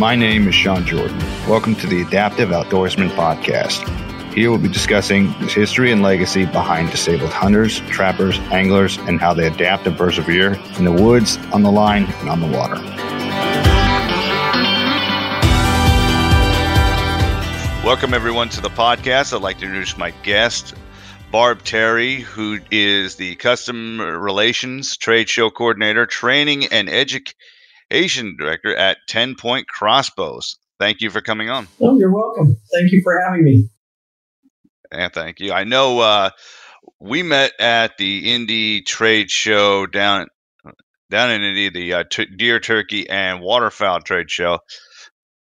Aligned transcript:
My 0.00 0.16
name 0.16 0.48
is 0.48 0.54
Sean 0.54 0.86
Jordan. 0.86 1.18
Welcome 1.46 1.74
to 1.74 1.86
the 1.86 2.00
Adaptive 2.00 2.48
Outdoorsman 2.48 3.10
Podcast. 3.10 3.86
Here 4.32 4.48
we'll 4.48 4.58
be 4.58 4.66
discussing 4.66 5.26
the 5.40 5.46
history 5.46 5.92
and 5.92 6.00
legacy 6.00 6.46
behind 6.46 6.90
disabled 6.90 7.32
hunters, 7.32 7.80
trappers, 7.80 8.38
anglers, 8.50 8.96
and 8.96 9.20
how 9.20 9.34
they 9.34 9.46
adapt 9.46 9.86
and 9.86 9.94
persevere 9.98 10.54
in 10.78 10.86
the 10.86 10.90
woods, 10.90 11.36
on 11.52 11.64
the 11.64 11.70
line, 11.70 12.04
and 12.04 12.30
on 12.30 12.40
the 12.40 12.46
water. 12.46 12.76
Welcome, 17.84 18.14
everyone, 18.14 18.48
to 18.48 18.62
the 18.62 18.70
podcast. 18.70 19.34
I'd 19.34 19.42
like 19.42 19.58
to 19.58 19.66
introduce 19.66 19.98
my 19.98 20.12
guest, 20.22 20.72
Barb 21.30 21.62
Terry, 21.62 22.20
who 22.20 22.58
is 22.70 23.16
the 23.16 23.34
Custom 23.36 24.00
Relations 24.00 24.96
Trade 24.96 25.28
Show 25.28 25.50
Coordinator, 25.50 26.06
Training 26.06 26.68
and 26.68 26.88
Education 26.88 27.36
Director 28.38 28.74
at 28.74 28.98
10 29.08 29.34
Point 29.36 29.68
Crossbows. 29.68 30.56
Thank 30.78 31.00
you 31.00 31.10
for 31.10 31.20
coming 31.20 31.50
on. 31.50 31.68
Oh, 31.80 31.98
you're 31.98 32.12
welcome. 32.12 32.56
Thank 32.72 32.92
you 32.92 33.02
for 33.02 33.20
having 33.20 33.44
me. 33.44 33.68
Yeah, 34.92 35.08
thank 35.08 35.40
you. 35.40 35.52
I 35.52 35.64
know 35.64 36.00
uh, 36.00 36.30
we 36.98 37.22
met 37.22 37.52
at 37.60 37.98
the 37.98 38.26
indie 38.26 38.84
Trade 38.84 39.30
Show 39.30 39.86
down 39.86 40.26
down 41.10 41.30
in 41.30 41.42
Indy, 41.42 41.68
the 41.68 41.92
uh, 41.92 42.04
t- 42.08 42.26
Deer, 42.36 42.60
Turkey, 42.60 43.08
and 43.08 43.40
Waterfowl 43.40 44.00
Trade 44.00 44.30
Show, 44.30 44.60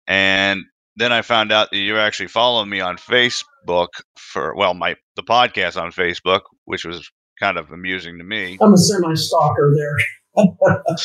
and 0.06 0.62
then 0.96 1.12
I 1.12 1.22
found 1.22 1.52
out 1.52 1.70
that 1.70 1.78
you're 1.78 1.98
actually 1.98 2.28
following 2.28 2.70
me 2.70 2.80
on 2.80 2.96
Facebook 2.96 3.88
for 4.16 4.54
well, 4.56 4.74
my 4.74 4.96
the 5.16 5.22
podcast 5.22 5.80
on 5.80 5.92
Facebook, 5.92 6.42
which 6.64 6.84
was 6.84 7.10
kind 7.38 7.58
of 7.58 7.70
amusing 7.70 8.18
to 8.18 8.24
me. 8.24 8.58
I'm 8.60 8.72
a 8.72 8.78
semi 8.78 9.14
stalker 9.14 9.74
there. 9.76 10.44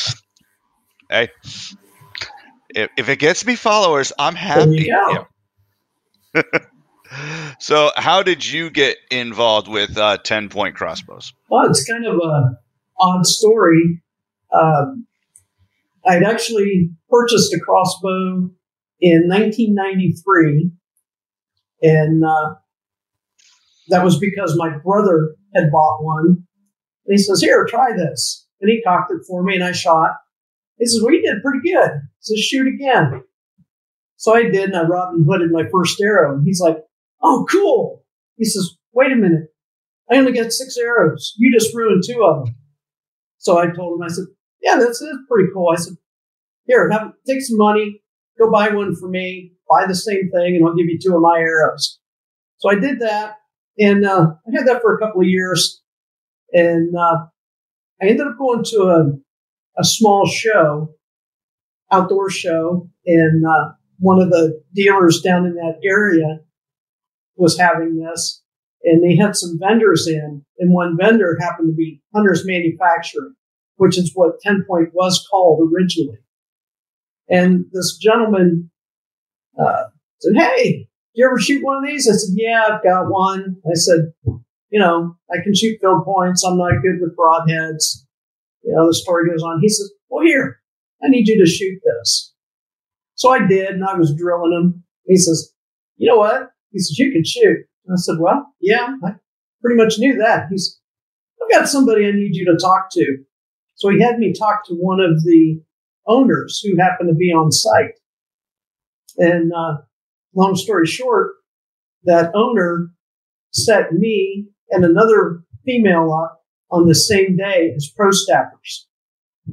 hey, 1.12 1.28
if, 2.70 2.90
if 2.96 3.08
it 3.08 3.18
gets 3.18 3.44
me 3.44 3.54
followers, 3.54 4.12
I'm 4.18 4.34
happy. 4.34 4.88
Yeah. 4.88 5.24
so, 7.60 7.90
how 7.96 8.22
did 8.22 8.46
you 8.46 8.70
get 8.70 8.96
involved 9.10 9.68
with 9.68 9.96
uh, 9.98 10.18
Ten 10.18 10.48
Point 10.48 10.74
Crossbows? 10.74 11.32
Well, 11.50 11.68
it's 11.68 11.84
kind 11.84 12.06
of 12.06 12.14
a 12.16 12.58
odd 12.98 13.26
story. 13.26 14.02
Um, 14.52 15.06
I'd 16.06 16.22
actually 16.22 16.90
purchased 17.08 17.52
a 17.52 17.60
crossbow 17.60 18.50
in 19.00 19.28
1993, 19.28 20.70
and 21.82 22.24
uh, 22.24 22.54
that 23.88 24.04
was 24.04 24.18
because 24.18 24.56
my 24.56 24.70
brother 24.78 25.34
had 25.54 25.70
bought 25.70 26.02
one. 26.02 26.46
And 27.06 27.16
he 27.16 27.18
says, 27.18 27.40
"Here, 27.40 27.66
try 27.68 27.92
this," 27.96 28.46
and 28.60 28.70
he 28.70 28.82
cocked 28.82 29.12
it 29.12 29.20
for 29.28 29.42
me, 29.42 29.56
and 29.56 29.64
I 29.64 29.72
shot. 29.72 30.12
He 30.82 30.86
says, 30.86 31.00
"Well, 31.00 31.14
you 31.14 31.22
did 31.22 31.42
pretty 31.44 31.60
good." 31.62 31.90
Says, 32.18 32.40
"Shoot 32.40 32.66
again." 32.66 33.22
So 34.16 34.34
I 34.34 34.42
did, 34.50 34.70
and 34.70 34.76
I 34.76 34.82
Robin 34.82 35.24
Hooded 35.24 35.52
my 35.52 35.62
first 35.70 36.00
arrow. 36.00 36.34
And 36.34 36.44
he's 36.44 36.58
like, 36.58 36.78
"Oh, 37.22 37.46
cool." 37.48 38.04
He 38.36 38.44
says, 38.44 38.76
"Wait 38.92 39.12
a 39.12 39.14
minute, 39.14 39.54
I 40.10 40.16
only 40.16 40.32
got 40.32 40.50
six 40.50 40.76
arrows. 40.76 41.34
You 41.38 41.56
just 41.56 41.72
ruined 41.72 42.02
two 42.04 42.24
of 42.24 42.44
them." 42.44 42.56
So 43.38 43.58
I 43.58 43.66
told 43.70 44.00
him, 44.00 44.02
I 44.02 44.08
said, 44.08 44.24
"Yeah, 44.60 44.74
that's, 44.74 44.98
that's 44.98 45.28
pretty 45.28 45.50
cool." 45.54 45.68
I 45.72 45.76
said, 45.76 45.94
"Here, 46.64 46.90
have 46.90 47.12
take 47.28 47.42
some 47.42 47.58
money, 47.58 48.02
go 48.36 48.50
buy 48.50 48.70
one 48.70 48.96
for 48.96 49.08
me, 49.08 49.52
buy 49.68 49.86
the 49.86 49.94
same 49.94 50.32
thing, 50.32 50.56
and 50.56 50.66
I'll 50.66 50.74
give 50.74 50.86
you 50.86 50.98
two 50.98 51.14
of 51.14 51.22
my 51.22 51.38
arrows. 51.38 52.00
So 52.56 52.70
I 52.70 52.74
did 52.74 52.98
that, 52.98 53.36
and 53.78 54.04
uh, 54.04 54.32
I 54.48 54.50
had 54.52 54.66
that 54.66 54.82
for 54.82 54.96
a 54.96 54.98
couple 54.98 55.20
of 55.20 55.28
years, 55.28 55.80
and 56.52 56.92
uh, 56.96 57.26
I 58.02 58.06
ended 58.06 58.26
up 58.26 58.36
going 58.36 58.64
to 58.64 59.22
a, 59.78 59.84
small 59.84 60.26
show, 60.26 60.94
outdoor 61.90 62.30
show, 62.30 62.88
and 63.06 63.44
uh, 63.46 63.72
one 63.98 64.20
of 64.20 64.30
the 64.30 64.62
dealers 64.74 65.20
down 65.20 65.46
in 65.46 65.54
that 65.54 65.80
area 65.84 66.40
was 67.36 67.58
having 67.58 67.96
this, 67.96 68.42
and 68.84 69.02
they 69.02 69.16
had 69.16 69.36
some 69.36 69.58
vendors 69.60 70.06
in, 70.06 70.44
and 70.58 70.72
one 70.72 70.96
vendor 71.00 71.36
happened 71.40 71.68
to 71.68 71.74
be 71.74 72.02
Hunters 72.14 72.44
Manufacturing, 72.46 73.34
which 73.76 73.98
is 73.98 74.12
what 74.14 74.40
Ten 74.40 74.64
Point 74.68 74.90
was 74.92 75.26
called 75.30 75.68
originally. 75.72 76.18
And 77.28 77.66
this 77.72 77.96
gentleman 77.96 78.70
uh, 79.58 79.84
said, 80.20 80.34
Hey, 80.36 80.88
do 81.14 81.20
you 81.20 81.26
ever 81.26 81.38
shoot 81.38 81.64
one 81.64 81.78
of 81.78 81.88
these? 81.88 82.08
I 82.08 82.12
said, 82.12 82.34
Yeah, 82.34 82.62
I've 82.68 82.82
got 82.82 83.10
one. 83.10 83.56
I 83.66 83.74
said, 83.74 84.12
You 84.24 84.80
know, 84.80 85.16
I 85.30 85.42
can 85.42 85.54
shoot 85.54 85.78
field 85.80 86.04
points. 86.04 86.44
I'm 86.44 86.58
not 86.58 86.82
good 86.82 87.00
with 87.00 87.16
broadheads. 87.16 88.04
You 88.62 88.74
know, 88.74 88.86
the 88.86 88.94
story 88.94 89.28
goes 89.28 89.42
on. 89.42 89.60
He 89.60 89.68
says, 89.68 89.90
Well, 90.08 90.24
here, 90.24 90.60
I 91.02 91.08
need 91.08 91.28
you 91.28 91.42
to 91.44 91.50
shoot 91.50 91.80
this. 91.84 92.34
So 93.14 93.30
I 93.30 93.46
did, 93.46 93.70
and 93.70 93.84
I 93.84 93.96
was 93.96 94.14
drilling 94.14 94.52
him. 94.52 94.84
He 95.06 95.16
says, 95.16 95.52
You 95.96 96.08
know 96.08 96.18
what? 96.18 96.50
He 96.70 96.78
says, 96.78 96.98
You 96.98 97.12
can 97.12 97.24
shoot. 97.24 97.58
And 97.86 97.94
I 97.94 97.96
said, 97.96 98.16
Well, 98.18 98.54
yeah, 98.60 98.94
I 99.04 99.12
pretty 99.60 99.76
much 99.76 99.98
knew 99.98 100.16
that. 100.18 100.46
He's, 100.50 100.80
I've 101.42 101.50
got 101.50 101.68
somebody 101.68 102.06
I 102.06 102.12
need 102.12 102.34
you 102.34 102.44
to 102.46 102.58
talk 102.60 102.88
to. 102.92 103.18
So 103.74 103.88
he 103.90 104.00
had 104.00 104.18
me 104.18 104.32
talk 104.32 104.64
to 104.66 104.74
one 104.74 105.00
of 105.00 105.22
the 105.24 105.60
owners 106.06 106.60
who 106.60 106.80
happened 106.80 107.08
to 107.08 107.14
be 107.14 107.32
on 107.32 107.50
site. 107.50 107.98
And 109.18 109.52
uh, 109.52 109.78
long 110.34 110.56
story 110.56 110.86
short, 110.86 111.32
that 112.04 112.32
owner 112.34 112.90
set 113.52 113.92
me 113.92 114.46
and 114.70 114.84
another 114.84 115.42
female 115.64 116.12
up 116.12 116.41
on 116.72 116.88
the 116.88 116.94
same 116.94 117.36
day 117.36 117.72
as 117.76 117.92
pro 117.94 118.08
staffers. 118.08 118.86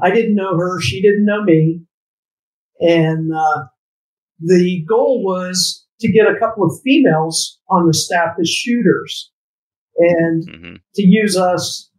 I 0.01 0.09
didn't 0.11 0.35
know 0.35 0.57
her, 0.57 0.79
she 0.79 1.01
didn't 1.01 1.25
know 1.25 1.43
me. 1.43 1.81
And 2.79 3.31
uh, 3.33 3.65
the 4.39 4.83
goal 4.87 5.23
was 5.23 5.85
to 5.99 6.11
get 6.11 6.27
a 6.27 6.39
couple 6.39 6.63
of 6.63 6.79
females 6.81 7.59
on 7.69 7.85
the 7.87 7.93
staff 7.93 8.35
as 8.39 8.49
shooters 8.49 9.31
and 9.97 10.47
mm-hmm. 10.47 10.75
to 10.95 11.01
use 11.01 11.35
us 11.35 11.89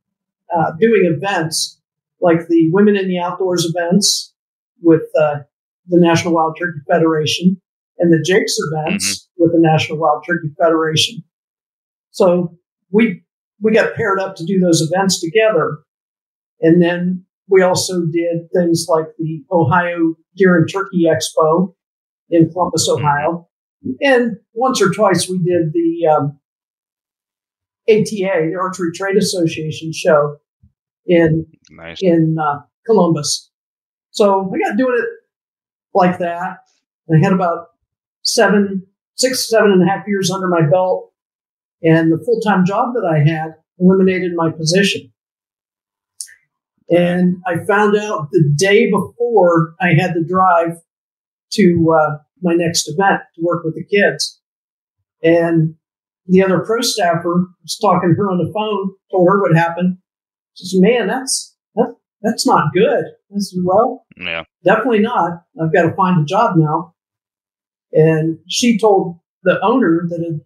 uh, 0.56 0.72
doing 0.81 1.03
events 1.04 1.78
like 2.20 2.48
the 2.48 2.70
Women 2.72 2.97
in 2.97 3.08
the 3.08 3.19
Outdoors 3.19 3.70
events 3.75 4.32
with 4.81 5.02
uh, 5.20 5.41
the 5.88 6.00
National 6.00 6.34
Wild 6.34 6.56
Turkey 6.58 6.81
Federation 6.91 7.60
and 7.98 8.12
the 8.12 8.25
JAKES 8.25 8.56
events 8.70 9.19
mm-hmm. 9.19 9.42
with 9.42 9.52
the 9.52 9.60
National 9.60 9.98
Wild 9.98 10.25
Turkey 10.26 10.48
Federation. 10.58 11.22
So 12.10 12.56
we 12.91 13.22
we 13.60 13.72
got 13.72 13.94
paired 13.94 14.21
up 14.21 14.37
to 14.37 14.44
do 14.44 14.59
those 14.59 14.81
events 14.81 15.21
together, 15.21 15.78
and 16.60 16.82
then 16.82 17.25
we 17.48 17.62
also 17.62 18.03
did 18.06 18.48
things 18.54 18.87
like 18.88 19.06
the 19.19 19.44
Ohio 19.50 20.15
Deer 20.37 20.56
and 20.56 20.69
Turkey 20.71 21.04
Expo 21.06 21.75
in 22.31 22.50
Columbus, 22.50 22.88
mm-hmm. 22.88 23.04
Ohio, 23.04 23.49
and 24.00 24.37
once 24.54 24.81
or 24.81 24.91
twice 24.91 25.28
we 25.28 25.38
did 25.38 25.72
the 25.72 26.06
um, 26.06 26.38
ATA, 27.88 28.50
the 28.50 28.59
Archery 28.60 28.93
Trade 28.94 29.16
Association 29.16 29.93
show 29.93 30.37
in 31.06 31.47
nice. 31.70 31.99
in 32.00 32.37
uh, 32.41 32.60
Columbus. 32.87 33.50
So 34.10 34.53
I 34.54 34.59
got 34.59 34.76
doing 34.76 34.99
it 34.99 35.09
like 35.94 36.19
that. 36.19 36.59
I 37.12 37.19
had 37.22 37.32
about 37.32 37.69
seven, 38.22 38.87
six, 39.16 39.49
seven 39.49 39.72
and 39.72 39.82
a 39.82 39.91
half 39.91 40.06
years 40.06 40.31
under 40.31 40.49
my 40.49 40.62
belt. 40.70 41.09
And 41.83 42.13
the 42.13 42.23
full 42.25 42.41
time 42.41 42.65
job 42.65 42.95
that 42.95 43.07
I 43.07 43.19
had 43.19 43.55
eliminated 43.79 44.33
my 44.35 44.51
position. 44.51 45.13
And 46.91 47.37
I 47.47 47.65
found 47.65 47.97
out 47.97 48.29
the 48.33 48.53
day 48.57 48.91
before 48.91 49.75
I 49.81 49.95
had 49.95 50.13
to 50.15 50.25
drive 50.25 50.79
to 51.53 51.97
uh, 51.97 52.19
my 52.43 52.55
next 52.55 52.89
event 52.89 53.23
to 53.37 53.43
work 53.43 53.65
with 53.65 53.75
the 53.75 53.85
kids. 53.85 54.41
And 55.23 55.77
the 56.27 56.43
other 56.43 56.61
pro 56.61 56.81
staffer 56.81 57.47
was 57.63 57.79
talking 57.81 58.11
to 58.11 58.17
her 58.17 58.31
on 58.31 58.39
the 58.39 58.53
phone, 58.53 58.95
told 59.11 59.29
her 59.29 59.41
what 59.41 59.57
happened. 59.57 59.99
She 60.55 60.67
says, 60.67 60.81
man, 60.81 61.07
that's, 61.07 61.56
that, 61.76 61.94
that's 62.23 62.47
not 62.47 62.73
good. 62.75 63.05
I 63.33 63.38
said, 63.38 63.61
well, 63.65 64.05
yeah, 64.17 64.43
definitely 64.65 65.00
not. 65.00 65.44
I've 65.62 65.73
got 65.73 65.83
to 65.83 65.94
find 65.94 66.21
a 66.21 66.25
job 66.25 66.56
now. 66.56 66.94
And 67.93 68.38
she 68.49 68.79
told 68.79 69.19
the 69.43 69.59
owner 69.62 70.06
that 70.09 70.21
had 70.21 70.41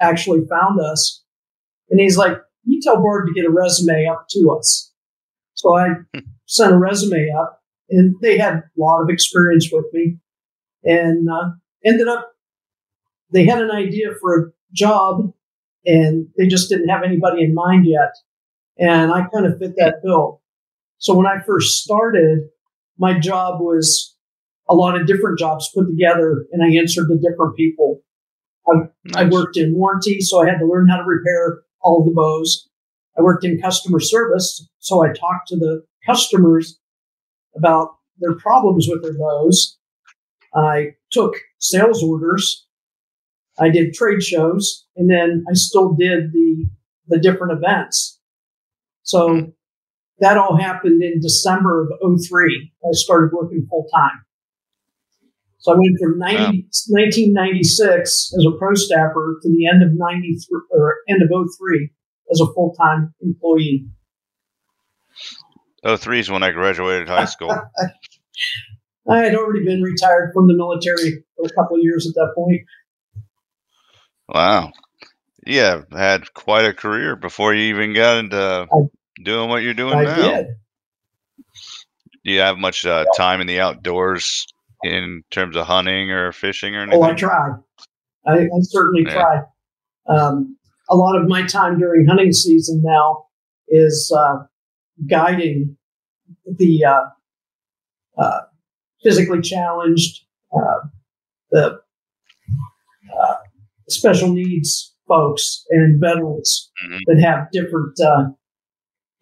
actually 0.00 0.44
found 0.48 0.80
us. 0.80 1.22
And 1.90 2.00
he's 2.00 2.16
like, 2.16 2.36
you 2.64 2.80
tell 2.82 3.00
Barb 3.02 3.26
to 3.26 3.32
get 3.32 3.48
a 3.48 3.50
resume 3.50 4.06
up 4.06 4.26
to 4.30 4.56
us. 4.58 4.92
So 5.54 5.76
I 5.76 5.88
sent 6.46 6.72
a 6.72 6.78
resume 6.78 7.32
up 7.38 7.62
and 7.88 8.16
they 8.20 8.38
had 8.38 8.54
a 8.54 8.62
lot 8.76 9.02
of 9.02 9.10
experience 9.10 9.70
with 9.72 9.86
me 9.92 10.18
and 10.84 11.28
uh, 11.30 11.50
ended 11.84 12.08
up, 12.08 12.32
they 13.32 13.44
had 13.44 13.60
an 13.60 13.70
idea 13.70 14.08
for 14.20 14.38
a 14.38 14.52
job 14.74 15.32
and 15.84 16.28
they 16.36 16.46
just 16.46 16.68
didn't 16.68 16.88
have 16.88 17.04
anybody 17.04 17.44
in 17.44 17.54
mind 17.54 17.86
yet. 17.86 18.14
And 18.78 19.12
I 19.12 19.26
kind 19.32 19.46
of 19.46 19.58
fit 19.58 19.74
that 19.76 20.02
bill. 20.02 20.42
So 20.98 21.14
when 21.14 21.26
I 21.26 21.40
first 21.46 21.82
started, 21.82 22.48
my 22.98 23.18
job 23.18 23.60
was 23.60 24.16
a 24.68 24.74
lot 24.74 25.00
of 25.00 25.06
different 25.06 25.38
jobs 25.38 25.70
put 25.74 25.86
together 25.86 26.46
and 26.52 26.62
I 26.62 26.78
answered 26.78 27.08
to 27.08 27.16
different 27.16 27.56
people. 27.56 28.02
I, 28.68 28.72
nice. 29.04 29.16
I 29.16 29.24
worked 29.28 29.56
in 29.56 29.74
warranty, 29.74 30.20
so 30.20 30.42
I 30.42 30.46
had 30.46 30.58
to 30.58 30.66
learn 30.66 30.88
how 30.88 30.96
to 30.96 31.04
repair 31.04 31.60
all 31.80 32.04
the 32.04 32.12
bows. 32.14 32.68
I 33.18 33.22
worked 33.22 33.44
in 33.44 33.60
customer 33.60 34.00
service, 34.00 34.68
so 34.78 35.04
I 35.04 35.08
talked 35.08 35.48
to 35.48 35.56
the 35.56 35.84
customers 36.04 36.78
about 37.56 37.96
their 38.18 38.34
problems 38.34 38.86
with 38.88 39.02
their 39.02 39.16
bows. 39.16 39.78
I 40.54 40.94
took 41.10 41.36
sales 41.58 42.02
orders. 42.02 42.66
I 43.58 43.70
did 43.70 43.94
trade 43.94 44.22
shows, 44.22 44.86
and 44.96 45.10
then 45.10 45.44
I 45.48 45.54
still 45.54 45.94
did 45.94 46.32
the 46.32 46.66
the 47.08 47.18
different 47.18 47.52
events. 47.52 48.20
So 49.02 49.28
hmm. 49.28 49.44
that 50.18 50.36
all 50.36 50.56
happened 50.56 51.02
in 51.02 51.20
December 51.20 51.82
of 51.82 52.20
03. 52.20 52.72
I 52.84 52.88
started 52.92 53.32
working 53.32 53.66
full 53.70 53.86
time. 53.94 54.25
So 55.66 55.72
I 55.72 55.78
went 55.78 55.98
from 56.00 56.16
90, 56.16 56.38
wow. 56.38 56.46
1996 56.90 58.32
as 58.38 58.46
a 58.46 58.56
pro 58.56 58.74
staffer 58.74 59.40
to 59.42 59.48
the 59.48 59.66
end 59.66 59.82
of 59.82 59.88
93 59.94 60.60
or 60.70 60.98
end 61.08 61.22
of 61.22 61.28
03 61.28 61.90
as 62.30 62.40
a 62.40 62.46
full 62.54 62.72
time 62.80 63.12
employee. 63.20 63.88
03 65.84 66.20
is 66.20 66.30
when 66.30 66.44
I 66.44 66.52
graduated 66.52 67.08
high 67.08 67.24
school. 67.24 67.50
I 69.10 69.18
had 69.18 69.34
already 69.34 69.64
been 69.64 69.82
retired 69.82 70.30
from 70.32 70.46
the 70.46 70.54
military 70.54 71.24
for 71.36 71.46
a 71.46 71.54
couple 71.60 71.78
of 71.78 71.82
years 71.82 72.06
at 72.06 72.14
that 72.14 72.32
point. 72.36 72.60
Wow. 74.28 74.70
Yeah, 75.44 75.82
had 75.90 76.32
quite 76.32 76.64
a 76.64 76.74
career 76.74 77.16
before 77.16 77.54
you 77.54 77.74
even 77.74 77.92
got 77.92 78.18
into 78.18 78.68
I, 78.72 78.78
doing 79.24 79.48
what 79.48 79.64
you're 79.64 79.74
doing 79.74 79.94
I 79.94 80.04
now. 80.04 80.16
Did. 80.16 80.46
Do 82.24 82.30
you 82.32 82.38
have 82.38 82.56
much 82.56 82.86
uh, 82.86 83.04
time 83.16 83.40
in 83.40 83.48
the 83.48 83.58
outdoors 83.58 84.46
in 84.82 85.22
terms 85.30 85.56
of 85.56 85.66
hunting 85.66 86.10
or 86.10 86.32
fishing 86.32 86.74
or 86.74 86.82
anything? 86.82 87.02
Oh, 87.02 87.06
I 87.06 87.14
try. 87.14 87.50
I, 88.26 88.32
I 88.32 88.60
certainly 88.60 89.04
yeah. 89.06 89.12
try. 89.12 89.42
Um, 90.08 90.56
a 90.88 90.96
lot 90.96 91.20
of 91.20 91.28
my 91.28 91.44
time 91.46 91.78
during 91.78 92.06
hunting 92.06 92.32
season 92.32 92.82
now 92.84 93.26
is 93.68 94.12
uh, 94.16 94.44
guiding 95.08 95.76
the 96.46 96.84
uh, 96.84 97.00
uh, 98.18 98.40
physically 99.02 99.40
challenged, 99.40 100.24
uh, 100.54 100.88
the 101.50 101.80
uh, 103.20 103.34
special 103.88 104.32
needs 104.32 104.94
folks 105.08 105.64
and 105.70 106.00
veterans 106.00 106.70
mm-hmm. 106.84 106.98
that 107.06 107.22
have 107.22 107.50
different 107.52 107.98
uh, 108.00 108.24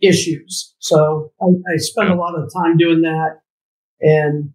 issues. 0.02 0.74
So 0.78 1.32
I, 1.40 1.46
I 1.46 1.76
spend 1.76 2.10
a 2.10 2.14
lot 2.14 2.34
of 2.34 2.50
time 2.52 2.76
doing 2.76 3.02
that. 3.02 3.40
And 4.00 4.52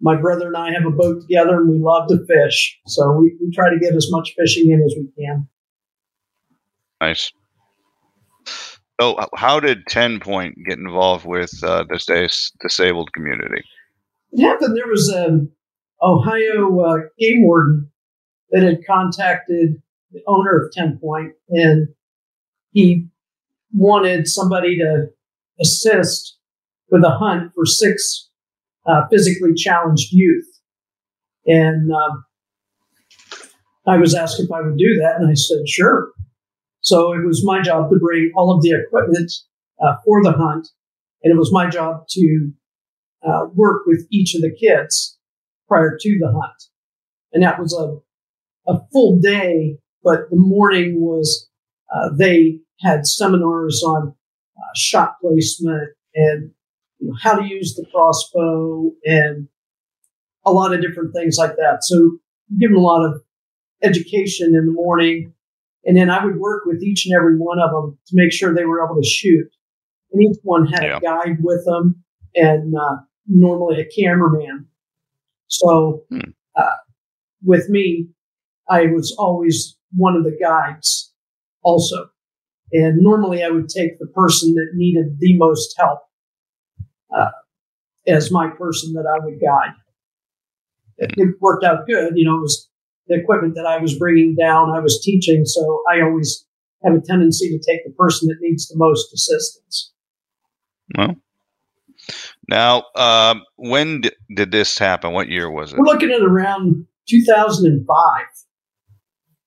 my 0.00 0.16
brother 0.16 0.46
and 0.46 0.56
I 0.56 0.72
have 0.72 0.86
a 0.86 0.90
boat 0.90 1.22
together 1.22 1.58
and 1.58 1.68
we 1.68 1.78
love 1.78 2.08
to 2.08 2.24
fish. 2.26 2.78
So 2.86 3.12
we, 3.12 3.36
we 3.40 3.50
try 3.52 3.70
to 3.70 3.78
get 3.78 3.94
as 3.94 4.08
much 4.10 4.34
fishing 4.38 4.70
in 4.70 4.82
as 4.82 4.94
we 4.96 5.08
can. 5.22 5.48
Nice. 7.00 7.32
So, 9.00 9.18
how 9.34 9.60
did 9.60 9.86
Ten 9.86 10.20
Point 10.20 10.58
get 10.68 10.78
involved 10.78 11.24
with 11.24 11.52
uh, 11.62 11.84
this 11.88 12.04
dis- 12.04 12.52
disabled 12.60 13.12
community? 13.14 13.62
It 14.32 14.42
happened. 14.42 14.76
There 14.76 14.86
was 14.86 15.08
an 15.08 15.50
Ohio 16.02 16.80
uh, 16.80 16.96
game 17.18 17.42
warden 17.42 17.90
that 18.50 18.62
had 18.62 18.86
contacted 18.86 19.80
the 20.12 20.20
owner 20.26 20.62
of 20.62 20.72
Ten 20.72 20.98
Point, 20.98 21.32
and 21.48 21.88
he 22.72 23.06
wanted 23.72 24.28
somebody 24.28 24.76
to 24.78 25.06
assist 25.60 26.36
with 26.90 27.02
a 27.02 27.10
hunt 27.10 27.52
for 27.54 27.64
six 27.64 28.29
uh, 28.86 29.02
physically 29.10 29.54
challenged 29.54 30.12
youth. 30.12 30.46
And 31.46 31.90
uh, 31.90 32.16
I 33.86 33.96
was 33.96 34.14
asked 34.14 34.40
if 34.40 34.50
I 34.52 34.60
would 34.60 34.76
do 34.76 35.00
that, 35.02 35.16
and 35.18 35.30
I 35.30 35.34
said, 35.34 35.68
sure. 35.68 36.12
So 36.80 37.12
it 37.12 37.24
was 37.26 37.44
my 37.44 37.60
job 37.60 37.90
to 37.90 37.98
bring 37.98 38.32
all 38.36 38.54
of 38.54 38.62
the 38.62 38.72
equipment 38.72 39.32
uh, 39.82 39.96
for 40.04 40.22
the 40.22 40.32
hunt, 40.32 40.68
and 41.22 41.32
it 41.32 41.38
was 41.38 41.52
my 41.52 41.68
job 41.68 42.04
to 42.10 42.52
uh, 43.26 43.46
work 43.54 43.82
with 43.86 44.06
each 44.10 44.34
of 44.34 44.42
the 44.42 44.54
kids 44.54 45.18
prior 45.68 45.96
to 46.00 46.18
the 46.18 46.32
hunt. 46.32 46.62
And 47.32 47.42
that 47.42 47.58
was 47.58 47.72
a, 47.74 48.70
a 48.70 48.80
full 48.92 49.18
day, 49.20 49.76
but 50.02 50.30
the 50.30 50.36
morning 50.36 51.00
was, 51.00 51.48
uh, 51.94 52.10
they 52.16 52.60
had 52.80 53.06
seminars 53.06 53.82
on 53.82 54.14
uh, 54.56 54.72
shot 54.74 55.16
placement 55.20 55.90
and 56.14 56.50
you 57.00 57.08
know, 57.08 57.16
how 57.20 57.34
to 57.34 57.46
use 57.46 57.74
the 57.74 57.86
crossbow 57.92 58.90
and 59.04 59.48
a 60.44 60.52
lot 60.52 60.74
of 60.74 60.82
different 60.82 61.14
things 61.14 61.36
like 61.38 61.56
that. 61.56 61.78
So 61.82 62.18
give 62.58 62.70
them 62.70 62.78
a 62.78 62.82
lot 62.82 63.04
of 63.04 63.22
education 63.82 64.54
in 64.54 64.66
the 64.66 64.72
morning. 64.72 65.32
And 65.84 65.96
then 65.96 66.10
I 66.10 66.24
would 66.24 66.36
work 66.36 66.64
with 66.66 66.82
each 66.82 67.06
and 67.06 67.16
every 67.16 67.36
one 67.36 67.58
of 67.58 67.70
them 67.70 67.98
to 68.06 68.12
make 68.14 68.32
sure 68.32 68.54
they 68.54 68.64
were 68.64 68.84
able 68.84 69.00
to 69.00 69.08
shoot. 69.08 69.48
And 70.12 70.22
each 70.22 70.38
one 70.42 70.66
had 70.66 70.82
yeah. 70.82 70.96
a 70.98 71.00
guide 71.00 71.38
with 71.40 71.64
them 71.64 72.02
and 72.34 72.74
uh, 72.74 72.96
normally 73.26 73.80
a 73.80 74.02
cameraman. 74.02 74.66
So 75.48 76.04
hmm. 76.10 76.20
uh, 76.56 76.76
with 77.42 77.68
me, 77.68 78.08
I 78.68 78.86
was 78.86 79.14
always 79.18 79.76
one 79.96 80.16
of 80.16 80.24
the 80.24 80.36
guides 80.40 81.12
also. 81.62 82.10
And 82.72 83.02
normally 83.02 83.42
I 83.42 83.48
would 83.48 83.68
take 83.68 83.98
the 83.98 84.06
person 84.06 84.54
that 84.54 84.72
needed 84.74 85.16
the 85.18 85.36
most 85.38 85.74
help 85.76 86.00
uh, 87.16 87.30
as 88.06 88.30
my 88.30 88.48
person 88.48 88.92
that 88.94 89.06
I 89.06 89.24
would 89.24 89.40
guide. 89.40 89.74
It, 90.98 91.14
it, 91.16 91.34
worked 91.40 91.64
out 91.64 91.86
good. 91.86 92.12
You 92.16 92.26
know, 92.26 92.36
it 92.36 92.42
was 92.42 92.68
the 93.08 93.16
equipment 93.16 93.54
that 93.54 93.66
I 93.66 93.78
was 93.78 93.98
bringing 93.98 94.36
down, 94.36 94.70
I 94.70 94.80
was 94.80 95.00
teaching. 95.02 95.44
So 95.44 95.82
I 95.90 96.00
always 96.02 96.46
have 96.84 96.94
a 96.94 97.00
tendency 97.00 97.48
to 97.50 97.58
take 97.58 97.84
the 97.84 97.92
person 97.92 98.28
that 98.28 98.36
needs 98.40 98.68
the 98.68 98.76
most 98.76 99.12
assistance. 99.12 99.92
Well, 100.96 101.16
now, 102.48 102.84
um, 102.96 103.44
when 103.56 104.02
d- 104.02 104.12
did 104.34 104.50
this 104.50 104.78
happen? 104.78 105.12
What 105.12 105.28
year 105.28 105.50
was 105.50 105.72
it? 105.72 105.78
We're 105.78 105.84
looking 105.84 106.10
at 106.10 106.22
around 106.22 106.86
2005. 107.08 108.24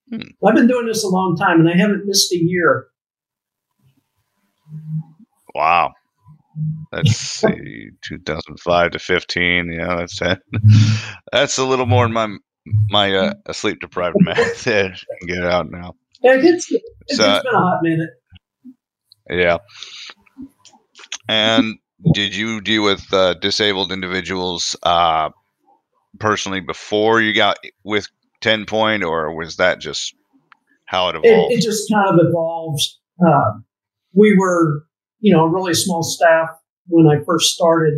Hmm. 0.10 0.22
I've 0.46 0.56
been 0.56 0.68
doing 0.68 0.88
this 0.88 1.04
a 1.04 1.10
long 1.10 1.36
time 1.36 1.60
and 1.60 1.70
I 1.70 1.76
haven't 1.76 2.06
missed 2.06 2.32
a 2.32 2.38
year. 2.38 2.88
Wow. 5.56 5.94
Let's 6.92 7.16
see, 7.16 7.90
2005 8.04 8.92
to 8.92 9.00
15. 9.00 9.72
Yeah, 9.72 9.96
that's 9.96 10.22
it. 10.22 10.40
that's 11.32 11.58
a 11.58 11.66
little 11.66 11.86
more 11.86 12.06
than 12.06 12.14
my 12.14 12.38
my 12.90 13.14
uh, 13.14 13.34
sleep 13.52 13.80
deprived 13.82 14.16
math 14.20 14.64
can 14.64 14.96
get 15.28 15.44
out 15.44 15.70
now. 15.70 15.96
Yeah, 16.22 16.36
it's, 16.38 16.72
it's, 16.72 17.18
so, 17.18 17.24
been 17.24 17.54
a 17.54 17.58
hot 17.58 17.80
minute. 17.82 18.10
Yeah. 19.30 19.58
And 21.28 21.76
did 22.14 22.36
you 22.36 22.62
deal 22.62 22.84
with 22.84 23.14
uh, 23.14 23.34
disabled 23.36 23.92
individuals 23.92 24.76
uh, 24.84 25.30
personally 26.20 26.62
before 26.62 27.22
you 27.22 27.34
got 27.34 27.58
with 27.84 28.08
10 28.42 28.66
point, 28.66 29.04
or 29.04 29.36
was 29.36 29.58
that 29.58 29.80
just 29.80 30.16
how 30.86 31.10
it 31.10 31.16
evolved? 31.16 31.52
It, 31.52 31.60
it 31.60 31.62
just 31.62 31.92
kind 31.92 32.08
of 32.08 32.26
evolved. 32.26 32.82
Uh, 33.26 33.60
we 34.14 34.38
were 34.38 34.86
you 35.24 35.34
know, 35.34 35.46
a 35.46 35.50
really 35.50 35.74
small 35.74 36.04
staff 36.04 36.50
when 36.88 37.08
I 37.08 37.24
first 37.24 37.54
started 37.54 37.94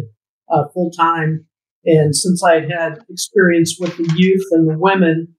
uh, 0.48 0.66
full 0.74 0.92
time. 0.92 1.46
And 1.84 2.16
since 2.16 2.44
I 2.44 2.62
had 2.62 2.72
had 2.72 3.00
experience 3.10 3.78
with 3.80 3.98
the 3.98 4.12
youth 4.16 4.46
and 4.52 4.70
the 4.70 4.78
women, 4.78 5.36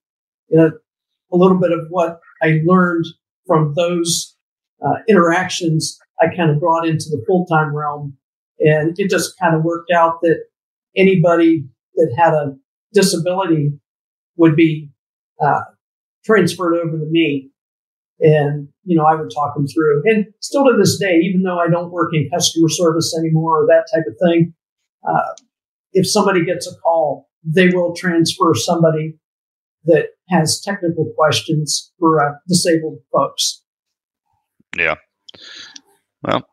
you 0.48 0.58
know, 0.58 0.72
a 1.32 1.36
little 1.36 1.58
bit 1.58 1.70
of 1.70 1.86
what 1.88 2.18
I 2.42 2.60
learned 2.66 3.04
from 3.46 3.74
those 3.76 4.36
uh, 4.84 4.96
interactions, 5.08 5.96
I 6.20 6.26
kind 6.36 6.50
of 6.50 6.58
brought 6.58 6.88
into 6.88 7.06
the 7.08 7.22
full 7.24 7.46
time 7.46 7.74
realm. 7.74 8.16
And 8.58 8.98
it 8.98 9.08
just 9.08 9.38
kind 9.38 9.54
of 9.54 9.62
worked 9.62 9.92
out 9.92 10.18
that 10.22 10.42
anybody 10.96 11.66
that 11.94 12.12
had 12.18 12.34
a 12.34 12.56
disability 12.94 13.78
would 14.36 14.56
be 14.56 14.90
uh, 15.40 15.60
transferred 16.24 16.74
over 16.74 16.98
to 16.98 17.06
me. 17.08 17.50
And, 18.18 18.68
you 18.86 18.96
know, 18.96 19.04
I 19.04 19.14
would 19.16 19.30
talk 19.34 19.54
them 19.54 19.66
through. 19.66 20.02
And 20.06 20.26
still 20.40 20.64
to 20.64 20.76
this 20.78 20.98
day, 20.98 21.16
even 21.16 21.42
though 21.42 21.58
I 21.58 21.68
don't 21.68 21.90
work 21.90 22.14
in 22.14 22.30
customer 22.32 22.68
service 22.68 23.14
anymore 23.18 23.62
or 23.62 23.66
that 23.66 23.86
type 23.92 24.04
of 24.06 24.14
thing, 24.22 24.54
uh, 25.06 25.34
if 25.92 26.08
somebody 26.08 26.44
gets 26.44 26.70
a 26.70 26.74
call, 26.76 27.28
they 27.44 27.68
will 27.68 27.94
transfer 27.94 28.54
somebody 28.54 29.18
that 29.84 30.10
has 30.30 30.60
technical 30.64 31.12
questions 31.16 31.92
for 31.98 32.24
uh, 32.24 32.34
disabled 32.48 32.98
folks. 33.12 33.62
Yeah. 34.76 34.96
Well, 36.22 36.46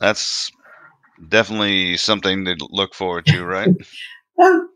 that's 0.00 0.50
definitely 1.26 1.96
something 1.96 2.44
to 2.44 2.56
look 2.70 2.94
forward 2.94 3.26
to, 3.26 3.44
right? 3.44 3.68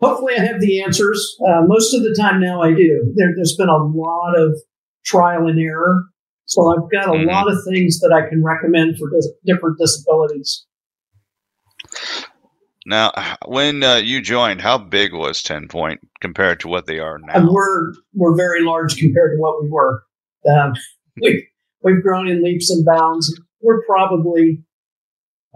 hopefully, 0.00 0.34
I 0.38 0.44
have 0.44 0.60
the 0.60 0.82
answers. 0.82 1.36
Uh, 1.40 1.62
most 1.66 1.94
of 1.94 2.02
the 2.02 2.16
time 2.18 2.40
now, 2.40 2.62
I 2.62 2.72
do. 2.72 3.12
There, 3.14 3.34
has 3.38 3.54
been 3.56 3.68
a 3.68 3.84
lot 3.84 4.38
of 4.38 4.60
trial 5.04 5.48
and 5.48 5.58
error. 5.58 6.04
So 6.46 6.68
I've 6.68 6.90
got 6.90 7.14
a 7.14 7.18
mm-hmm. 7.18 7.28
lot 7.28 7.50
of 7.50 7.58
things 7.64 8.00
that 8.00 8.12
I 8.12 8.28
can 8.28 8.42
recommend 8.42 8.98
for 8.98 9.10
dis- 9.10 9.28
different 9.46 9.78
disabilities. 9.78 10.66
Now, 12.84 13.12
when 13.46 13.82
uh, 13.82 13.96
you 13.96 14.20
joined, 14.20 14.60
how 14.60 14.78
big 14.78 15.12
was 15.12 15.42
Ten 15.42 15.68
Point 15.68 16.00
compared 16.20 16.60
to 16.60 16.68
what 16.68 16.86
they 16.86 16.98
are 16.98 17.18
now? 17.18 17.34
And 17.34 17.48
we're 17.48 17.92
we're 18.12 18.36
very 18.36 18.62
large 18.62 18.96
compared 18.96 19.36
to 19.36 19.40
what 19.40 19.62
we 19.62 19.70
were. 19.70 20.02
Um, 20.50 20.74
we 21.20 21.46
we've 21.82 22.02
grown 22.02 22.28
in 22.28 22.42
leaps 22.42 22.70
and 22.70 22.84
bounds. 22.84 23.40
We're 23.60 23.84
probably 23.84 24.64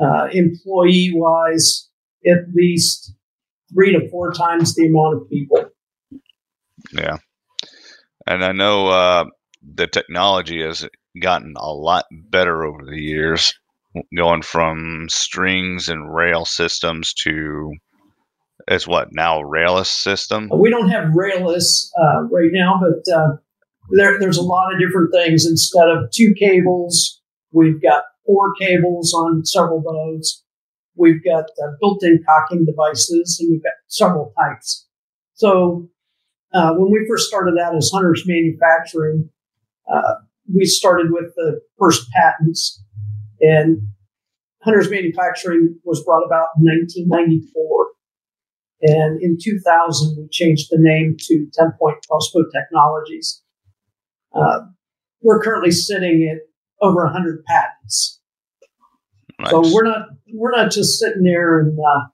uh, 0.01 0.29
employee 0.31 1.11
wise 1.15 1.89
at 2.27 2.55
least 2.55 3.13
three 3.73 3.93
to 3.93 4.09
four 4.09 4.33
times 4.33 4.75
the 4.75 4.87
amount 4.87 5.17
of 5.17 5.31
people. 5.31 5.65
Yeah, 6.93 7.19
and 8.27 8.45
I 8.45 8.53
know 8.53 8.89
uh, 8.89 9.25
the 9.63 9.87
technology 9.87 10.63
has 10.63 10.87
gotten 11.21 11.55
a 11.57 11.73
lot 11.73 12.05
better 12.11 12.65
over 12.65 12.85
the 12.85 13.01
years, 13.01 13.55
going 14.17 14.43
from 14.43 15.07
strings 15.09 15.89
and 15.89 16.15
rail 16.15 16.45
systems 16.45 17.13
to 17.15 17.73
it's 18.69 18.87
what 18.87 19.09
now 19.13 19.41
railless 19.43 19.87
system. 19.87 20.51
We 20.53 20.71
don't 20.71 20.89
have 20.89 21.11
railless 21.11 21.89
uh, 22.01 22.23
right 22.23 22.51
now, 22.53 22.81
but 22.81 23.13
uh, 23.13 23.37
there, 23.91 24.19
there's 24.19 24.39
a 24.39 24.43
lot 24.43 24.73
of 24.73 24.81
different 24.81 25.13
things. 25.13 25.47
Instead 25.47 25.89
of 25.89 26.11
two 26.11 26.35
cables, 26.39 27.21
we've 27.53 27.81
got 27.81 28.05
four 28.25 28.55
cables 28.59 29.15
on 29.15 29.45
several 29.45 29.81
boats. 29.81 30.43
We've 30.97 31.23
got 31.23 31.45
uh, 31.63 31.73
built-in 31.81 32.25
cocking 32.27 32.65
devices, 32.65 33.39
and 33.39 33.51
we've 33.51 33.63
got 33.63 33.75
several 33.87 34.33
types. 34.41 34.87
So 35.35 35.89
uh, 36.57 36.73
when 36.73 36.91
we 36.91 37.07
first 37.07 37.29
started 37.29 37.59
out 37.63 37.77
as 37.77 37.91
Hunters 37.93 38.25
Manufacturing, 38.27 39.29
uh, 39.93 40.15
we 40.55 40.65
started 40.65 41.09
with 41.11 41.35
the 41.37 41.61
first 41.79 42.09
patents, 42.13 42.83
and 43.41 43.83
Hunters 44.63 44.91
Manufacturing 44.91 45.79
was 45.85 46.03
brought 46.03 46.25
about 46.25 46.49
in 46.57 46.65
1994. 46.65 47.87
And 48.83 49.23
in 49.23 49.37
2000, 49.43 50.17
we 50.17 50.29
changed 50.31 50.69
the 50.71 50.79
name 50.81 51.17
to 51.19 51.47
10 51.53 51.73
Point 51.79 51.99
Crossbow 52.09 52.45
Technologies. 52.53 53.43
Uh, 54.35 54.61
we're 55.23 55.43
currently 55.43 55.71
sitting 55.71 56.31
at 56.33 56.41
over 56.81 57.05
100 57.05 57.45
patents. 57.45 58.21
Nice. 59.39 59.51
So 59.51 59.61
we're 59.75 59.85
not 59.85 60.09
we're 60.33 60.53
not 60.53 60.71
just 60.71 60.99
sitting 60.99 61.23
there 61.23 61.59
and 61.59 61.79
uh, 61.79 62.07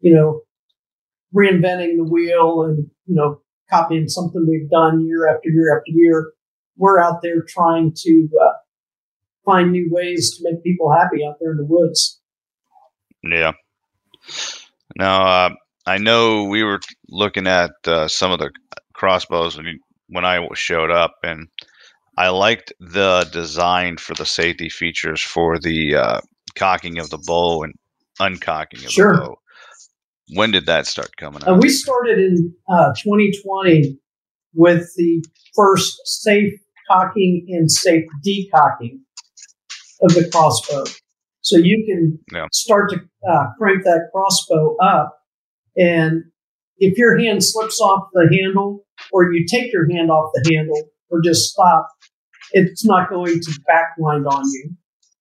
you 0.00 0.14
know 0.14 0.40
reinventing 1.34 1.96
the 1.96 2.04
wheel 2.04 2.62
and 2.62 2.88
you 3.06 3.14
know 3.14 3.40
copying 3.70 4.08
something 4.08 4.46
we've 4.48 4.70
done 4.70 5.06
year 5.06 5.28
after 5.28 5.48
year 5.48 5.76
after 5.76 5.92
year. 5.92 6.32
We're 6.76 7.00
out 7.00 7.22
there 7.22 7.42
trying 7.42 7.92
to 7.96 8.28
uh, 8.40 8.52
find 9.44 9.72
new 9.72 9.88
ways 9.90 10.36
to 10.36 10.44
make 10.44 10.62
people 10.62 10.92
happy 10.92 11.24
out 11.28 11.36
there 11.40 11.52
in 11.52 11.56
the 11.58 11.64
woods. 11.64 12.20
Yeah. 13.22 13.52
Now, 14.96 15.26
uh, 15.26 15.50
I 15.86 15.98
know 15.98 16.44
we 16.44 16.62
were 16.62 16.80
looking 17.08 17.46
at 17.46 17.72
uh, 17.86 18.08
some 18.08 18.30
of 18.30 18.38
the 18.38 18.50
crossbows 18.92 19.56
when, 19.56 19.78
when 20.08 20.24
I 20.24 20.46
showed 20.54 20.90
up, 20.90 21.16
and 21.22 21.48
I 22.16 22.28
liked 22.28 22.72
the 22.80 23.28
design 23.32 23.96
for 23.96 24.14
the 24.14 24.26
safety 24.26 24.68
features 24.68 25.22
for 25.22 25.58
the 25.58 25.96
uh, 25.96 26.20
cocking 26.56 26.98
of 26.98 27.10
the 27.10 27.18
bow 27.18 27.62
and 27.62 27.74
uncocking 28.20 28.84
of 28.84 28.90
sure. 28.90 29.14
the 29.14 29.20
bow. 29.20 29.38
When 30.34 30.50
did 30.50 30.66
that 30.66 30.86
start 30.86 31.16
coming 31.16 31.42
out? 31.42 31.48
Uh, 31.48 31.58
we 31.60 31.68
started 31.68 32.18
in 32.18 32.54
uh, 32.68 32.92
2020 33.02 33.98
with 34.54 34.92
the 34.96 35.24
first 35.54 36.00
safe 36.04 36.52
cocking 36.90 37.46
and 37.50 37.70
safe 37.70 38.04
decocking 38.26 39.00
of 40.02 40.14
the 40.14 40.28
crossbow. 40.30 40.84
So 41.40 41.56
you 41.56 41.84
can 41.86 42.18
yeah. 42.32 42.46
start 42.52 42.90
to 42.90 42.96
uh, 43.28 43.46
crank 43.58 43.84
that 43.84 44.08
crossbow 44.12 44.76
up, 44.82 45.18
and 45.76 46.24
if 46.78 46.98
your 46.98 47.18
hand 47.18 47.44
slips 47.44 47.80
off 47.80 48.08
the 48.12 48.28
handle, 48.30 48.84
or 49.12 49.32
you 49.32 49.46
take 49.46 49.72
your 49.72 49.90
hand 49.90 50.10
off 50.10 50.30
the 50.34 50.54
handle, 50.54 50.90
or 51.10 51.20
just 51.22 51.50
stop, 51.50 51.88
it's 52.52 52.84
not 52.84 53.08
going 53.08 53.40
to 53.40 53.60
backwind 53.66 54.26
on 54.26 54.42
you. 54.50 54.70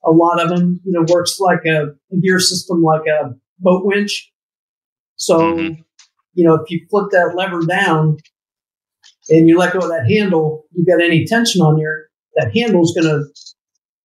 A 0.05 0.11
lot 0.11 0.41
of 0.41 0.49
them, 0.49 0.79
you 0.83 0.91
know, 0.91 1.05
works 1.07 1.39
like 1.39 1.65
a, 1.65 1.87
a 2.11 2.17
gear 2.21 2.39
system, 2.39 2.81
like 2.81 3.07
a 3.07 3.33
boat 3.59 3.85
winch. 3.85 4.31
So, 5.17 5.39
mm-hmm. 5.39 5.81
you 6.33 6.47
know, 6.47 6.55
if 6.55 6.71
you 6.71 6.86
flip 6.89 7.07
that 7.12 7.36
lever 7.36 7.65
down 7.65 8.17
and 9.29 9.50
you 9.50 9.57
let 9.57 9.74
go 9.74 9.79
of 9.79 9.89
that 9.89 10.09
handle, 10.09 10.65
you've 10.71 10.88
got 10.88 11.03
any 11.03 11.25
tension 11.25 11.62
on 11.62 11.77
there, 11.77 12.05
that 12.36 12.55
handle's 12.55 12.93
going 12.93 13.07
to, 13.07 13.25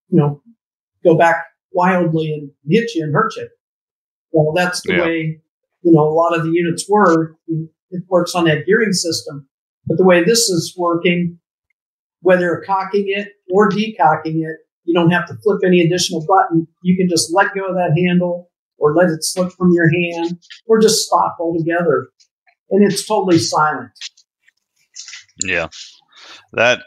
you 0.08 0.18
know, 0.18 0.42
go 1.04 1.16
back 1.16 1.44
wildly 1.72 2.32
and 2.32 2.50
hit 2.68 2.94
you 2.94 3.04
and 3.04 3.12
hurt 3.12 3.34
you. 3.36 3.48
Well, 4.32 4.52
that's 4.54 4.82
the 4.82 4.94
yeah. 4.94 5.02
way, 5.02 5.40
you 5.82 5.92
know, 5.92 6.02
a 6.02 6.14
lot 6.14 6.36
of 6.36 6.44
the 6.44 6.50
units 6.50 6.88
work. 6.88 7.36
It 7.48 8.02
works 8.08 8.34
on 8.34 8.44
that 8.44 8.66
gearing 8.66 8.92
system. 8.92 9.46
But 9.86 9.98
the 9.98 10.04
way 10.04 10.24
this 10.24 10.48
is 10.48 10.74
working, 10.76 11.38
whether 12.20 12.46
you're 12.46 12.64
cocking 12.64 13.06
it 13.08 13.28
or 13.52 13.68
decocking 13.68 14.42
it, 14.44 14.56
you 14.84 14.94
don't 14.94 15.10
have 15.10 15.26
to 15.26 15.34
flip 15.42 15.60
any 15.64 15.80
additional 15.80 16.24
button. 16.26 16.66
You 16.82 16.96
can 16.96 17.08
just 17.08 17.32
let 17.34 17.54
go 17.54 17.66
of 17.66 17.74
that 17.74 17.94
handle 17.96 18.50
or 18.82 18.94
let 18.94 19.08
it 19.08 19.22
slip 19.22 19.52
from 19.52 19.72
your 19.72 19.88
hand 19.88 20.38
or 20.66 20.80
just 20.80 21.06
stop 21.06 21.36
altogether. 21.40 22.08
And 22.70 22.90
it's 22.90 23.06
totally 23.06 23.38
silent. 23.38 23.92
Yeah. 25.44 25.68
That 26.52 26.82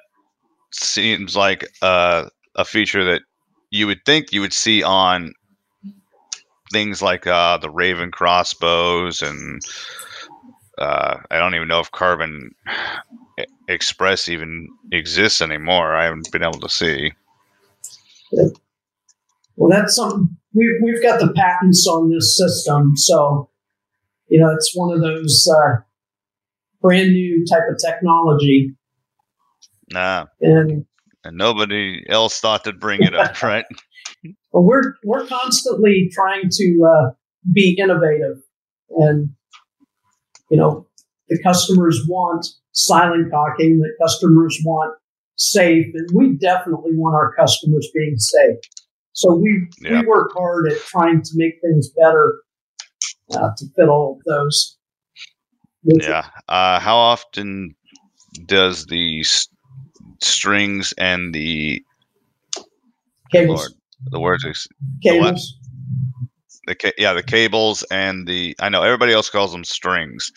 seems 0.72 1.36
like 1.36 1.68
uh, 1.82 2.28
a 2.56 2.66
feature 2.66 3.06
that 3.06 3.22
you 3.72 3.88
would 3.88 4.04
think 4.06 4.32
you 4.32 4.42
would 4.42 4.54
see 4.54 4.84
on 4.84 5.34
things 6.72 7.02
like 7.02 7.26
uh, 7.26 7.58
the 7.58 7.70
Raven 7.70 8.12
crossbows 8.12 9.22
and 9.22 9.62
uh, 10.78 11.18
I 11.32 11.38
don't 11.38 11.56
even 11.56 11.70
know 11.70 11.80
if 11.80 11.92
Carbon 11.92 12.52
Express 13.70 14.28
even 14.28 14.68
exists 14.92 15.42
anymore. 15.42 15.96
I 15.96 16.06
haven't 16.06 16.32
been 16.32 16.44
able 16.44 16.60
to 16.60 16.70
see. 16.70 17.14
Well, 19.56 19.70
that's 19.70 19.96
something 19.96 20.38
we've 20.54 20.82
we've 20.82 21.02
got 21.02 21.20
the 21.20 21.32
patents 21.34 21.88
on 21.88 22.10
this 22.10 22.38
system, 22.38 22.94
so 22.96 23.50
you 24.28 24.40
know 24.40 24.54
it's 24.54 24.72
one 24.76 24.94
of 24.94 25.02
those 25.02 25.48
uh, 25.52 25.82
brand 26.82 27.12
new 27.12 27.46
type 27.46 27.64
of 27.70 27.78
technology. 27.78 28.76
Nah, 29.92 30.26
and 30.42 30.86
and 31.24 31.38
nobody 31.38 32.04
else 32.10 32.40
thought 32.40 32.64
to 32.66 32.74
bring 32.74 33.02
it 33.02 33.16
up, 33.16 33.42
right? 33.44 33.66
well, 34.52 34.64
we're 34.64 34.96
we're 35.04 35.26
constantly 35.26 36.10
trying 36.14 36.50
to 36.50 36.90
uh, 36.90 37.12
be 37.52 37.78
innovative, 37.80 38.38
and 38.90 39.30
you 40.50 40.58
know 40.58 40.88
the 41.30 41.42
customers 41.42 42.04
want 42.08 42.46
silent 42.72 43.32
cocking, 43.32 43.80
the 43.80 43.94
customers 44.02 44.60
want 44.64 44.98
safe, 45.38 45.88
and 45.94 46.10
we 46.14 46.38
definitely 46.38 46.92
want 46.94 47.16
our 47.16 47.34
customers 47.36 47.90
being 47.94 48.18
safe. 48.18 48.58
So 49.16 49.34
we 49.34 49.68
yeah. 49.82 50.02
we 50.02 50.08
work 50.08 50.32
hard 50.36 50.70
at 50.70 50.78
trying 50.80 51.22
to 51.22 51.32
make 51.36 51.54
things 51.62 51.90
better 51.90 52.42
uh, 53.34 53.50
to 53.58 53.66
fit 53.74 53.88
all 53.88 54.18
of 54.18 54.24
those. 54.26 54.78
Yeah. 55.84 56.28
Uh, 56.50 56.80
how 56.82 56.98
often 56.98 57.76
does 58.46 58.86
the 58.88 59.24
st- 59.24 59.58
strings 60.22 60.94
and 60.98 61.34
the 61.34 61.82
cables, 63.32 63.62
Lord, 63.62 63.72
the 64.12 64.20
words, 64.20 64.68
cables, 65.02 65.60
the 66.68 66.76
ca- 66.76 66.92
yeah 66.98 67.14
the 67.14 67.24
cables 67.24 67.84
and 67.84 68.28
the 68.28 68.54
I 68.60 68.68
know 68.68 68.84
everybody 68.84 69.14
else 69.14 69.30
calls 69.30 69.54
them 69.54 69.64
strings, 69.64 70.30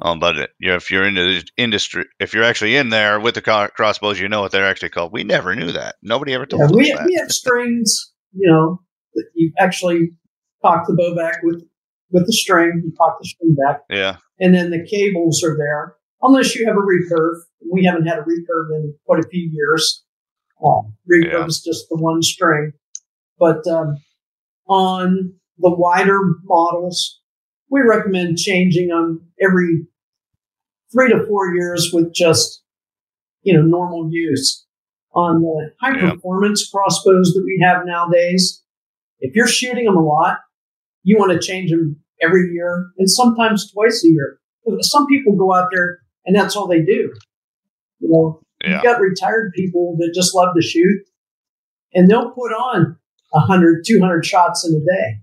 um, 0.00 0.18
but 0.18 0.38
it, 0.38 0.50
you 0.58 0.70
know, 0.70 0.76
if 0.76 0.90
you're 0.90 1.06
into 1.06 1.22
the 1.22 1.44
industry, 1.56 2.04
if 2.18 2.34
you're 2.34 2.42
actually 2.42 2.74
in 2.74 2.88
there 2.88 3.20
with 3.20 3.36
the 3.36 3.70
crossbows, 3.76 4.18
you 4.18 4.28
know 4.28 4.40
what 4.40 4.50
they're 4.50 4.66
actually 4.66 4.88
called. 4.88 5.12
We 5.12 5.22
never 5.22 5.54
knew 5.54 5.70
that. 5.70 5.94
Nobody 6.02 6.34
ever 6.34 6.46
told 6.46 6.62
yeah, 6.62 6.66
us 6.66 6.72
we, 6.72 6.92
that. 6.92 7.06
We 7.06 7.14
have 7.14 7.30
strings, 7.30 8.12
you 8.34 8.50
know, 8.50 8.80
that 9.14 9.24
you 9.34 9.52
actually 9.58 10.10
cock 10.62 10.86
the 10.86 10.94
bow 10.94 11.14
back 11.14 11.42
with 11.42 11.62
with 12.10 12.26
the 12.26 12.32
string. 12.32 12.82
You 12.84 12.92
cock 12.98 13.16
the 13.20 13.26
string 13.26 13.56
back. 13.66 13.82
Yeah, 13.90 14.16
and 14.40 14.54
then 14.54 14.70
the 14.70 14.86
cables 14.86 15.42
are 15.42 15.56
there, 15.56 15.96
unless 16.22 16.54
you 16.54 16.66
have 16.66 16.76
a 16.76 16.80
recurve. 16.80 17.40
We 17.70 17.84
haven't 17.84 18.06
had 18.06 18.18
a 18.18 18.22
recurve 18.22 18.74
in 18.74 18.94
quite 19.06 19.24
a 19.24 19.28
few 19.28 19.48
years. 19.52 20.04
Um, 20.64 20.94
recurve 21.10 21.32
yeah. 21.32 21.46
is 21.46 21.60
just 21.60 21.88
the 21.88 21.96
one 21.96 22.22
string, 22.22 22.72
but 23.38 23.66
um, 23.66 23.96
on 24.68 25.34
the 25.58 25.74
wider 25.74 26.18
models, 26.44 27.20
we 27.70 27.80
recommend 27.80 28.38
changing 28.38 28.88
them 28.88 29.28
every 29.40 29.86
three 30.92 31.08
to 31.08 31.26
four 31.26 31.54
years 31.54 31.90
with 31.92 32.14
just, 32.14 32.62
you 33.42 33.54
know, 33.54 33.62
normal 33.62 34.08
use. 34.10 34.64
On 35.14 35.42
the 35.42 35.70
high 35.80 35.98
performance 35.98 36.68
crossbows 36.68 37.32
that 37.34 37.44
we 37.44 37.64
have 37.64 37.86
nowadays, 37.86 38.62
if 39.20 39.34
you're 39.36 39.46
shooting 39.46 39.84
them 39.84 39.96
a 39.96 40.02
lot, 40.02 40.38
you 41.04 41.16
want 41.18 41.32
to 41.32 41.38
change 41.38 41.70
them 41.70 42.00
every 42.20 42.50
year 42.52 42.90
and 42.98 43.08
sometimes 43.08 43.70
twice 43.70 44.04
a 44.04 44.08
year. 44.08 44.40
Some 44.80 45.06
people 45.06 45.36
go 45.36 45.54
out 45.54 45.68
there 45.72 46.00
and 46.26 46.34
that's 46.34 46.56
all 46.56 46.66
they 46.66 46.80
do. 46.80 47.12
You 48.00 48.08
know, 48.08 48.40
yeah. 48.62 48.74
you've 48.74 48.82
got 48.82 49.00
retired 49.00 49.52
people 49.54 49.96
that 49.98 50.12
just 50.14 50.34
love 50.34 50.54
to 50.56 50.62
shoot 50.62 51.02
and 51.94 52.10
they'll 52.10 52.30
put 52.30 52.52
on 52.52 52.96
100, 53.30 53.84
200 53.86 54.26
shots 54.26 54.66
in 54.66 54.74
a 54.74 54.84
day. 54.84 55.20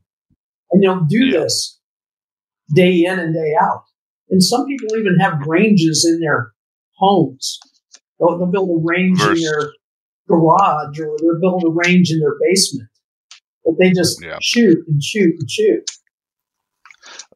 And 0.72 0.82
they'll 0.82 1.06
do 1.06 1.26
yeah. 1.26 1.40
this 1.40 1.80
day 2.74 3.04
in 3.04 3.20
and 3.20 3.34
day 3.34 3.54
out. 3.60 3.84
And 4.30 4.42
some 4.42 4.66
people 4.66 4.98
even 4.98 5.20
have 5.20 5.46
ranges 5.46 6.06
in 6.10 6.22
their 6.22 6.54
homes. 6.98 7.60
They'll, 8.20 8.38
they'll 8.38 8.48
build 8.48 8.70
a 8.70 8.82
range 8.82 9.22
in 9.22 9.36
their 9.36 9.74
garage 10.32 11.00
or 11.00 11.18
they're 11.22 11.40
building 11.40 11.68
a 11.70 11.72
range 11.90 12.12
in 12.12 12.20
their 12.20 12.36
basement. 12.50 12.90
But 13.66 13.76
they 13.80 13.92
just 13.92 14.24
yeah. 14.24 14.38
shoot 14.42 14.80
and 14.88 15.04
shoot 15.04 15.36
and 15.40 15.50
shoot. 15.52 15.84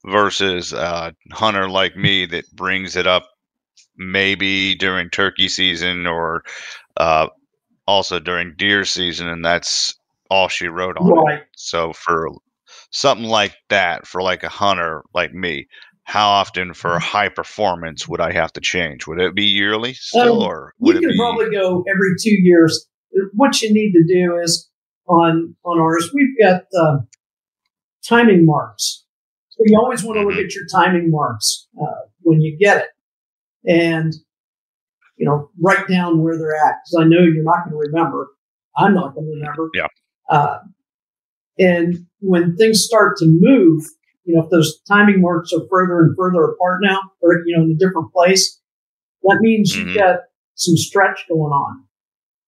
versus 0.05 0.73
a 0.73 1.13
hunter 1.31 1.69
like 1.69 1.95
me 1.97 2.25
that 2.27 2.45
brings 2.53 2.95
it 2.95 3.07
up 3.07 3.27
maybe 3.97 4.75
during 4.75 5.09
turkey 5.09 5.47
season 5.47 6.07
or 6.07 6.43
uh, 6.97 7.27
also 7.87 8.19
during 8.19 8.55
deer 8.57 8.85
season, 8.85 9.27
and 9.29 9.45
that's 9.45 9.95
all 10.29 10.47
she 10.49 10.67
wrote 10.67 10.97
on 10.97 11.11
Right. 11.11 11.39
it. 11.39 11.47
So 11.55 11.93
for 11.93 12.29
something 12.91 13.27
like 13.27 13.55
that, 13.69 14.07
for 14.07 14.21
like 14.23 14.43
a 14.43 14.49
hunter 14.49 15.03
like 15.13 15.33
me, 15.33 15.67
how 16.05 16.29
often 16.29 16.73
for 16.73 16.97
high 16.99 17.29
performance 17.29 18.07
would 18.07 18.21
I 18.21 18.31
have 18.31 18.53
to 18.53 18.61
change? 18.61 19.05
Would 19.07 19.19
it 19.19 19.35
be 19.35 19.45
yearly 19.45 19.93
still, 19.93 20.41
Um, 20.43 20.47
or 20.49 20.73
You 20.79 20.85
would 20.85 20.95
it 20.97 21.01
can 21.01 21.09
be? 21.09 21.17
probably 21.17 21.49
go 21.51 21.83
every 21.93 22.11
two 22.21 22.31
years. 22.41 22.87
What 23.33 23.61
you 23.61 23.73
need 23.73 23.91
to 23.93 24.03
do 24.07 24.37
is 24.41 24.69
on 25.07 25.55
on 25.65 25.79
ours, 25.79 26.11
we've 26.13 26.37
got 26.39 26.63
uh, 26.79 26.97
timing 28.07 28.45
marks. 28.45 29.03
So 29.49 29.63
you 29.65 29.77
always 29.79 30.03
want 30.03 30.19
to 30.19 30.25
look 30.25 30.35
Mhm. 30.35 30.45
at 30.45 30.53
your 30.55 30.65
timing 30.71 31.09
marks 31.11 31.67
uh, 31.81 32.07
when 32.21 32.41
you 32.41 32.57
get 32.57 32.77
it, 32.83 32.89
and 33.71 34.13
you 35.17 35.25
know 35.25 35.49
write 35.59 35.87
down 35.87 36.21
where 36.21 36.37
they're 36.37 36.55
at 36.55 36.75
because 36.83 37.03
I 37.03 37.07
know 37.07 37.21
you're 37.21 37.43
not 37.43 37.63
going 37.65 37.71
to 37.71 37.91
remember. 37.91 38.27
I'm 38.77 38.93
not 38.93 39.15
going 39.15 39.25
to 39.25 39.31
remember. 39.31 39.69
Yeah. 39.73 39.87
Uh, 40.29 40.57
and 41.57 41.95
when 42.19 42.55
things 42.57 42.83
start 42.83 43.15
to 43.17 43.25
move, 43.27 43.83
you 44.25 44.35
know, 44.35 44.43
if 44.43 44.49
those 44.49 44.81
timing 44.87 45.21
marks 45.21 45.53
are 45.53 45.65
further 45.69 45.99
and 46.01 46.15
further 46.17 46.43
apart 46.43 46.81
now, 46.83 46.99
or 47.21 47.41
you 47.45 47.55
know, 47.55 47.63
in 47.63 47.71
a 47.71 47.75
different 47.75 48.11
place, 48.11 48.59
that 49.23 49.39
means 49.41 49.73
Mhm. 49.73 49.85
you've 49.85 49.95
got 49.95 50.19
some 50.55 50.75
stretch 50.75 51.25
going 51.29 51.51
on. 51.51 51.83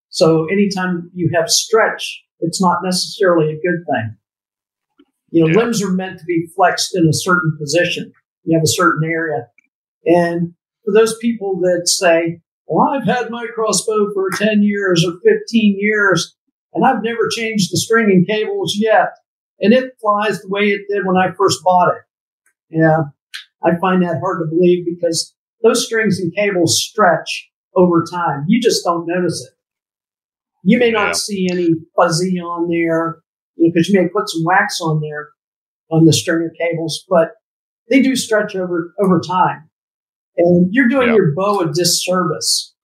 So 0.09 0.45
anytime 0.45 1.11
you 1.13 1.29
have 1.35 1.49
stretch, 1.49 2.23
it's 2.39 2.61
not 2.61 2.79
necessarily 2.83 3.49
a 3.51 3.55
good 3.61 3.85
thing. 3.85 4.17
You 5.29 5.43
know, 5.43 5.49
Yeah. 5.49 5.57
limbs 5.59 5.83
are 5.83 5.91
meant 5.91 6.19
to 6.19 6.25
be 6.25 6.47
flexed 6.55 6.95
in 6.95 7.07
a 7.07 7.13
certain 7.13 7.57
position. 7.59 8.11
You 8.43 8.55
have 8.57 8.63
a 8.63 8.67
certain 8.67 9.03
area. 9.09 9.47
And 10.05 10.53
for 10.85 10.93
those 10.93 11.17
people 11.17 11.59
that 11.59 11.87
say, 11.87 12.41
well, 12.65 12.89
I've 12.89 13.03
had 13.05 13.29
my 13.29 13.47
crossbow 13.53 14.13
for 14.13 14.29
10 14.31 14.63
years 14.63 15.05
or 15.05 15.19
15 15.23 15.77
years, 15.79 16.35
and 16.73 16.85
I've 16.85 17.03
never 17.03 17.27
changed 17.29 17.71
the 17.71 17.77
string 17.77 18.09
and 18.09 18.25
cables 18.25 18.75
yet, 18.77 19.09
and 19.59 19.73
it 19.73 19.93
flies 20.01 20.41
the 20.41 20.49
way 20.49 20.69
it 20.69 20.81
did 20.89 21.05
when 21.05 21.17
I 21.17 21.31
first 21.37 21.63
bought 21.63 21.89
it. 21.95 22.77
Yeah, 22.77 22.97
I 23.63 23.77
find 23.79 24.03
that 24.03 24.19
hard 24.19 24.41
to 24.41 24.49
believe 24.49 24.85
because 24.85 25.33
those 25.63 25.85
strings 25.85 26.19
and 26.19 26.33
cables 26.35 26.79
stretch 26.81 27.49
over 27.75 28.03
time. 28.09 28.45
You 28.47 28.61
just 28.61 28.83
don't 28.83 29.07
notice 29.07 29.41
it. 29.49 29.57
You 30.63 30.79
may 30.79 30.91
not 30.91 31.07
Yeah. 31.07 31.13
see 31.13 31.47
any 31.51 31.69
fuzzy 31.95 32.39
on 32.39 32.69
there 32.69 33.21
because 33.57 33.87
you 33.89 34.01
may 34.01 34.09
put 34.09 34.29
some 34.29 34.43
wax 34.43 34.79
on 34.81 35.01
there 35.01 35.29
on 35.89 36.05
the 36.05 36.13
string 36.13 36.41
or 36.41 36.49
cables, 36.59 37.05
but 37.09 37.31
they 37.89 38.01
do 38.01 38.15
stretch 38.15 38.55
over 38.55 38.93
over 38.99 39.19
time. 39.25 39.69
And 40.35 40.73
you're 40.73 40.89
doing 40.89 41.07
Yeah. 41.09 41.15
your 41.15 41.33
bow 41.33 41.61
a 41.61 41.71
disservice 41.73 42.75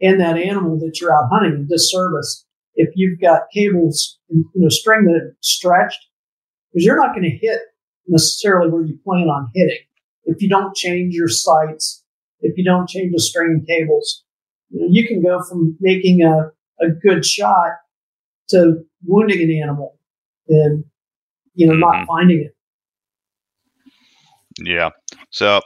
and 0.00 0.20
that 0.20 0.36
animal 0.36 0.78
that 0.80 1.00
you're 1.00 1.12
out 1.14 1.28
hunting 1.32 1.62
a 1.62 1.64
disservice 1.64 2.44
if 2.76 2.90
you've 2.94 3.20
got 3.20 3.42
cables 3.52 4.18
and 4.30 4.44
you 4.54 4.62
know 4.62 4.68
string 4.68 5.04
that 5.04 5.34
stretched 5.40 6.06
because 6.72 6.84
you're 6.84 6.96
not 6.96 7.14
going 7.14 7.24
to 7.30 7.36
hit 7.46 7.60
necessarily 8.08 8.70
where 8.70 8.84
you 8.84 8.98
plan 9.04 9.28
on 9.28 9.50
hitting 9.54 9.84
if 10.26 10.40
you 10.42 10.48
don't 10.48 10.74
change 10.76 11.14
your 11.14 11.28
sights 11.28 12.04
if 12.40 12.56
you 12.58 12.64
don't 12.64 12.88
change 12.88 13.12
the 13.12 13.20
string 13.20 13.52
and 13.58 13.66
cables 13.66 14.24
you 14.70 14.80
know 14.80 14.88
you 14.90 15.06
can 15.06 15.22
go 15.22 15.42
from 15.48 15.76
making 15.80 16.22
a, 16.22 16.50
a 16.84 16.90
good 16.90 17.24
shot 17.24 17.72
to 18.48 18.84
wounding 19.04 19.42
an 19.42 19.62
animal 19.62 19.98
and 20.48 20.84
you 21.54 21.66
know 21.66 21.74
not 21.74 22.02
Mhm. 22.02 22.06
finding 22.06 22.40
it 22.40 22.54
Yeah. 24.58 24.90
So, 25.30 25.60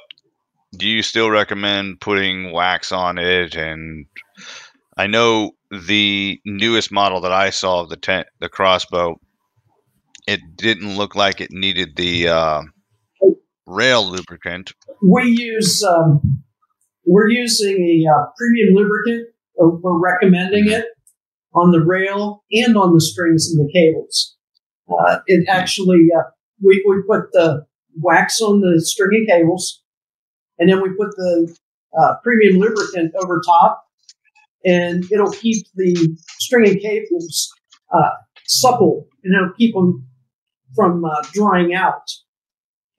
do 0.77 0.89
you 0.89 1.03
still 1.03 1.31
recommend 1.31 2.01
putting 2.01 2.53
wax 2.53 2.93
on 2.93 3.19
it? 3.19 3.55
And 3.57 4.07
I 4.97 5.07
know 5.07 5.53
the 5.71 6.41
newest 6.45 6.91
model 6.93 7.21
that 7.21 7.33
I 7.33 7.51
saw 7.51 7.81
of 7.81 7.89
the 7.89 7.97
tent, 7.97 8.27
the 8.41 8.49
crossbow, 8.49 9.17
it 10.27 10.41
didn't 10.57 10.97
look 10.97 11.15
like 11.15 11.41
it 11.41 11.51
needed 11.51 11.97
the 11.97 12.29
uh, 12.29 12.63
rail 13.67 14.09
lubricant. 14.09 14.73
we 15.03 15.25
use 15.25 15.83
um, 15.83 16.21
we're 17.07 17.29
using 17.29 17.77
a 17.77 18.11
uh, 18.11 18.27
premium 18.37 18.75
lubricant 18.75 19.29
we're 19.57 19.99
recommending 19.99 20.71
it 20.71 20.87
on 21.55 21.73
the 21.73 21.85
rail 21.85 22.45
and 22.53 22.77
on 22.77 22.95
the 22.95 23.01
strings 23.01 23.51
and 23.51 23.59
the 23.59 23.73
cables 23.73 24.37
uh, 24.91 25.19
it 25.27 25.47
actually 25.49 26.07
uh, 26.17 26.23
we, 26.63 26.85
we 26.89 27.03
put 27.09 27.33
the 27.33 27.65
wax 28.01 28.41
on 28.41 28.61
the 28.61 28.81
string 28.81 29.11
and 29.13 29.29
cables 29.29 29.83
and 30.59 30.71
then 30.71 30.81
we 30.81 30.89
put 30.91 31.11
the 31.17 31.55
uh, 31.99 32.15
premium 32.23 32.59
lubricant 32.59 33.13
over 33.23 33.41
top 33.45 33.88
and 34.65 35.05
it'll 35.13 35.31
keep 35.31 35.67
the 35.75 36.17
string 36.39 36.71
and 36.71 36.81
cables 36.81 37.51
uh, 37.93 38.11
supple 38.47 39.07
and 39.25 39.35
it'll 39.35 39.55
keep 39.57 39.75
them 39.75 40.07
from 40.75 41.05
uh, 41.05 41.23
drying 41.33 41.75
out 41.75 42.03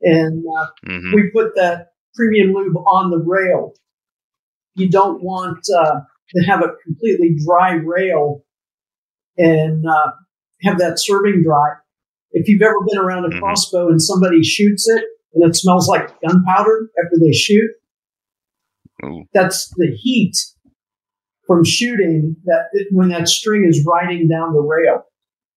and 0.02 0.43
uh, 0.58 0.65
hmm 0.88 1.13
we 1.13 1.30
put 1.32 1.56
that 1.56 1.88
premium 2.15 2.54
lube 2.54 2.76
on 2.78 3.12
the 3.12 3.17
rail. 3.19 3.74
You 4.76 4.89
don't 4.89 5.22
want 5.24 5.60
uh, 5.76 6.02
to 6.36 6.41
have 6.43 6.62
a 6.62 6.69
completely 6.86 7.36
dry 7.45 7.74
rail 7.74 8.43
and 9.38 9.86
uh, 9.86 10.12
have 10.62 10.78
that 10.80 11.00
serving 11.00 11.43
dry. 11.45 11.74
If 12.32 12.48
you've 12.48 12.62
ever 12.62 12.80
been 12.88 12.98
around 13.00 13.26
a 13.26 13.30
Mhm. 13.30 13.39
crossbow 13.39 13.89
and 13.89 14.02
somebody 14.02 14.43
shoots 14.43 14.88
it 14.88 15.04
and 15.34 15.48
it 15.50 15.56
smells 15.56 15.88
like 15.88 16.19
gunpowder 16.22 16.89
after 17.04 17.17
they 17.19 17.32
shoot, 17.32 17.72
Ooh. 19.06 19.24
that's 19.34 19.69
the 19.78 19.95
heat 20.02 20.36
from 21.49 21.65
shooting 21.65 22.35
that 22.45 22.65
when 22.91 23.09
that 23.09 23.27
string 23.27 23.65
is 23.67 23.83
riding 23.83 24.27
down 24.27 24.53
the 24.53 24.62
rail. 24.62 25.01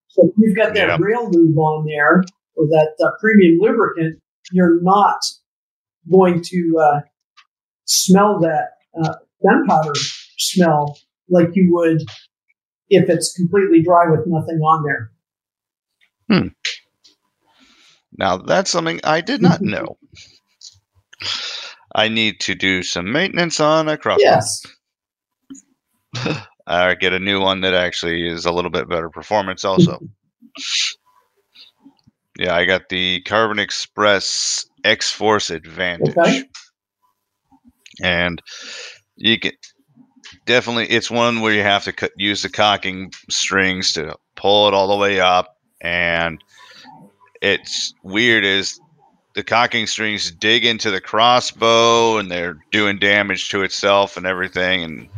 So 0.08 0.26
if 0.26 0.32
you've 0.38 0.56
got 0.56 0.72
that 0.74 0.88
Yeah. 0.88 0.96
rail 0.98 1.30
lube 1.30 1.58
on 1.58 1.84
there 1.84 2.24
or 2.56 2.66
that 2.68 2.94
uh, 3.04 3.10
premium 3.20 3.58
lubricant, 3.60 4.18
you're 4.52 4.80
not 4.80 5.18
going 6.10 6.40
to 6.42 6.78
uh, 6.82 7.00
smell 7.84 8.40
that 8.40 8.70
uh, 8.98 9.16
gunpowder 9.46 9.92
smell 10.38 10.98
like 11.28 11.50
you 11.52 11.68
would 11.72 12.00
if 12.88 13.10
it's 13.10 13.34
completely 13.34 13.82
dry 13.82 14.06
with 14.10 14.20
nothing 14.26 14.60
on 14.60 14.84
there. 14.84 15.12
Hmm. 16.30 16.48
Now, 18.16 18.38
that's 18.38 18.70
something 18.70 18.98
I 19.04 19.20
did 19.20 19.42
not 19.42 19.60
know. 19.60 19.98
I 21.94 22.08
need 22.08 22.40
to 22.40 22.54
do 22.54 22.82
some 22.82 23.12
maintenance 23.12 23.60
on 23.60 23.90
a 23.90 23.98
crossbow. 23.98 24.22
Yes. 24.22 24.62
Or 26.64 26.94
get 26.94 27.12
a 27.12 27.18
new 27.18 27.40
one 27.40 27.62
that 27.62 27.74
actually 27.74 28.26
is 28.26 28.46
a 28.46 28.52
little 28.52 28.70
bit 28.70 28.88
better 28.88 29.10
performance, 29.10 29.64
also. 29.64 29.98
Yeah, 32.38 32.54
I 32.54 32.64
got 32.64 32.88
the 32.88 33.20
Carbon 33.22 33.58
Express 33.58 34.64
X 34.84 35.10
Force 35.10 35.50
Advantage. 35.50 36.16
Okay. 36.16 36.44
And 38.00 38.40
you 39.16 39.38
can 39.38 39.52
definitely, 40.46 40.86
it's 40.88 41.10
one 41.10 41.40
where 41.40 41.52
you 41.52 41.62
have 41.62 41.84
to 41.84 41.92
cut, 41.92 42.12
use 42.16 42.42
the 42.42 42.48
cocking 42.48 43.12
strings 43.28 43.92
to 43.94 44.16
pull 44.36 44.68
it 44.68 44.74
all 44.74 44.88
the 44.88 44.96
way 44.96 45.20
up. 45.20 45.56
And 45.80 46.42
it's 47.42 47.92
weird 48.02 48.44
is 48.44 48.80
the 49.34 49.42
cocking 49.42 49.86
strings 49.86 50.30
dig 50.30 50.64
into 50.64 50.90
the 50.90 51.00
crossbow 51.00 52.18
and 52.18 52.30
they're 52.30 52.58
doing 52.70 52.98
damage 52.98 53.48
to 53.50 53.62
itself 53.62 54.16
and 54.16 54.26
everything. 54.26 54.84
And 54.84 55.08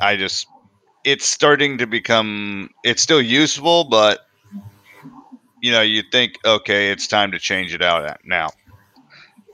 I 0.00 0.16
just, 0.16 0.46
it's 1.04 1.26
starting 1.26 1.78
to 1.78 1.86
become, 1.86 2.70
it's 2.82 3.02
still 3.02 3.22
usable, 3.22 3.84
but 3.84 4.20
you 5.60 5.72
know, 5.72 5.80
you 5.80 6.02
think, 6.12 6.38
okay, 6.44 6.90
it's 6.90 7.06
time 7.08 7.32
to 7.32 7.38
change 7.38 7.74
it 7.74 7.82
out 7.82 8.04
at 8.04 8.20
now. 8.24 8.50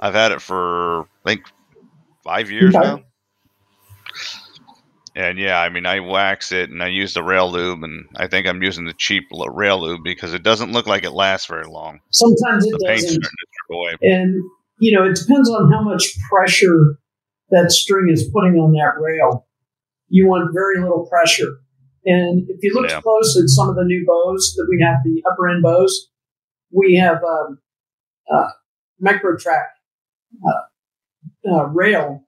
I've 0.00 0.14
had 0.14 0.32
it 0.32 0.42
for 0.42 1.02
I 1.02 1.04
think 1.24 1.42
five 2.24 2.50
years 2.50 2.74
Okay. 2.74 2.84
now. 2.84 3.02
And 5.14 5.38
yeah, 5.38 5.60
I 5.60 5.68
mean, 5.68 5.86
I 5.86 6.00
wax 6.00 6.52
it 6.52 6.70
and 6.70 6.82
I 6.82 6.86
use 6.88 7.14
the 7.14 7.22
rail 7.22 7.50
lube, 7.50 7.82
and 7.82 8.06
I 8.16 8.26
think 8.28 8.46
I'm 8.46 8.62
using 8.62 8.86
the 8.86 8.94
cheap 8.94 9.24
rail 9.32 9.80
lube 9.80 10.02
because 10.04 10.34
it 10.34 10.42
doesn't 10.42 10.72
look 10.72 10.86
like 10.86 11.04
it 11.04 11.10
lasts 11.10 11.46
very 11.46 11.66
long. 11.66 12.00
Sometimes 12.10 12.66
it 12.66 12.72
The 12.72 12.86
doesn't. 12.86 13.02
starting 13.02 13.20
to 13.20 13.46
strip 13.52 13.78
away. 13.78 13.96
And, 14.02 14.34
you 14.78 14.96
know, 14.96 15.04
it 15.04 15.16
depends 15.16 15.50
on 15.50 15.70
how 15.70 15.82
much 15.82 16.16
pressure 16.30 16.96
that 17.50 17.72
string 17.72 18.08
is 18.08 18.30
putting 18.32 18.54
on 18.54 18.72
that 18.72 19.00
rail. 19.00 19.46
You 20.10 20.26
want 20.28 20.52
very 20.52 20.80
little 20.82 21.06
pressure. 21.06 21.48
And 22.04 22.48
if 22.48 22.58
you 22.62 22.72
look 22.74 22.90
Yeah. 22.90 23.00
close 23.00 23.36
at 23.40 23.48
some 23.48 23.68
of 23.68 23.76
the 23.76 23.84
new 23.84 24.04
bows 24.06 24.54
that 24.56 24.66
we 24.68 24.82
have, 24.82 24.98
the 25.04 25.22
upper 25.30 25.48
end 25.48 25.62
bows, 25.62 26.10
we 26.72 26.96
have 26.96 27.22
um, 27.24 27.58
uh, 28.30 28.50
MicroTrac 29.02 29.64
uh, 30.46 31.50
uh, 31.50 31.64
rail 31.66 32.24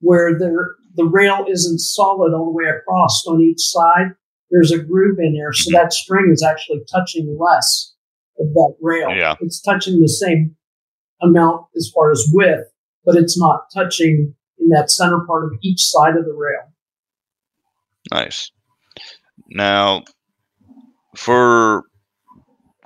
where 0.00 0.38
the, 0.38 0.74
the 0.96 1.04
rail 1.04 1.46
isn't 1.48 1.78
solid 1.78 2.34
all 2.34 2.44
the 2.46 2.50
way 2.50 2.68
across 2.68 3.24
on 3.26 3.40
each 3.40 3.60
side. 3.60 4.12
There's 4.50 4.70
a 4.70 4.78
groove 4.78 5.18
in 5.18 5.34
there, 5.34 5.52
so 5.52 5.70
that 5.72 5.92
string 5.92 6.30
is 6.32 6.42
actually 6.42 6.82
touching 6.92 7.36
less 7.40 7.94
of 8.38 8.46
that 8.52 8.74
rail. 8.80 9.10
Yeah. 9.10 9.34
It's 9.40 9.60
touching 9.60 10.00
the 10.00 10.08
same 10.08 10.56
amount 11.22 11.66
as 11.76 11.90
far 11.94 12.10
as 12.10 12.28
width, 12.32 12.70
but 13.04 13.16
it's 13.16 13.38
not 13.38 13.64
touching 13.74 14.34
in 14.58 14.68
that 14.68 14.90
center 14.90 15.20
part 15.26 15.44
of 15.44 15.52
each 15.62 15.82
side 15.82 16.16
of 16.16 16.24
the 16.26 16.34
rail. 16.34 16.73
Nice. 18.12 18.50
Now, 19.50 20.04
for 21.16 21.84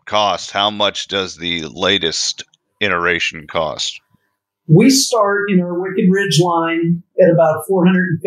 cost, 0.06 0.50
how 0.50 0.70
much 0.70 1.08
does 1.08 1.36
the 1.36 1.64
latest 1.66 2.44
iteration 2.80 3.46
cost? 3.46 4.00
We 4.66 4.90
start 4.90 5.50
in 5.50 5.60
our 5.60 5.78
Wicked 5.78 6.06
Ridge 6.10 6.40
line 6.40 7.02
at 7.20 7.30
about 7.30 7.64
$450, 7.70 8.18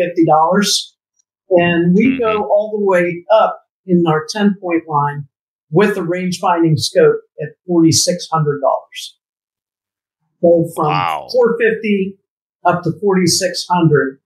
and 1.50 1.94
we 1.94 2.06
mm-hmm. 2.06 2.18
go 2.18 2.42
all 2.44 2.76
the 2.76 2.84
way 2.84 3.24
up 3.32 3.62
in 3.86 4.04
our 4.06 4.26
10 4.28 4.56
point 4.60 4.88
line 4.88 5.28
with 5.70 5.96
a 5.96 6.02
range 6.02 6.38
finding 6.40 6.76
scope 6.76 7.20
at 7.40 7.50
$4,600. 7.68 8.60
Go 10.42 10.68
from 10.74 10.86
wow. 10.86 11.28
450 11.32 12.18
up 12.64 12.82
to 12.82 12.90
4,600, 13.00 14.20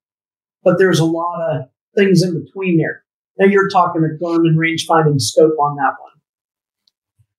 but 0.65 0.79
there's 0.79 0.99
a 0.99 1.05
lot 1.05 1.41
of 1.51 1.69
things 1.97 2.23
in 2.23 2.43
between 2.45 2.79
there. 2.79 3.03
Now 3.39 3.47
you're 3.47 3.69
talking 3.69 4.03
a 4.03 4.23
Garmin 4.23 4.57
range 4.57 4.87
finding 4.87 5.19
scope 5.19 5.57
on 5.59 5.77
that 5.77 5.95
one. 6.01 6.13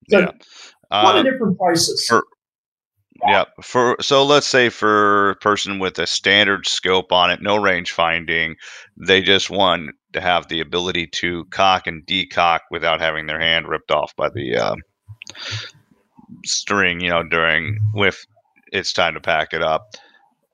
So 0.10 0.20
yeah. 0.20 0.32
a 0.92 1.04
lot 1.04 1.16
of 1.18 1.26
uh, 1.26 1.30
different 1.30 1.58
prices. 1.58 2.06
For, 2.08 2.24
yeah. 3.26 3.46
For 3.62 3.98
so 4.00 4.24
let's 4.24 4.48
say 4.48 4.70
for 4.70 5.32
a 5.32 5.36
person 5.36 5.80
with 5.80 5.98
a 6.00 6.08
standard 6.08 6.68
scope 6.68 7.12
on 7.12 7.32
it, 7.32 7.42
no 7.42 7.58
range 7.58 7.92
finding, 7.92 8.56
they 8.96 9.22
just 9.22 9.50
want 9.50 9.92
to 10.14 10.22
have 10.22 10.48
the 10.48 10.62
ability 10.62 11.08
to 11.08 11.46
cock 11.46 11.88
and 11.88 12.06
decock 12.06 12.62
without 12.72 13.02
having 13.02 13.26
their 13.26 13.40
hand 13.40 13.68
ripped 13.68 13.92
off 13.92 14.16
by 14.16 14.30
the 14.30 14.56
uh, 14.56 14.76
string, 16.46 17.00
you 17.00 17.10
know, 17.10 17.24
during 17.24 17.78
with 17.94 18.24
it's 18.72 18.94
time 18.94 19.16
to 19.16 19.22
pack 19.22 19.54
it 19.54 19.62
up. 19.62 19.96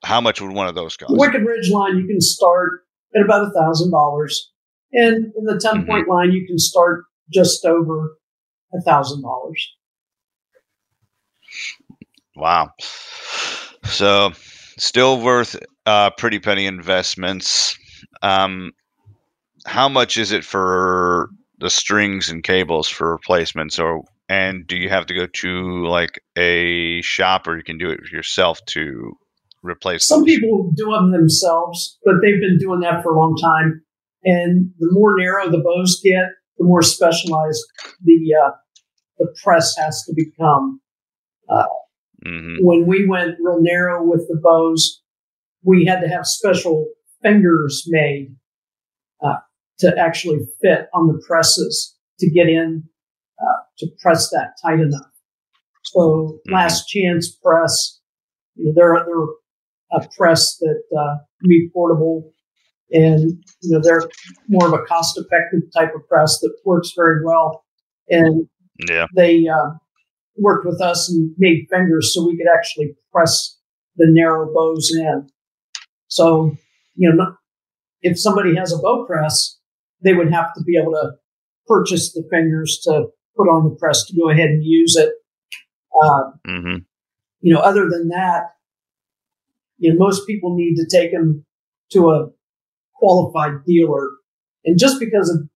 How 0.04 0.20
much 0.20 0.40
would 0.40 0.52
one 0.52 0.68
of 0.68 0.74
those 0.74 0.96
cost? 0.96 1.16
Wicked 1.16 1.44
Ridge 1.44 1.70
line, 1.70 1.96
you 1.98 2.06
can 2.06 2.20
start 2.20 2.83
at 3.14 3.22
about 3.22 3.46
a 3.46 3.50
thousand 3.52 3.90
dollars, 3.90 4.52
and 4.92 5.32
in 5.36 5.44
the 5.44 5.58
10 5.58 5.86
point 5.86 6.04
mm-hmm. 6.04 6.10
line, 6.10 6.32
you 6.32 6.46
can 6.46 6.58
start 6.58 7.04
just 7.32 7.64
over 7.64 8.16
a 8.74 8.80
thousand 8.82 9.22
dollars. 9.22 9.74
Wow. 12.36 12.70
So 13.84 14.32
still 14.78 15.20
worth 15.20 15.56
uh, 15.86 16.10
pretty 16.10 16.38
penny 16.38 16.66
investments. 16.66 17.78
Um, 18.22 18.72
how 19.66 19.88
much 19.88 20.18
is 20.18 20.32
it 20.32 20.44
for 20.44 21.30
the 21.58 21.70
strings 21.70 22.28
and 22.28 22.42
cables 22.42 22.88
for 22.88 23.12
replacements 23.12 23.78
or 23.78 24.02
and 24.28 24.66
do 24.66 24.76
you 24.76 24.88
have 24.88 25.06
to 25.06 25.14
go 25.14 25.26
to 25.26 25.86
like 25.86 26.20
a 26.36 27.00
shop 27.02 27.46
or 27.46 27.56
you 27.56 27.62
can 27.62 27.78
do 27.78 27.90
it 27.90 28.00
yourself 28.10 28.58
to 28.66 29.12
replace 29.64 30.06
some 30.06 30.20
those? 30.20 30.26
people 30.26 30.72
do 30.76 30.90
them 30.92 31.10
themselves 31.10 31.98
but 32.04 32.14
they've 32.22 32.40
been 32.40 32.58
doing 32.58 32.80
that 32.80 33.02
for 33.02 33.14
a 33.14 33.18
long 33.18 33.36
time 33.42 33.82
and 34.24 34.70
the 34.78 34.88
more 34.92 35.14
narrow 35.18 35.50
the 35.50 35.62
bows 35.64 36.00
get 36.04 36.30
the 36.58 36.64
more 36.64 36.82
specialized 36.82 37.64
the 38.04 38.18
uh, 38.44 38.50
the 39.18 39.34
press 39.42 39.74
has 39.76 40.02
to 40.04 40.12
become 40.14 40.80
uh, 41.48 41.64
mm-hmm. 42.26 42.56
when 42.60 42.86
we 42.86 43.06
went 43.08 43.36
real 43.40 43.60
narrow 43.60 44.04
with 44.04 44.26
the 44.28 44.38
bows 44.42 45.00
we 45.64 45.86
had 45.86 46.00
to 46.00 46.08
have 46.08 46.26
special 46.26 46.86
fingers 47.22 47.84
made 47.88 48.34
uh, 49.24 49.36
to 49.78 49.92
actually 49.98 50.38
fit 50.60 50.88
on 50.94 51.08
the 51.08 51.20
presses 51.26 51.96
to 52.20 52.30
get 52.30 52.48
in 52.48 52.84
uh, 53.40 53.62
to 53.78 53.88
press 54.00 54.30
that 54.30 54.52
tight 54.62 54.80
enough. 54.80 55.10
So 55.84 56.00
mm-hmm. 56.00 56.54
last 56.54 56.86
chance 56.86 57.34
press, 57.42 58.00
you 58.54 58.66
know, 58.66 58.72
they're, 58.76 59.04
they're 59.06 59.26
a 59.94 60.06
press 60.16 60.56
that 60.60 60.82
uh, 60.98 61.16
can 61.40 61.48
be 61.48 61.68
portable 61.72 62.32
and 62.90 63.20
you 63.62 63.70
know 63.70 63.80
they're 63.82 64.08
more 64.48 64.66
of 64.66 64.74
a 64.74 64.84
cost 64.84 65.18
effective 65.18 65.60
type 65.76 65.94
of 65.94 66.06
press 66.08 66.38
that 66.40 66.54
works 66.64 66.92
very 66.96 67.24
well 67.24 67.64
and 68.08 68.46
yeah. 68.88 69.06
they 69.14 69.46
uh, 69.48 69.70
worked 70.36 70.66
with 70.66 70.80
us 70.80 71.10
and 71.10 71.34
made 71.38 71.66
fingers 71.70 72.12
so 72.14 72.26
we 72.26 72.36
could 72.36 72.52
actually 72.54 72.94
press 73.12 73.58
the 73.96 74.06
narrow 74.08 74.52
bows 74.52 74.92
in 74.94 75.28
so 76.08 76.56
you 76.94 77.12
know 77.12 77.34
if 78.02 78.18
somebody 78.18 78.54
has 78.54 78.72
a 78.72 78.78
bow 78.78 79.04
press 79.06 79.58
they 80.02 80.12
would 80.12 80.32
have 80.32 80.52
to 80.54 80.62
be 80.62 80.76
able 80.76 80.92
to 80.92 81.12
purchase 81.66 82.12
the 82.12 82.22
fingers 82.30 82.80
to 82.84 83.06
put 83.36 83.48
on 83.48 83.64
the 83.64 83.76
press 83.76 84.04
to 84.06 84.16
go 84.16 84.30
ahead 84.30 84.50
and 84.50 84.64
use 84.64 84.96
it. 84.96 85.10
Uh, 86.02 86.22
mm-hmm. 86.46 86.76
You 87.40 87.54
know, 87.54 87.60
other 87.60 87.88
than 87.88 88.08
that, 88.08 88.50
know, 89.92 89.98
most 89.98 90.26
people 90.26 90.54
need 90.56 90.76
to 90.76 90.86
take 90.90 91.12
them 91.12 91.44
to 91.92 92.10
a 92.10 92.28
qualified 92.94 93.64
dealer. 93.66 94.08
And 94.64 94.78
just 94.78 94.98
because 95.00 95.30
a 95.30 95.46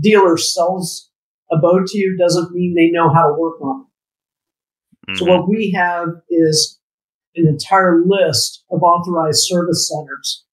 dealer 0.00 0.36
sells 0.36 1.10
a 1.50 1.56
bow 1.56 1.80
to 1.84 1.98
you 1.98 2.16
doesn't 2.18 2.52
mean 2.52 2.74
they 2.74 2.90
know 2.90 3.12
how 3.12 3.26
to 3.26 3.38
work 3.38 3.60
on 3.60 3.80
it. 3.80 5.10
Mm-hmm. 5.10 5.16
So 5.16 5.24
what 5.26 5.48
we 5.48 5.72
have 5.76 6.08
is 6.30 6.78
an 7.34 7.46
entire 7.46 8.02
list 8.06 8.64
of 8.70 8.82
authorized 8.82 9.40
service 9.42 9.90
centers 9.90 10.44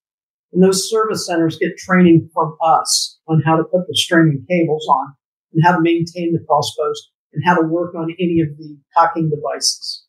and 0.51 0.63
those 0.63 0.89
service 0.89 1.25
centers 1.27 1.57
get 1.57 1.77
training 1.77 2.29
from 2.33 2.57
us 2.63 3.19
on 3.27 3.41
how 3.45 3.55
to 3.55 3.63
put 3.63 3.87
the 3.87 3.95
string 3.95 4.29
and 4.29 4.47
cables 4.47 4.87
on 4.87 5.13
and 5.53 5.63
how 5.63 5.73
to 5.73 5.81
maintain 5.81 6.33
the 6.33 6.43
crossbows 6.47 7.11
and 7.33 7.43
how 7.45 7.55
to 7.55 7.67
work 7.67 7.93
on 7.93 8.15
any 8.19 8.41
of 8.41 8.57
the 8.57 8.77
cocking 8.97 9.29
devices. 9.29 10.05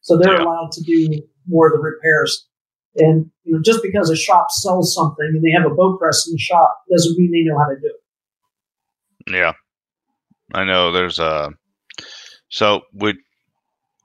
So 0.00 0.16
they're 0.16 0.34
yeah. 0.34 0.44
allowed 0.44 0.70
to 0.72 0.82
do 0.82 1.22
more 1.48 1.66
of 1.66 1.72
the 1.72 1.78
repairs. 1.78 2.46
And 2.96 3.30
you 3.44 3.54
know, 3.54 3.62
just 3.62 3.82
because 3.82 4.10
a 4.10 4.16
shop 4.16 4.50
sells 4.50 4.94
something 4.94 5.26
and 5.26 5.42
they 5.42 5.50
have 5.50 5.70
a 5.70 5.74
bow 5.74 5.96
press 5.98 6.26
in 6.26 6.32
the 6.32 6.38
shop 6.38 6.82
doesn't 6.90 7.16
mean 7.18 7.30
they 7.30 7.48
know 7.48 7.58
how 7.58 7.68
to 7.68 7.76
do 7.76 7.86
it. 7.86 9.32
Yeah. 9.32 9.52
I 10.54 10.64
know 10.64 10.92
there's 10.92 11.18
a 11.18 11.50
so 12.48 12.82
would 12.94 13.16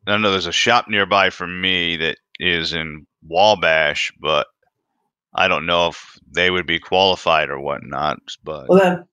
I 0.05 0.17
know 0.17 0.31
there's 0.31 0.47
a 0.47 0.51
shop 0.51 0.85
nearby 0.89 1.29
for 1.29 1.47
me 1.47 1.97
that 1.97 2.17
is 2.39 2.73
in 2.73 3.05
Wabash, 3.25 4.11
but 4.19 4.47
I 5.33 5.47
don't 5.47 5.65
know 5.65 5.87
if 5.87 6.19
they 6.29 6.51
would 6.51 6.67
be 6.67 6.79
qualified 6.79 7.49
or 7.49 7.59
whatnot, 7.59 8.19
but 8.43 8.67
well, 8.67 8.79
then, 8.79 9.05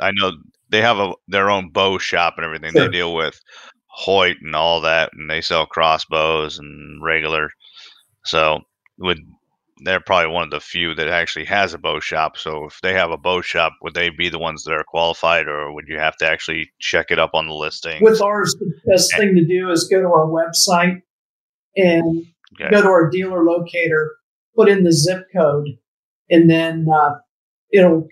I 0.00 0.12
know 0.12 0.32
they 0.70 0.80
have 0.80 0.98
a 0.98 1.12
their 1.28 1.50
own 1.50 1.70
bow 1.70 1.98
shop 1.98 2.34
and 2.36 2.44
everything. 2.44 2.72
Sure. 2.72 2.86
They 2.86 2.88
deal 2.88 3.14
with 3.14 3.38
Hoyt 3.86 4.36
and 4.42 4.56
all 4.56 4.80
that, 4.80 5.10
and 5.12 5.28
they 5.28 5.40
sell 5.40 5.66
crossbows 5.66 6.58
and 6.58 7.02
regular. 7.02 7.50
So 8.24 8.60
would 8.98 9.18
they're 9.82 10.00
probably 10.00 10.32
one 10.32 10.44
of 10.44 10.50
the 10.50 10.60
few 10.60 10.94
that 10.94 11.08
actually 11.08 11.46
has 11.46 11.72
a 11.72 11.78
bow 11.78 12.00
shop. 12.00 12.36
So 12.36 12.66
if 12.66 12.80
they 12.82 12.92
have 12.92 13.10
a 13.10 13.16
bow 13.16 13.40
shop, 13.40 13.72
would 13.82 13.94
they 13.94 14.10
be 14.10 14.28
the 14.28 14.38
ones 14.38 14.64
that 14.64 14.72
are 14.72 14.84
qualified, 14.84 15.48
or 15.48 15.72
would 15.72 15.86
you 15.88 15.98
have 15.98 16.16
to 16.18 16.26
actually 16.26 16.70
check 16.78 17.06
it 17.10 17.18
up 17.18 17.30
on 17.34 17.46
the 17.46 17.54
listing? 17.54 18.02
With 18.02 18.20
ours, 18.20 18.54
the 18.58 18.72
best 18.86 19.12
and, 19.14 19.20
thing 19.20 19.34
to 19.36 19.46
do 19.46 19.70
is 19.70 19.88
go 19.88 20.00
to 20.00 20.08
our 20.08 20.26
website 20.26 21.02
and 21.76 22.26
okay. 22.60 22.70
go 22.70 22.82
to 22.82 22.88
our 22.88 23.08
dealer 23.10 23.44
locator 23.44 24.16
put 24.56 24.68
in 24.68 24.84
the 24.84 24.92
zip 24.92 25.26
code, 25.34 25.68
and 26.28 26.50
then 26.50 26.86
uh, 26.92 27.14
it'll 27.72 28.08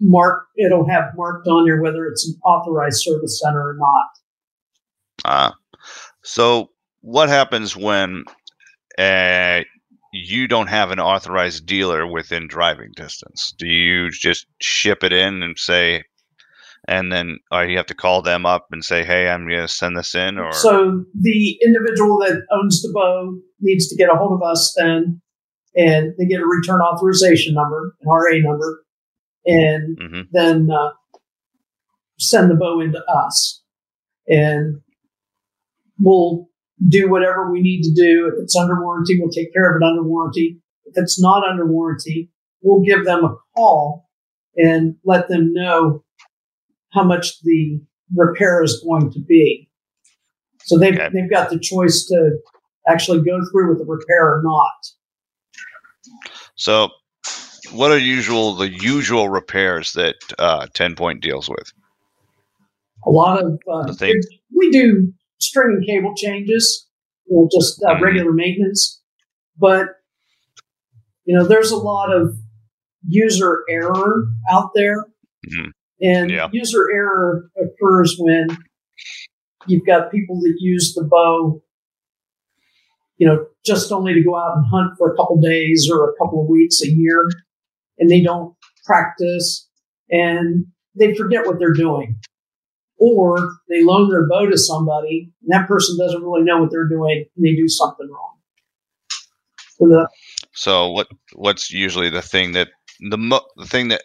mark. 0.00 0.46
It'll 0.56 0.88
have 0.88 1.12
marked 1.16 1.46
on 1.48 1.64
there 1.64 1.80
whether 1.80 2.06
it's 2.06 2.28
an 2.28 2.34
authorized 2.44 3.00
service 3.02 3.40
center 3.42 3.60
or 3.60 3.76
not. 3.78 4.08
Ah, 5.24 5.50
uh, 5.50 5.54
so 6.22 6.70
what 7.00 7.28
happens 7.28 7.76
when 7.76 8.24
uh, 8.98 9.60
you 10.12 10.48
don't 10.48 10.68
have 10.68 10.90
an 10.90 11.00
authorized 11.00 11.66
dealer 11.66 12.06
within 12.06 12.48
driving 12.48 12.92
distance? 12.94 13.54
Do 13.58 13.66
you 13.66 14.10
just 14.10 14.46
ship 14.60 15.04
it 15.04 15.12
in 15.12 15.42
and 15.42 15.58
say, 15.58 16.04
and 16.88 17.12
then 17.12 17.38
or 17.52 17.64
you 17.64 17.76
have 17.76 17.86
to 17.86 17.94
call 17.94 18.22
them 18.22 18.46
up 18.46 18.66
and 18.72 18.84
say, 18.84 19.04
"Hey, 19.04 19.28
I'm 19.28 19.46
going 19.46 19.60
to 19.60 19.68
send 19.68 19.96
this 19.96 20.14
in." 20.14 20.38
Or 20.38 20.52
so 20.52 21.04
the 21.18 21.58
individual 21.64 22.18
that 22.20 22.42
owns 22.50 22.82
the 22.82 22.90
bow 22.92 23.38
needs 23.60 23.88
to 23.88 23.96
get 23.96 24.12
a 24.12 24.16
hold 24.16 24.32
of 24.32 24.42
us 24.42 24.74
then 24.76 25.20
and 25.76 26.14
they 26.18 26.26
get 26.26 26.40
a 26.40 26.46
return 26.46 26.80
authorization 26.80 27.54
number, 27.54 27.94
an 28.00 28.08
RA 28.08 28.38
number, 28.38 28.84
and 29.46 29.98
mm-hmm. 29.98 30.20
then 30.32 30.68
uh, 30.70 30.90
send 32.18 32.50
the 32.50 32.54
bow 32.54 32.80
into 32.80 33.02
us. 33.04 33.62
And 34.28 34.80
we'll 35.98 36.48
do 36.88 37.10
whatever 37.10 37.50
we 37.50 37.60
need 37.60 37.82
to 37.82 37.92
do. 37.92 38.32
If 38.32 38.42
it's 38.42 38.56
under 38.56 38.82
warranty, 38.82 39.18
we'll 39.18 39.30
take 39.30 39.52
care 39.52 39.70
of 39.70 39.80
it 39.80 39.84
under 39.84 40.02
warranty. 40.02 40.60
If 40.86 40.94
it's 40.96 41.20
not 41.20 41.48
under 41.48 41.66
warranty, 41.66 42.30
we'll 42.62 42.82
give 42.82 43.04
them 43.04 43.24
a 43.24 43.36
call 43.56 44.08
and 44.56 44.96
let 45.04 45.28
them 45.28 45.52
know 45.52 46.04
how 46.92 47.04
much 47.04 47.40
the 47.42 47.80
repair 48.14 48.62
is 48.62 48.82
going 48.84 49.12
to 49.12 49.20
be. 49.20 49.68
So 50.62 50.78
they've, 50.78 50.94
okay. 50.94 51.08
they've 51.12 51.30
got 51.30 51.50
the 51.50 51.58
choice 51.58 52.04
to 52.06 52.38
actually 52.88 53.22
go 53.22 53.38
through 53.50 53.70
with 53.70 53.78
the 53.78 53.84
repair 53.84 54.26
or 54.26 54.42
not. 54.42 54.72
So, 56.56 56.90
what 57.72 57.90
are 57.90 57.98
usual 57.98 58.54
the 58.54 58.70
usual 58.70 59.28
repairs 59.28 59.92
that 59.92 60.16
uh, 60.38 60.66
Ten 60.74 60.94
Point 60.94 61.22
deals 61.22 61.48
with? 61.48 61.72
A 63.06 63.10
lot 63.10 63.42
of 63.42 63.58
uh, 63.72 63.94
we 64.54 64.70
do 64.70 65.12
string 65.40 65.76
and 65.78 65.86
cable 65.86 66.14
changes. 66.16 66.86
you 67.26 67.36
know, 67.36 67.48
just 67.52 67.80
uh, 67.84 67.94
Mhm. 67.94 68.00
regular 68.00 68.32
maintenance. 68.32 69.00
But 69.56 69.86
you 71.24 71.36
know, 71.36 71.44
there's 71.46 71.70
a 71.70 71.76
lot 71.76 72.12
of 72.12 72.34
user 73.06 73.62
error 73.70 74.24
out 74.50 74.70
there, 74.74 75.04
Mhm. 75.46 75.70
and 76.02 76.30
Yeah. 76.30 76.48
user 76.52 76.90
error 76.92 77.48
occurs 77.56 78.16
when 78.18 78.48
you've 79.68 79.86
got 79.86 80.10
people 80.10 80.40
that 80.40 80.56
use 80.58 80.92
the 80.94 81.04
bow, 81.04 81.62
you 83.18 83.26
know, 83.28 83.46
just 83.64 83.92
only 83.92 84.14
to 84.14 84.22
go 84.24 84.34
out 84.36 84.56
and 84.56 84.66
hunt 84.66 84.92
for 84.98 85.12
a 85.12 85.16
couple 85.16 85.40
days 85.40 85.88
or 85.88 86.10
a 86.10 86.14
couple 86.16 86.42
of 86.42 86.48
weeks 86.48 86.82
a 86.82 86.88
year, 86.88 87.28
and 87.98 88.10
they 88.10 88.22
don't 88.22 88.56
practice 88.86 89.68
and 90.10 90.66
they 90.96 91.14
forget 91.14 91.46
what 91.46 91.58
they're 91.60 91.72
doing. 91.72 92.18
Or 93.00 93.38
they 93.70 93.82
loan 93.82 94.10
their 94.10 94.28
bow 94.28 94.46
to 94.50 94.58
somebody, 94.58 95.32
and 95.42 95.50
that 95.52 95.66
person 95.66 95.96
doesn't 95.98 96.22
really 96.22 96.42
know 96.42 96.60
what 96.60 96.70
they're 96.70 96.86
doing, 96.88 97.24
and 97.34 97.44
they 97.44 97.54
do 97.56 97.66
something 97.66 98.06
wrong. 98.08 98.36
So 99.78 99.86
the, 99.88 100.08
So 100.52 100.90
what 100.90 101.08
what's 101.34 101.70
usually 101.70 102.10
the 102.10 102.20
thing 102.22 102.52
that 102.52 102.68
the 103.10 103.16
mo- 103.16 103.46
the 103.56 103.64
thing 103.66 103.88
that 103.88 104.02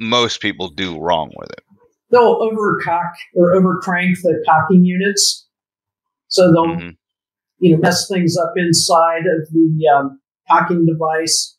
most 0.00 0.40
people 0.40 0.68
do 0.68 0.98
wrong 0.98 1.30
with 1.36 1.50
it? 1.50 1.60
they'll 2.10 2.40
overcock 2.40 3.12
or 3.34 3.54
overcrank 3.54 4.16
the 4.22 4.42
cocking 4.48 4.82
units, 4.84 5.46
so 6.28 6.50
they'll 6.52 6.76
Mhm. 6.76 6.96
you 7.60 7.72
know 7.76 7.80
mess 7.80 8.08
things 8.08 8.36
up 8.36 8.52
inside 8.56 9.26
of 9.26 9.48
the 9.52 9.86
um, 9.94 10.20
cocking 10.50 10.86
device. 10.86 11.56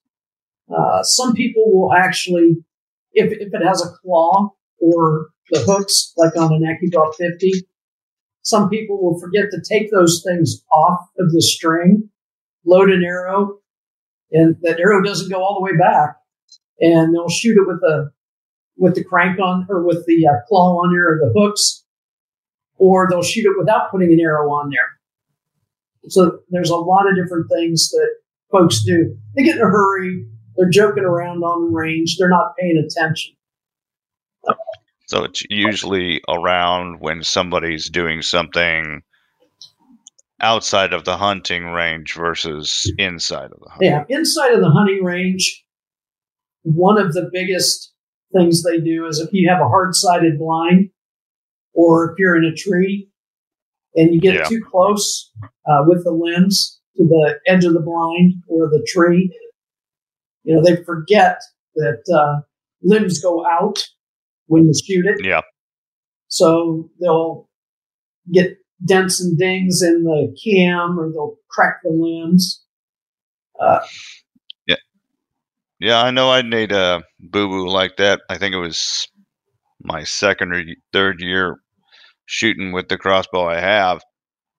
Uh, 0.75 1.01
some 1.03 1.33
people 1.33 1.63
will 1.71 1.93
actually, 1.93 2.57
if 3.13 3.31
if 3.31 3.53
it 3.53 3.63
has 3.65 3.81
a 3.81 3.89
claw 4.01 4.49
or 4.79 5.29
the 5.51 5.61
hooks, 5.61 6.13
like 6.17 6.35
on 6.37 6.53
an 6.53 6.63
ACUdraw 6.63 7.15
50, 7.15 7.51
some 8.41 8.69
people 8.69 9.01
will 9.01 9.19
forget 9.19 9.45
to 9.51 9.61
take 9.61 9.91
those 9.91 10.23
things 10.25 10.63
off 10.71 11.01
of 11.19 11.31
the 11.31 11.41
string, 11.41 12.09
load 12.65 12.89
an 12.89 13.03
arrow, 13.03 13.59
and 14.31 14.55
that 14.61 14.79
arrow 14.79 15.03
doesn't 15.03 15.29
go 15.29 15.41
all 15.41 15.55
the 15.55 15.63
way 15.63 15.77
back, 15.77 16.15
and 16.79 17.13
they'll 17.13 17.29
shoot 17.29 17.57
it 17.57 17.67
with 17.67 17.81
the 17.81 18.11
with 18.77 18.95
the 18.95 19.03
crank 19.03 19.39
on 19.39 19.67
or 19.69 19.85
with 19.85 20.05
the 20.07 20.25
uh, 20.25 20.39
claw 20.47 20.77
on 20.81 20.93
there 20.93 21.13
or 21.13 21.17
the 21.17 21.33
hooks, 21.37 21.83
or 22.77 23.07
they'll 23.09 23.21
shoot 23.21 23.45
it 23.45 23.59
without 23.59 23.91
putting 23.91 24.11
an 24.13 24.19
arrow 24.19 24.49
on 24.51 24.69
there. 24.69 26.09
So 26.09 26.39
there's 26.49 26.69
a 26.69 26.75
lot 26.75 27.09
of 27.09 27.15
different 27.15 27.47
things 27.51 27.89
that 27.89 28.09
folks 28.51 28.83
do. 28.83 29.17
They 29.35 29.43
get 29.43 29.57
in 29.57 29.61
a 29.61 29.65
hurry. 29.65 30.25
They're 30.55 30.69
joking 30.69 31.03
around 31.03 31.43
on 31.43 31.65
the 31.65 31.71
range. 31.71 32.17
They're 32.17 32.29
not 32.29 32.55
paying 32.57 32.77
attention. 32.77 33.35
So 35.09 35.23
it's 35.23 35.41
usually 35.49 36.21
around 36.29 36.99
when 36.99 37.23
somebody's 37.23 37.89
doing 37.89 38.21
something 38.21 39.01
outside 40.39 40.93
of 40.93 41.03
the 41.03 41.17
hunting 41.17 41.65
range 41.65 42.13
versus 42.13 42.93
inside 42.99 43.45
of 43.51 43.59
the 43.59 43.69
hunting. 43.71 43.89
Yeah, 43.89 44.03
inside 44.07 44.51
of 44.53 44.59
the 44.61 44.69
hunting 44.69 45.03
range, 45.03 45.65
one 46.61 47.01
of 47.01 47.13
the 47.13 47.27
biggest 47.33 47.91
things 48.35 48.61
they 48.61 48.79
do 48.79 49.07
is 49.07 49.19
if 49.19 49.29
you 49.31 49.49
have 49.49 49.59
a 49.59 49.67
hard-sided 49.67 50.37
blind, 50.37 50.91
or 51.73 52.11
if 52.11 52.19
you're 52.19 52.37
in 52.37 52.45
a 52.45 52.53
tree 52.53 53.09
and 53.95 54.13
you 54.13 54.21
get 54.21 54.35
Yeah. 54.35 54.43
too 54.43 54.63
close 54.69 55.31
uh, 55.65 55.85
with 55.87 56.03
the 56.03 56.11
lens 56.11 56.79
to 56.97 57.03
the 57.03 57.39
edge 57.47 57.65
of 57.65 57.73
the 57.73 57.81
blind 57.81 58.43
or 58.47 58.69
the 58.69 58.85
tree, 58.87 59.35
you 60.43 60.53
know 60.53 60.61
they 60.61 60.83
forget 60.83 61.41
that 61.77 62.03
uh, 62.13 62.41
limbs 62.83 63.19
go 63.19 63.43
out 63.47 63.89
when 64.49 64.65
you 64.67 64.73
shoot 64.73 65.05
it. 65.05 65.25
Yeah. 65.25 65.41
So 66.27 66.89
they'll 67.01 67.49
get 68.31 68.57
dents 68.85 69.21
and 69.21 69.37
dings 69.37 69.81
in 69.81 70.03
the 70.03 70.35
cam, 70.43 70.99
or 70.99 71.09
they'll 71.11 71.37
crack 71.49 71.77
the 71.83 71.91
limbs. 71.91 72.63
Uh, 73.59 73.79
Yeah, 75.81 76.01
I 76.03 76.11
know 76.11 76.29
I 76.29 76.41
made 76.41 76.73
a 76.73 77.01
boo 77.21 77.47
boo 77.47 77.69
like 77.69 77.95
that. 77.97 78.19
I 78.29 78.37
think 78.37 78.53
it 78.53 78.59
was 78.59 79.07
my 79.81 80.03
second 80.03 80.53
or 80.53 80.61
third 80.91 81.21
year 81.21 81.61
shooting 82.25 82.73
with 82.73 82.89
the 82.89 82.97
crossbow 82.97 83.47
I 83.47 83.61
have. 83.61 84.01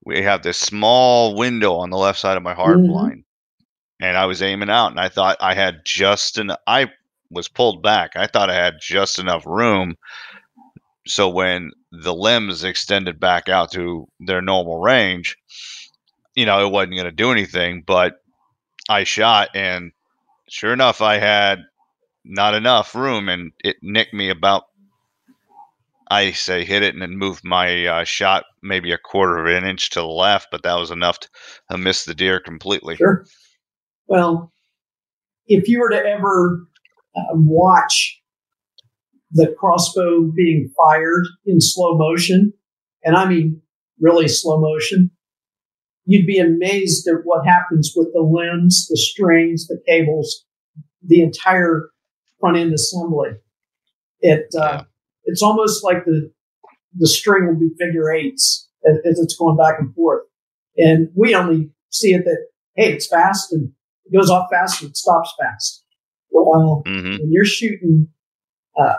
We 0.07 0.23
have 0.23 0.43
this 0.43 0.57
small 0.57 1.37
window 1.37 1.75
on 1.75 1.91
the 1.91 1.99
left 1.99 2.19
side 2.19 2.39
of 2.39 2.43
my 2.43 2.55
hard 2.55 2.79
Mhm. 2.79 2.87
blind. 2.89 3.25
And 4.01 4.17
I 4.17 4.25
was 4.25 4.41
aiming 4.41 4.71
out 4.71 4.93
and 4.93 4.99
I 4.99 5.11
thought 5.11 5.37
I 5.41 5.53
had 5.53 5.83
just 5.85 6.39
an 6.39 6.53
I 6.67 6.91
was 7.31 7.49
pulled 7.49 7.83
back. 7.83 8.13
I 8.17 8.27
thought 8.27 8.51
I 8.51 8.55
had 8.55 8.75
just 8.81 9.19
enough 9.19 9.47
room. 9.47 9.97
So 11.07 11.29
when 11.29 11.71
the 11.93 12.15
limbs 12.15 12.65
extended 12.65 13.19
back 13.19 13.49
out 13.49 13.73
to 13.73 14.07
their 14.21 14.43
normal 14.43 14.81
range, 14.81 15.37
you 16.35 16.47
know, 16.47 16.65
it 16.65 16.71
wasn't 16.71 16.95
going 16.95 17.05
to 17.05 17.13
do 17.13 17.33
anything. 17.33 17.83
But 17.87 18.15
I 18.89 19.05
shot 19.05 19.51
and 19.55 19.93
sure 20.49 20.73
enough, 20.73 21.01
I 21.01 21.19
had 21.19 21.61
not 22.25 22.55
enough 22.55 22.95
room, 22.95 23.29
and 23.29 23.53
it 23.65 23.77
nicked 23.83 24.15
me 24.15 24.29
about. 24.29 24.65
I 26.13 26.33
say 26.33 26.65
hit 26.65 26.83
it 26.83 26.93
and 26.93 27.03
then 27.03 27.17
moved 27.17 27.45
my 27.45 27.87
uh, 27.87 28.05
shot 28.05 28.45
maybe 28.65 28.91
a 28.91 28.99
quarter 28.99 29.39
of 29.39 29.47
an 29.47 29.65
inch 29.65 29.91
to 29.91 30.01
the 30.01 30.07
left, 30.07 30.49
but 30.51 30.65
that 30.65 30.75
was 30.75 30.91
enough 30.91 31.21
to 31.71 31.79
miss 31.79 32.05
the 32.05 32.17
deer 32.17 32.41
completely. 32.41 32.97
Sure. 32.97 33.25
Well, 34.09 34.53
if 35.47 35.69
you 35.69 35.79
were 35.79 35.91
to 35.91 36.05
ever 36.05 36.67
uh, 37.17 37.23
watch 37.33 38.21
the 39.33 39.55
crossbow 39.59 40.31
being 40.35 40.71
fired 40.77 41.27
in 41.47 41.61
slow 41.61 41.97
motion, 41.97 42.53
and 43.05 43.17
I 43.17 43.29
mean 43.29 43.63
really 44.01 44.29
slow 44.29 44.61
motion, 44.61 45.11
you'd 46.05 46.27
be 46.27 46.39
amazed 46.39 47.07
at 47.07 47.21
what 47.25 47.47
happens 47.47 47.93
with 47.95 48.09
the 48.13 48.21
limbs, 48.23 48.89
the 48.89 48.97
strings, 48.97 49.67
the 49.69 49.81
cables, 49.87 50.45
the 51.03 51.23
entire 51.23 51.91
front 52.41 52.57
end 52.57 52.73
assembly. 52.73 53.31
It 54.21 54.47
uh, 54.59 54.85
it's 55.25 55.43
almost 55.43 55.85
like 55.85 56.05
the 56.05 56.33
the 56.99 57.09
string 57.09 57.47
will 57.47 57.55
do 57.55 57.75
figure 57.79 58.11
eights 58.13 58.69
as, 58.85 58.97
as 59.05 59.19
it's 59.21 59.37
going 59.37 59.57
back 59.57 59.77
and 59.79 59.95
forth, 59.95 60.25
and 60.77 61.09
we 61.15 61.35
only 61.35 61.71
see 61.91 62.15
it 62.15 62.25
that 62.25 62.47
hey, 62.75 62.93
it's 62.93 63.07
fast 63.07 63.53
and 63.53 63.73
it 64.07 64.17
goes 64.17 64.31
off 64.31 64.49
fast 64.51 64.83
and 64.83 64.91
it 64.91 64.97
stops 64.97 65.33
fast. 65.41 65.80
Well, 66.31 66.83
hmm 66.87 67.17
when 67.19 67.31
you're 67.31 67.45
shooting, 67.45 68.09
uh, 68.79 68.95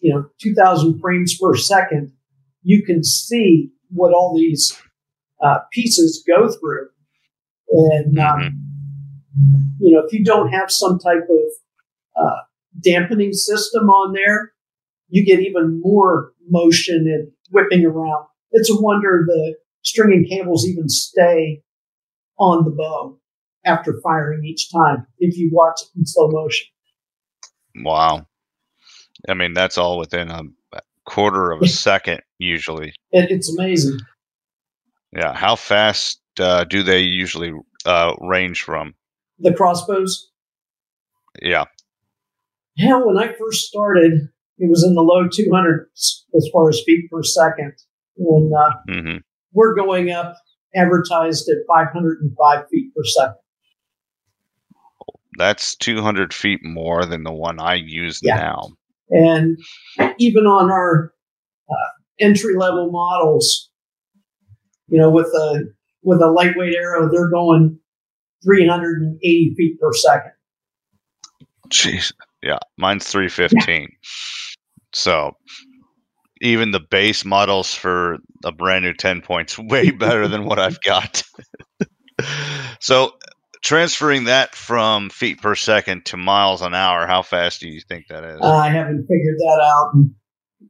you 0.00 0.12
know, 0.12 0.26
2,000 0.40 1.00
frames 1.00 1.38
per 1.38 1.56
second, 1.56 2.12
you 2.62 2.82
can 2.84 3.02
see 3.02 3.70
what 3.90 4.12
all 4.12 4.36
these 4.36 4.76
uh, 5.42 5.58
pieces 5.72 6.22
go 6.26 6.48
through. 6.48 6.88
And, 7.70 8.18
um, 8.18 8.60
you 9.80 9.94
know, 9.94 10.02
if 10.06 10.12
you 10.12 10.24
don't 10.24 10.48
have 10.48 10.70
some 10.70 10.98
type 10.98 11.26
of 11.28 12.22
uh, 12.22 12.40
dampening 12.80 13.32
system 13.32 13.88
on 13.88 14.12
there, 14.12 14.52
you 15.08 15.24
get 15.24 15.40
even 15.40 15.80
more 15.82 16.32
motion 16.48 17.06
and 17.06 17.30
whipping 17.50 17.84
around. 17.84 18.26
It's 18.52 18.70
a 18.70 18.80
wonder 18.80 19.24
the 19.26 19.56
string 19.82 20.12
and 20.12 20.28
cables 20.28 20.66
even 20.66 20.88
stay 20.88 21.62
on 22.38 22.64
the 22.64 22.70
bow 22.70 23.18
after 23.64 24.00
firing 24.02 24.44
each 24.44 24.70
time 24.72 25.06
if 25.18 25.36
you 25.36 25.50
watch 25.52 25.80
it 25.82 25.98
in 25.98 26.06
slow 26.06 26.28
motion. 26.30 26.66
Wow. 27.76 28.26
I 29.28 29.34
mean, 29.34 29.54
that's 29.54 29.78
all 29.78 29.98
within 29.98 30.30
a 30.30 30.42
quarter 31.06 31.50
of 31.50 31.62
a 31.62 31.68
second, 31.88 32.20
usually. 32.38 32.92
It, 33.10 33.30
it's 33.30 33.54
amazing. 33.56 33.98
Yeah. 35.12 35.34
How 35.34 35.56
fast 35.56 36.20
uh, 36.38 36.64
do 36.64 36.82
they 36.82 37.00
usually 37.00 37.52
uh, 37.84 38.14
range 38.20 38.62
from? 38.62 38.94
The 39.38 39.54
crossbows. 39.54 40.30
Yeah. 41.42 41.64
Hell, 42.78 43.06
when 43.06 43.18
I 43.18 43.32
first 43.38 43.66
started, 43.66 44.12
it 44.58 44.70
was 44.70 44.84
in 44.84 44.94
the 44.94 45.02
low 45.02 45.28
200s 45.28 46.22
as 46.36 46.48
far 46.52 46.68
as 46.68 46.82
feet 46.84 47.10
per 47.10 47.22
second. 47.22 47.72
When 48.16 48.52
uh, 48.56 48.70
hmm 48.88 49.16
we're 49.52 49.74
going 49.74 50.10
up, 50.10 50.34
advertised 50.74 51.48
at 51.48 51.58
505 51.68 52.68
feet 52.68 52.92
per 52.94 53.04
second. 53.04 53.36
That's 55.38 55.74
200 55.76 56.32
feet 56.32 56.60
more 56.64 57.04
than 57.04 57.24
the 57.24 57.32
one 57.32 57.60
I 57.60 57.74
use 57.74 58.20
Yeah. 58.22 58.36
now. 58.36 58.68
And 59.10 59.58
even 60.18 60.46
on 60.46 60.70
our 60.70 61.12
uh, 61.68 61.90
entry 62.20 62.54
level 62.56 62.90
models, 62.90 63.70
you 64.88 64.98
know, 64.98 65.10
with 65.10 65.26
a 65.26 65.64
with 66.02 66.20
a 66.20 66.30
lightweight 66.30 66.74
arrow, 66.74 67.10
they're 67.10 67.30
going 67.30 67.78
380 68.44 69.54
feet 69.56 69.80
per 69.80 69.92
second. 69.92 70.32
Jeez. 71.68 72.12
Yeah. 72.42 72.58
Mine's 72.76 73.06
315. 73.08 73.88
So 74.92 75.32
even 76.40 76.70
the 76.72 76.80
base 76.80 77.24
models 77.24 77.74
for 77.74 78.18
a 78.44 78.52
brand 78.52 78.84
new 78.84 78.92
10 78.92 79.22
points 79.22 79.58
way 79.58 79.90
better 79.90 80.28
than 80.28 80.44
what 80.44 80.58
I've 80.58 80.80
got. 80.82 81.22
so 82.80 83.12
transferring 83.64 84.24
that 84.24 84.54
from 84.54 85.10
feet 85.10 85.40
per 85.42 85.54
second 85.56 86.04
to 86.06 86.16
miles 86.16 86.62
an 86.62 86.74
hour, 86.74 87.06
how 87.06 87.22
fast 87.22 87.60
do 87.60 87.68
you 87.68 87.80
think 87.80 88.06
that 88.08 88.22
is? 88.22 88.40
I 88.42 88.68
haven't 88.68 89.06
figured 89.08 89.38
that 89.38 89.60
out, 89.64 89.92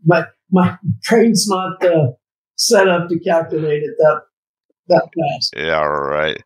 my 0.06 0.24
my 0.50 0.78
brain's 1.08 1.46
not 1.48 1.84
uh, 1.84 2.12
set 2.56 2.88
up 2.88 3.08
to 3.08 3.18
calculate 3.18 3.82
it 3.82 3.94
that 3.98 4.20
that 4.88 5.08
fast. 5.14 5.54
Yeah, 5.56 5.82
right. 5.82 6.40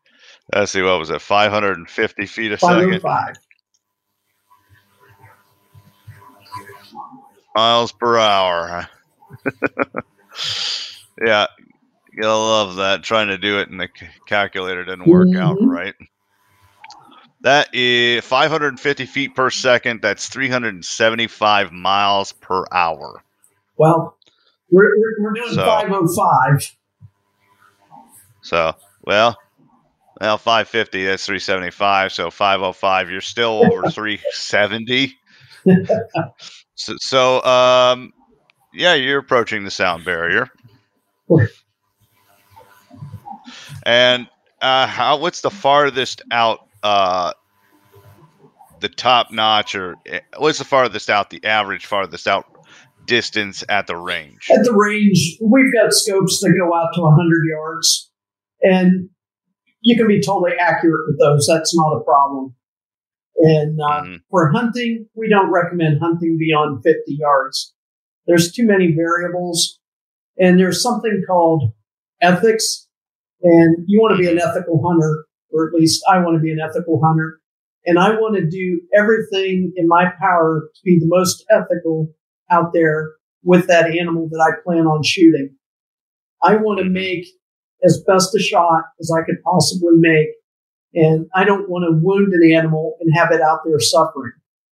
Let's 0.55 0.73
see, 0.73 0.81
what 0.83 0.99
was 0.99 1.11
it? 1.11 1.21
550 1.21 2.27
feet 2.27 2.53
a 2.53 2.59
second? 2.59 3.01
505. 3.03 3.35
Miles 7.55 7.93
per 7.93 8.17
hour. 8.17 8.89
yeah, 11.23 11.47
you'll 12.13 12.39
love 12.39 12.77
that. 12.77 13.03
Trying 13.03 13.29
to 13.29 13.37
do 13.39 13.59
it 13.59 13.69
in 13.69 13.77
the 13.77 13.89
c- 13.95 14.07
calculator 14.27 14.85
didn't 14.85 15.07
work 15.09 15.35
out 15.37 15.59
Mhm. 15.59 15.69
right. 15.69 15.95
That 17.43 17.73
is 17.73 18.25
550 18.25 19.07
feet 19.07 19.35
per 19.35 19.49
second. 19.51 20.03
That's 20.03 20.29
375 20.29 21.73
miles 21.73 22.33
per 22.33 22.65
hour. 22.73 23.23
Well, 23.77 24.17
we're, 24.71 24.97
we're, 24.99 25.23
we're 25.23 25.33
doing 25.35 25.55
So- 25.55 25.65
505. 25.65 26.75
So, 28.43 28.73
well, 29.05 29.37
well, 30.21 30.39
550, 30.39 31.05
that's 31.05 31.27
375. 31.27 32.13
So 32.13 32.31
505, 32.31 33.11
you're 33.11 33.21
still 33.21 33.63
over 33.65 33.91
370. 33.91 35.15
So, 36.75 36.95
so, 36.99 37.43
um, 37.45 38.13
yeah, 38.73 38.95
you're 38.95 39.19
approaching 39.19 39.65
the 39.65 39.71
sound 39.71 40.05
barrier. 40.05 40.49
And 43.85 44.29
uh, 44.61 44.87
how? 44.87 45.19
What's 45.19 45.41
the 45.41 45.51
farthest 45.51 46.21
out? 46.31 46.68
Uh, 46.83 47.33
the 48.81 48.89
top 48.89 49.33
notch, 49.33 49.75
or 49.75 49.97
eh, 50.07 50.21
what's 50.37 50.59
the 50.59 50.65
farthest 50.65 51.11
out? 51.11 51.31
The 51.31 51.45
average 51.45 51.87
farthest 51.87 52.29
out 52.29 52.47
distance 53.07 53.65
at 53.69 53.87
the 53.87 53.97
range. 53.97 54.49
At 54.55 54.65
the 54.65 54.73
range, 54.73 55.39
we've 55.43 55.73
got 55.73 55.93
scopes 55.93 56.41
that 56.41 56.55
go 56.57 56.73
out 56.75 56.91
to 56.95 57.01
100 57.01 57.43
yards, 57.51 58.11
and 58.63 59.09
you 59.81 59.97
can 59.97 60.07
be 60.07 60.21
totally 60.21 60.53
accurate 60.61 61.07
with 61.09 61.19
those. 61.19 61.47
That's 61.51 61.75
not 61.75 61.97
a 61.97 62.05
problem. 62.05 62.55
And 63.41 63.79
uh, 63.81 64.03
Mhm. 64.03 64.21
for 64.31 64.51
hunting, 64.53 65.07
we 65.15 65.29
don't 65.29 65.51
recommend 65.51 66.01
hunting 66.01 66.37
beyond 66.39 66.83
50 66.85 67.15
yards. 67.15 67.75
There's 68.27 68.53
too 68.53 68.67
many 68.67 68.93
variables, 68.95 69.81
and 70.39 70.59
there's 70.59 70.83
something 70.83 71.23
called 71.27 71.73
ethics. 72.21 72.87
And 73.43 73.85
you 73.87 74.01
want 74.01 74.17
to 74.17 74.19
be 74.23 74.29
an 74.29 74.39
ethical 74.41 74.83
hunter, 74.85 75.25
or 75.53 75.69
at 75.69 75.75
least 75.75 76.05
I 76.09 76.19
want 76.19 76.37
to 76.37 76.41
be 76.43 76.51
an 76.53 76.61
ethical 76.61 77.01
hunter. 77.05 77.41
And 77.87 77.99
I 77.99 78.11
want 78.11 78.37
to 78.37 78.47
do 78.49 78.81
everything 78.95 79.73
in 79.77 79.89
my 79.89 80.13
power 80.21 80.69
to 80.75 80.81
be 80.85 80.99
the 80.99 81.07
most 81.09 81.45
ethical 81.51 82.13
out 82.51 82.73
there 82.75 83.13
with 83.43 83.67
that 83.69 83.91
animal 83.91 84.29
that 84.31 84.41
I 84.41 84.61
plan 84.65 84.87
on 84.87 85.03
shooting. 85.03 85.55
I 86.43 86.57
want 86.57 86.79
to 86.81 86.85
make 86.85 87.27
as 87.85 88.03
best 88.07 88.35
a 88.35 88.39
shot 88.41 88.83
as 89.01 89.11
I 89.17 89.25
could 89.25 89.43
possibly 89.45 89.95
make. 89.95 90.29
And 90.95 91.27
I 91.35 91.45
don't 91.45 91.69
want 91.69 91.85
to 91.85 91.99
wound 92.03 92.33
an 92.33 92.53
animal 92.53 92.97
and 93.01 93.15
have 93.17 93.31
it 93.31 93.41
out 93.41 93.61
there 93.65 93.79
suffering. 93.79 94.33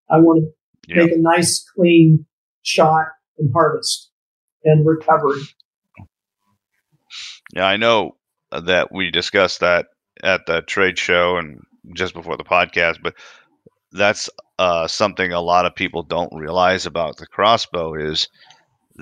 I 0.10 0.20
want 0.20 0.44
to 0.44 0.52
Yeah. 0.96 1.06
make 1.06 1.14
a 1.14 1.18
nice, 1.18 1.64
clean 1.76 2.26
shot 2.64 3.08
and 3.38 3.52
harvest 3.54 4.12
and 4.64 4.86
recovery. 4.86 5.42
Yeah, 7.56 7.66
I 7.66 7.78
know 7.78 8.18
that 8.52 8.92
we 8.92 9.12
discussed 9.12 9.60
that 9.60 9.88
at 10.23 10.45
the 10.45 10.62
trade 10.62 10.97
show 10.97 11.38
and 11.38 11.62
just 11.93 12.13
before 12.13 12.38
the 12.38 12.43
podcast, 12.43 12.97
but 13.01 13.13
that's 13.91 14.30
uh, 14.60 14.88
something 14.88 15.32
a 15.32 15.41
lot 15.41 15.65
of 15.65 15.75
people 15.75 16.04
don't 16.04 16.34
realize 16.34 16.86
about 16.86 17.17
the 17.17 17.28
crossbow 17.28 17.93
is 17.93 18.28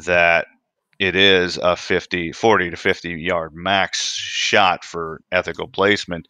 that 0.05 0.47
it 0.99 1.15
is 1.15 1.57
a 1.57 1.75
50, 1.75 2.31
40 2.31 2.69
to 2.71 2.77
50 2.77 3.09
yard 3.11 3.51
max 3.53 4.13
shot 4.13 4.83
for 4.83 5.21
ethical 5.31 5.67
placement. 5.67 6.27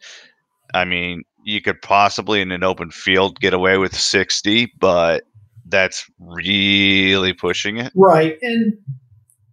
I 0.72 0.84
mean, 0.84 1.22
you 1.44 1.60
could 1.60 1.80
possibly 1.82 2.40
in 2.40 2.50
an 2.50 2.64
open 2.64 2.90
field 2.90 3.38
get 3.40 3.54
away 3.54 3.78
with 3.78 3.94
60, 3.94 4.72
but 4.78 5.24
that's 5.66 6.10
really 6.18 7.32
pushing 7.32 7.78
it. 7.78 7.92
Right. 7.94 8.36
And, 8.42 8.74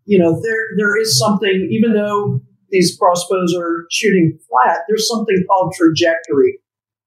you 0.06 0.18
know, 0.20 0.42
there, 0.42 0.68
there 0.78 0.98
is 1.00 1.20
something, 1.20 1.68
even 1.72 1.94
though 1.94 2.42
these 2.72 2.98
crossbows 2.98 3.56
are 3.58 3.86
shooting 3.92 4.40
flat, 4.50 4.80
there's 4.88 5.08
something 5.08 5.44
called 5.48 5.74
trajectory. 5.78 6.60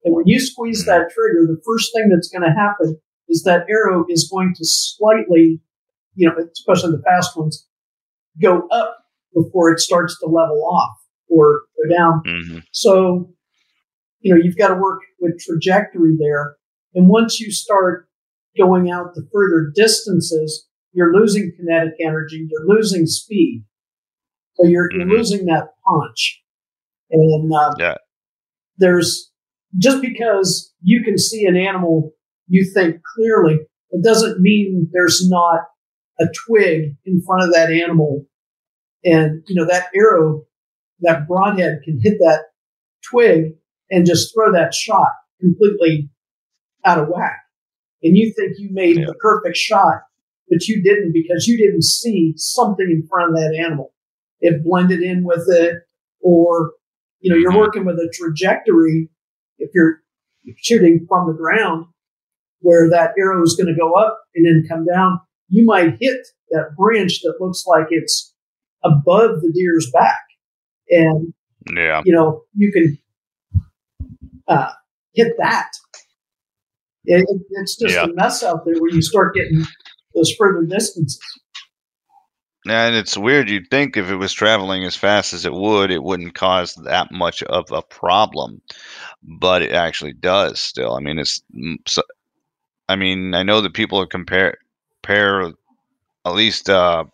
And 0.04 0.14
when 0.14 0.26
you 0.26 0.38
squeeze 0.38 0.84
that 0.84 1.10
trigger, 1.10 1.46
the 1.46 1.60
first 1.64 1.92
thing 1.94 2.10
that's 2.10 2.28
going 2.28 2.42
to 2.42 2.54
happen 2.54 2.98
is 3.28 3.42
that 3.44 3.66
arrow 3.70 4.04
is 4.08 4.28
going 4.30 4.54
to 4.56 4.64
slightly, 4.64 5.60
you 6.14 6.28
know, 6.28 6.34
especially 6.52 6.92
the 6.92 7.02
fast 7.02 7.36
ones, 7.36 7.66
go 8.40 8.68
up 8.68 8.98
before 9.32 9.72
it 9.72 9.80
starts 9.80 10.18
to 10.20 10.26
level 10.26 10.62
off 10.64 10.96
or 11.28 11.62
go 11.82 11.94
down. 11.96 12.22
hmm 12.26 12.58
So, 12.72 13.30
you 14.20 14.34
know, 14.34 14.40
you've 14.42 14.56
got 14.58 14.68
to 14.68 14.74
work 14.74 15.00
with 15.20 15.40
trajectory 15.40 16.16
there. 16.18 16.56
And 16.94 17.08
once 17.08 17.40
you 17.40 17.50
start 17.50 18.08
going 18.56 18.90
out 18.90 19.14
the 19.14 19.26
further 19.32 19.72
distances, 19.74 20.68
you're 20.92 21.14
losing 21.14 21.52
kinetic 21.56 21.94
energy, 22.00 22.46
you're 22.48 22.66
losing 22.66 23.06
speed. 23.06 23.64
So 24.56 24.64
you're, 24.66 24.88
you're 24.92 25.06
Mhm. 25.06 25.10
losing 25.18 25.46
that 25.46 25.68
punch. 25.84 26.42
And 27.10 27.52
uh, 27.52 27.74
Yeah. 27.78 27.96
there's 28.78 29.30
just 29.78 30.00
because 30.00 30.72
you 30.82 31.02
can 31.04 31.18
see 31.18 31.44
an 31.46 31.56
animal, 31.56 32.12
you 32.46 32.64
think 32.72 33.02
clearly, 33.02 33.58
it 33.90 34.02
doesn't 34.04 34.40
mean 34.40 34.88
there's 34.92 35.28
not 35.28 35.60
a 36.20 36.26
twig 36.46 36.96
in 37.04 37.20
front 37.22 37.42
of 37.44 37.52
that 37.52 37.70
animal. 37.70 38.24
And, 39.04 39.42
you 39.48 39.54
know, 39.56 39.66
that 39.66 39.88
arrow, 39.94 40.46
that 41.00 41.26
broadhead 41.26 41.80
can 41.84 42.00
hit 42.00 42.18
that 42.20 42.44
twig 43.10 43.56
and 43.90 44.06
just 44.06 44.32
throw 44.32 44.52
that 44.52 44.72
shot 44.74 45.08
completely 45.40 46.08
out 46.84 46.98
of 46.98 47.08
whack. 47.08 47.40
And 48.02 48.16
you 48.16 48.32
think 48.36 48.52
you 48.58 48.70
made 48.72 48.98
Yeah. 48.98 49.06
the 49.06 49.14
perfect 49.14 49.56
shot, 49.56 50.02
but 50.48 50.66
you 50.68 50.82
didn't 50.82 51.12
because 51.12 51.46
you 51.46 51.56
didn't 51.58 51.82
see 51.84 52.34
something 52.36 52.86
in 52.90 53.06
front 53.08 53.30
of 53.30 53.36
that 53.36 53.56
animal. 53.58 53.92
It 54.46 54.62
blended 54.62 55.00
in 55.02 55.24
with 55.24 55.44
it, 55.48 55.76
or, 56.20 56.72
you 57.20 57.30
know, 57.32 57.36
you're 57.36 57.50
Mhm. 57.52 57.58
working 57.58 57.84
with 57.86 57.96
a 57.96 58.12
trajectory. 58.12 59.08
If 59.58 59.70
you're 59.74 60.02
shooting 60.58 61.06
from 61.08 61.26
the 61.26 61.32
ground 61.32 61.86
where 62.60 62.90
that 62.90 63.14
arrow 63.18 63.42
is 63.42 63.56
going 63.56 63.72
to 63.74 63.78
go 63.80 63.94
up 63.94 64.20
and 64.34 64.44
then 64.46 64.66
come 64.68 64.84
down, 64.84 65.18
you 65.48 65.64
might 65.64 65.96
hit 65.98 66.26
that 66.50 66.74
branch 66.76 67.20
that 67.22 67.40
looks 67.40 67.64
like 67.66 67.86
it's 67.90 68.34
above 68.84 69.40
the 69.40 69.50
deer's 69.54 69.90
back. 69.92 70.20
And 70.90 71.32
Yeah. 71.74 72.02
you 72.04 72.12
know, 72.12 72.44
you 72.54 72.70
can 72.70 72.98
uh, 74.46 74.72
hit 75.14 75.32
that. 75.38 75.70
It, 77.06 77.24
it- 77.26 77.46
it's 77.52 77.76
just 77.76 77.94
Yeah. 77.94 78.04
a 78.04 78.12
mess 78.12 78.42
out 78.42 78.66
there 78.66 78.74
when 78.78 78.94
you 78.94 79.00
start 79.00 79.34
getting 79.34 79.62
those 80.14 80.32
further 80.38 80.66
distances. 80.66 81.18
And 82.66 82.96
it's 82.96 83.16
weird. 83.16 83.50
You'd 83.50 83.68
think 83.70 83.96
if 83.96 84.10
it 84.10 84.16
was 84.16 84.32
traveling 84.32 84.84
as 84.84 84.96
fast 84.96 85.34
as 85.34 85.44
it 85.44 85.52
would, 85.52 85.90
it 85.90 86.02
wouldn't 86.02 86.34
cause 86.34 86.74
that 86.76 87.12
much 87.12 87.42
of 87.42 87.70
a 87.70 87.82
problem, 87.82 88.62
but 89.22 89.60
it 89.62 89.72
actually 89.72 90.14
does. 90.14 90.60
Still, 90.60 90.94
I 90.94 91.00
mean, 91.00 91.18
it's. 91.18 91.42
mm, 91.54 91.76
I 92.88 92.96
mean, 92.96 93.34
I 93.34 93.42
know 93.42 93.60
that 93.60 93.74
people 93.74 93.98
are 94.00 94.06
compare 94.06 94.58
pair 95.02 95.52
at 96.24 96.34
least 96.34 96.68
uh, 96.70 97.04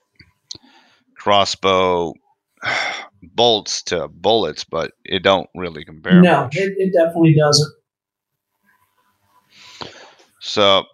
crossbow 1.17 2.15
bolts 3.23 3.83
to 3.85 4.09
bullets, 4.09 4.65
but 4.65 4.93
it 5.05 5.23
don't 5.23 5.49
really 5.55 5.85
compare. 5.85 6.21
No, 6.21 6.49
it, 6.53 6.75
it 6.79 6.93
definitely 6.93 7.35
doesn't. 7.35 7.73
So, 10.41 10.85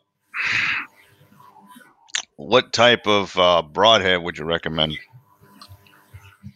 what 2.37 2.73
type 2.73 3.07
of 3.07 3.37
uh, 3.39 3.63
broadhead 3.63 4.23
would 4.23 4.39
you 4.39 4.45
recommend? 4.45 4.97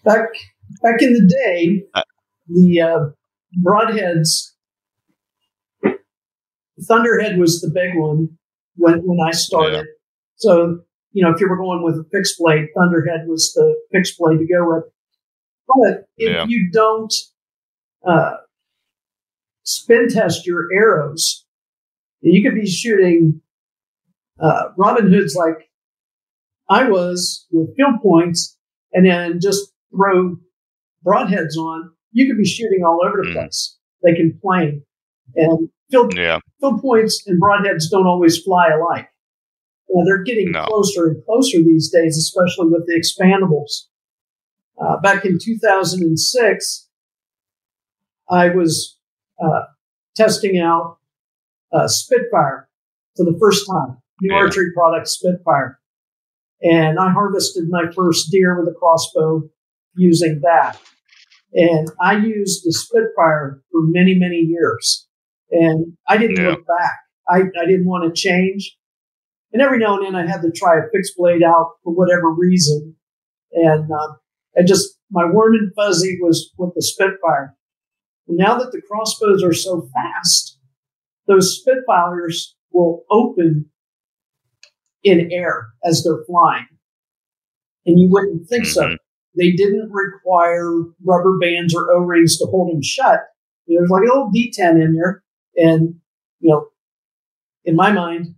Back 0.04 0.28
back 0.82 1.02
in 1.02 1.12
the 1.12 1.26
day, 1.26 1.84
Uh, 1.94 2.02
the 2.48 2.80
uh, 2.80 2.98
broadheads, 3.64 4.52
Thunderhead 6.88 7.38
was 7.38 7.60
the 7.60 7.70
big 7.74 7.96
one 7.96 8.28
when 8.76 9.00
when 9.04 9.18
I 9.26 9.32
started. 9.32 9.86
So 10.36 10.80
you 11.12 11.24
know, 11.24 11.32
if 11.32 11.40
you 11.40 11.48
were 11.48 11.56
going 11.56 11.82
with 11.82 11.96
a 11.96 12.04
fixed 12.12 12.36
blade, 12.38 12.66
Thunderhead 12.76 13.26
was 13.26 13.52
the 13.54 13.74
fixed 13.92 14.16
blade 14.18 14.38
to 14.38 14.46
go 14.46 14.66
with. 14.68 14.84
But 15.66 16.04
if 16.16 16.34
Yeah. 16.34 16.44
you 16.46 16.70
don't 16.72 17.12
uh, 18.06 18.36
spin 19.64 20.08
test 20.08 20.46
your 20.46 20.66
arrows, 20.74 21.44
you 22.20 22.42
could 22.42 22.54
be 22.54 22.66
shooting 22.66 23.40
uh, 24.40 24.70
Robin 24.76 25.12
Hoods 25.12 25.34
like 25.34 25.69
I 26.70 26.88
was 26.88 27.46
with 27.50 27.74
field 27.76 28.00
points, 28.02 28.56
and 28.92 29.04
then 29.06 29.40
just 29.40 29.72
throw 29.94 30.36
broadheads 31.04 31.56
on. 31.58 31.90
You 32.12 32.26
could 32.26 32.38
be 32.38 32.44
shooting 32.46 32.84
all 32.84 33.00
over 33.04 33.22
the 33.22 33.28
Mhm. 33.30 33.32
place. 33.34 33.76
They 34.02 34.14
can 34.14 34.38
plane, 34.40 34.84
and 35.34 35.68
field 35.90 36.14
Yeah, 36.16 36.38
field 36.60 36.80
points 36.80 37.22
and 37.26 37.42
broadheads 37.42 37.90
don't 37.90 38.06
always 38.06 38.38
fly 38.42 38.68
alike. 38.70 39.08
Well, 39.88 40.04
they're 40.06 40.22
getting 40.22 40.52
No. 40.52 40.64
closer 40.66 41.08
and 41.08 41.24
closer 41.24 41.58
these 41.58 41.90
days, 41.90 42.16
especially 42.16 42.68
with 42.68 42.86
the 42.86 42.94
expandables. 42.94 43.88
Uh, 44.80 44.98
back 45.00 45.24
in 45.24 45.38
2006, 45.42 46.88
I 48.30 48.50
was 48.50 48.96
uh, 49.42 49.64
testing 50.14 50.58
out 50.58 50.98
uh, 51.72 51.88
Spitfire 51.88 52.68
for 53.16 53.24
the 53.24 53.36
first 53.40 53.66
time, 53.66 53.98
new 54.20 54.32
Yeah. 54.32 54.40
archery 54.40 54.72
product 54.72 55.08
Spitfire. 55.08 55.79
And 56.62 56.98
I 56.98 57.10
harvested 57.10 57.64
my 57.68 57.84
first 57.94 58.30
deer 58.30 58.58
with 58.60 58.68
a 58.72 58.76
crossbow 58.78 59.48
using 59.96 60.40
that. 60.42 60.78
And 61.52 61.88
I 62.00 62.16
used 62.16 62.64
the 62.64 62.72
Spitfire 62.72 63.62
for 63.72 63.80
many, 63.82 64.14
many 64.14 64.36
years. 64.36 65.08
And 65.50 65.96
I 66.08 66.16
didn't 66.16 66.36
Yeah. 66.36 66.50
look 66.50 66.66
back. 66.66 66.98
I, 67.28 67.42
I 67.60 67.66
didn't 67.66 67.86
want 67.86 68.14
to 68.14 68.20
change. 68.20 68.76
And 69.52 69.60
every 69.62 69.78
now 69.78 69.96
and 69.96 70.06
then 70.06 70.14
I 70.14 70.30
had 70.30 70.42
to 70.42 70.52
try 70.52 70.78
a 70.78 70.88
fixed 70.92 71.14
blade 71.16 71.42
out 71.42 71.72
for 71.82 71.92
whatever 71.92 72.30
reason. 72.30 72.94
And 73.52 73.90
uh, 73.90 74.14
I 74.56 74.62
just, 74.64 74.96
my 75.10 75.24
warm 75.24 75.54
and 75.54 75.72
fuzzy 75.74 76.18
was 76.20 76.52
with 76.56 76.72
the 76.74 76.82
Spitfire. 76.82 77.56
Now 78.28 78.56
that 78.58 78.70
the 78.70 78.80
crossbows 78.88 79.42
are 79.42 79.52
so 79.52 79.88
fast, 79.92 80.58
those 81.26 81.58
Spitfires 81.58 82.54
will 82.72 83.02
open 83.10 83.70
in 85.02 85.30
air 85.32 85.68
as 85.84 86.02
they're 86.02 86.24
flying. 86.26 86.66
And 87.86 87.98
you 87.98 88.08
wouldn't 88.10 88.48
think 88.48 88.66
so. 88.66 88.82
Mhm. 88.82 88.96
They 89.36 89.52
didn't 89.52 89.90
require 89.90 90.82
rubber 91.04 91.38
bands 91.38 91.74
or 91.74 91.90
O-rings 91.92 92.36
to 92.38 92.46
hold 92.46 92.72
them 92.72 92.82
shut. 92.82 93.20
There's 93.66 93.88
like 93.88 94.02
a 94.02 94.06
little 94.06 94.30
detent 94.34 94.82
in 94.82 94.94
there. 94.94 95.22
And, 95.56 96.00
you 96.40 96.50
know, 96.50 96.66
in 97.64 97.76
my 97.76 97.92
mind, 97.92 98.34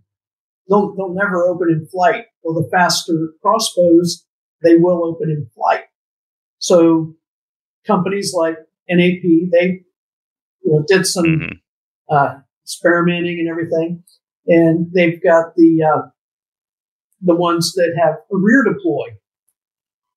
they'll, 0.69 0.95
they'll 0.95 1.13
never 1.13 1.45
open 1.47 1.69
in 1.69 1.87
flight. 1.87 2.25
Well, 2.43 2.61
the 2.61 2.69
faster 2.69 3.33
crossbows, 3.41 4.25
they 4.61 4.77
will 4.77 5.03
open 5.05 5.29
in 5.29 5.49
flight. 5.55 5.85
So 6.59 7.15
companies 7.85 8.33
like 8.33 8.57
NAP, 8.89 9.49
they 9.51 9.83
you 10.61 10.71
know, 10.71 10.85
did 10.87 11.05
some 11.05 11.25
Mhm. 11.25 11.59
uh, 12.09 12.39
experimenting 12.63 13.39
and 13.39 13.49
everything, 13.49 14.03
and 14.47 14.89
they've 14.93 15.21
got 15.21 15.55
the 15.55 15.83
uh, 15.83 16.09
the 17.23 17.35
ones 17.35 17.73
that 17.73 17.93
have 18.03 18.15
a 18.31 18.37
rear 18.37 18.63
deploy. 18.63 19.07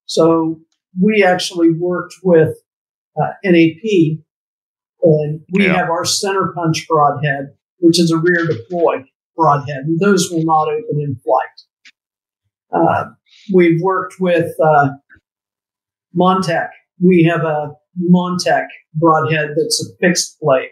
So 0.07 0.61
we 1.01 1.23
actually 1.25 1.71
worked 1.71 2.15
with 2.23 2.57
uh, 3.21 3.33
NAP, 3.45 4.19
and 5.03 5.41
we 5.53 5.65
Yeah. 5.65 5.75
have 5.77 5.89
our 5.91 6.05
center 6.05 6.53
punch 6.55 6.87
broadhead, 6.89 7.57
which 7.79 7.99
is 7.99 8.11
a 8.11 8.19
rear 8.19 8.47
deploy 8.47 9.05
broadhead, 9.37 9.85
and 9.87 9.99
those 10.01 10.31
will 10.31 10.45
not 10.45 10.69
open 10.69 11.01
in 11.01 11.17
flight. 11.17 11.57
Uh, 12.73 13.05
we've 13.55 13.81
worked 13.83 14.15
with 14.21 14.53
uh, 14.63 14.89
Montec. 16.15 16.69
We 17.03 17.25
have 17.25 17.43
a 17.45 17.73
Montec 18.11 18.67
broadhead 18.95 19.51
that's 19.57 19.83
a 19.85 19.97
fixed 20.01 20.39
blade. 20.41 20.71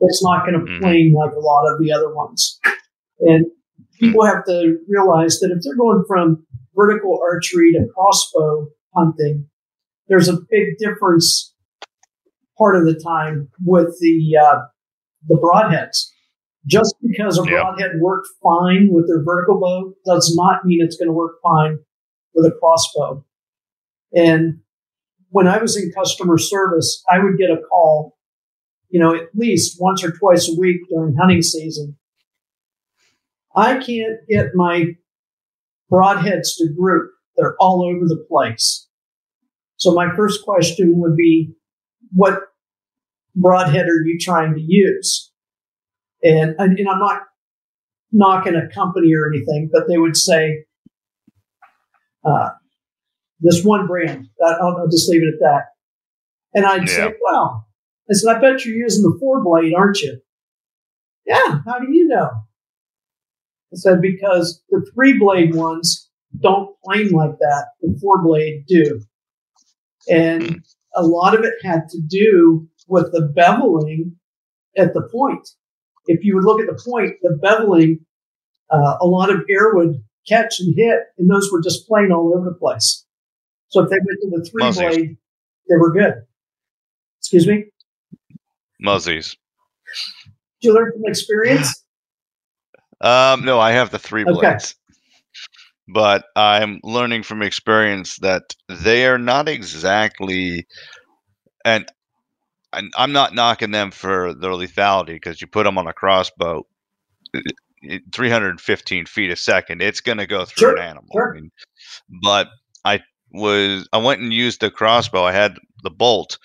It's 0.00 0.22
not 0.22 0.46
going 0.46 0.54
to 0.64 0.70
Mhm. 0.72 0.80
plane 0.80 1.12
like 1.12 1.32
a 1.34 1.40
lot 1.40 1.66
of 1.72 1.80
the 1.80 1.92
other 1.92 2.14
ones. 2.14 2.58
And 3.20 3.46
people 3.98 4.24
have 4.24 4.44
to 4.46 4.78
realize 4.88 5.38
that 5.40 5.50
if 5.50 5.62
they're 5.62 5.76
going 5.76 6.04
from 6.06 6.44
vertical 6.74 7.20
archery 7.22 7.72
to 7.72 7.86
crossbow 7.94 8.68
hunting, 8.94 9.46
there's 10.08 10.28
a 10.28 10.38
big 10.50 10.78
difference 10.78 11.54
part 12.56 12.76
of 12.76 12.84
the 12.84 13.00
time 13.00 13.48
with 13.64 13.96
the 14.00 14.36
uh, 14.40 14.60
the 15.26 15.36
broadheads. 15.36 16.08
Just 16.66 16.94
because 17.06 17.38
a 17.38 17.42
broadhead 17.44 17.92
worked 18.00 18.28
fine 18.42 18.88
with 18.90 19.06
their 19.08 19.22
vertical 19.22 19.58
bow 19.58 19.94
does 20.04 20.34
not 20.36 20.66
mean 20.66 20.80
it's 20.82 20.96
going 20.96 21.08
to 21.08 21.12
work 21.12 21.36
fine 21.42 21.78
with 22.34 22.44
a 22.44 22.54
crossbow. 22.58 23.24
And 24.14 24.60
when 25.30 25.46
I 25.46 25.58
was 25.58 25.76
in 25.76 25.92
customer 25.92 26.36
service, 26.36 27.02
I 27.08 27.20
would 27.20 27.38
get 27.38 27.50
a 27.50 27.60
call, 27.70 28.18
you 28.90 29.00
know, 29.00 29.14
at 29.14 29.28
least 29.34 29.76
once 29.80 30.04
or 30.04 30.10
twice 30.10 30.48
a 30.48 30.58
week 30.58 30.80
during 30.90 31.16
hunting 31.16 31.42
season. 31.42 31.96
I 33.54 33.78
can't 33.78 34.18
get 34.28 34.54
my 34.54 34.96
broadheads 35.90 36.56
to 36.58 36.68
group. 36.78 37.10
They're 37.36 37.56
all 37.60 37.84
over 37.84 38.06
the 38.06 38.24
place. 38.28 38.88
So 39.76 39.94
my 39.94 40.14
first 40.16 40.44
question 40.44 40.94
would 40.96 41.16
be, 41.16 41.54
what 42.12 42.40
broadhead 43.34 43.86
are 43.86 44.02
you 44.04 44.18
trying 44.20 44.54
to 44.54 44.60
use? 44.60 45.32
And, 46.22 46.56
and, 46.58 46.78
and 46.78 46.88
I'm 46.88 46.98
not 46.98 47.22
knocking 48.10 48.56
a 48.56 48.68
company 48.74 49.14
or 49.14 49.28
anything, 49.28 49.70
but 49.72 49.88
they 49.88 49.98
would 49.98 50.16
say, 50.16 50.64
uh, 52.24 52.50
this 53.40 53.64
one 53.64 53.86
brand. 53.86 54.26
That, 54.38 54.58
I'll, 54.60 54.76
I'll 54.78 54.88
just 54.88 55.08
leave 55.08 55.22
it 55.22 55.34
at 55.34 55.40
that. 55.40 55.64
And 56.54 56.66
I'd 56.66 56.88
Yeah. 56.88 57.08
say, 57.08 57.14
well, 57.22 57.68
I 58.10 58.14
said, 58.14 58.36
I 58.36 58.40
bet 58.40 58.64
you're 58.64 58.76
using 58.76 59.04
the 59.04 59.16
four 59.20 59.44
blade, 59.44 59.74
aren't 59.74 60.00
you? 60.00 60.18
Yeah. 61.24 61.60
How 61.64 61.78
do 61.78 61.86
you 61.92 62.08
know? 62.08 62.30
I 63.72 63.76
said, 63.76 64.00
because 64.00 64.62
the 64.70 64.84
three 64.94 65.18
blade 65.18 65.54
ones 65.54 66.08
don't 66.40 66.74
plane 66.84 67.10
like 67.10 67.38
that. 67.38 67.66
The 67.80 67.98
four 68.00 68.22
blade 68.22 68.64
do. 68.66 69.00
And 70.08 70.64
a 70.94 71.02
lot 71.02 71.34
of 71.34 71.44
it 71.44 71.54
had 71.62 71.88
to 71.90 72.00
do 72.00 72.66
with 72.86 73.12
the 73.12 73.32
beveling 73.36 74.12
at 74.76 74.94
the 74.94 75.02
point. 75.12 75.48
If 76.06 76.24
you 76.24 76.34
would 76.34 76.44
look 76.44 76.60
at 76.60 76.66
the 76.66 76.82
point, 76.82 77.16
the 77.22 77.38
beveling, 77.42 78.00
uh, 78.70 78.96
a 79.00 79.06
lot 79.06 79.30
of 79.30 79.42
air 79.50 79.74
would 79.74 80.02
catch 80.26 80.60
and 80.60 80.74
hit, 80.76 81.00
and 81.18 81.30
those 81.30 81.50
were 81.52 81.62
just 81.62 81.86
plain 81.86 82.10
all 82.12 82.34
over 82.34 82.48
the 82.48 82.56
place. 82.56 83.04
So 83.68 83.82
if 83.82 83.90
they 83.90 83.96
went 83.96 84.18
to 84.22 84.30
the 84.30 84.48
three 84.50 84.62
Muzzies. 84.62 84.96
blade, 84.96 85.16
they 85.68 85.76
were 85.76 85.92
good. 85.92 86.14
Excuse 87.18 87.46
me? 87.46 87.66
Muzzies. 88.82 89.36
Did 90.60 90.68
you 90.68 90.74
learn 90.74 90.92
from 90.92 91.02
experience? 91.04 91.84
Um, 93.00 93.44
no, 93.44 93.60
I 93.60 93.72
have 93.72 93.90
the 93.90 93.98
three 93.98 94.24
Okay. 94.26 94.26
blades. 94.26 94.74
But 95.88 96.24
I'm 96.36 96.80
learning 96.84 97.24
from 97.24 97.42
experience 97.42 98.16
that 98.18 98.42
they 98.68 99.06
are 99.06 99.18
not 99.18 99.48
exactly, 99.48 100.66
and, 101.64 101.86
and 102.72 102.92
I'm 102.96 103.12
not 103.12 103.34
knocking 103.34 103.72
them 103.72 103.90
for 103.90 104.34
their 104.34 104.52
lethality 104.52 105.08
because 105.14 105.40
you 105.40 105.46
put 105.48 105.64
them 105.64 105.78
on 105.78 105.86
a 105.88 105.92
crossbow, 105.94 106.66
it- 107.34 107.56
it- 107.82 108.02
315 108.12 109.06
feet 109.06 109.30
a 109.32 109.36
second, 109.36 109.82
it's 109.82 110.02
going 110.02 110.18
to 110.18 110.26
go 110.26 110.44
through 110.44 110.68
Sure, 110.68 110.70
an 110.70 110.78
animal. 110.78 111.16
sure. 111.16 111.30
I 111.30 111.40
mean, 111.40 111.50
but 112.22 112.48
I 112.84 113.00
was, 113.32 113.88
I 113.92 113.98
went 113.98 114.22
and 114.22 114.32
used 114.32 114.60
the 114.60 114.70
crossbow. 114.70 115.24
I 115.24 115.32
had 115.32 115.56
the 115.82 115.90
bolt, 115.90 116.38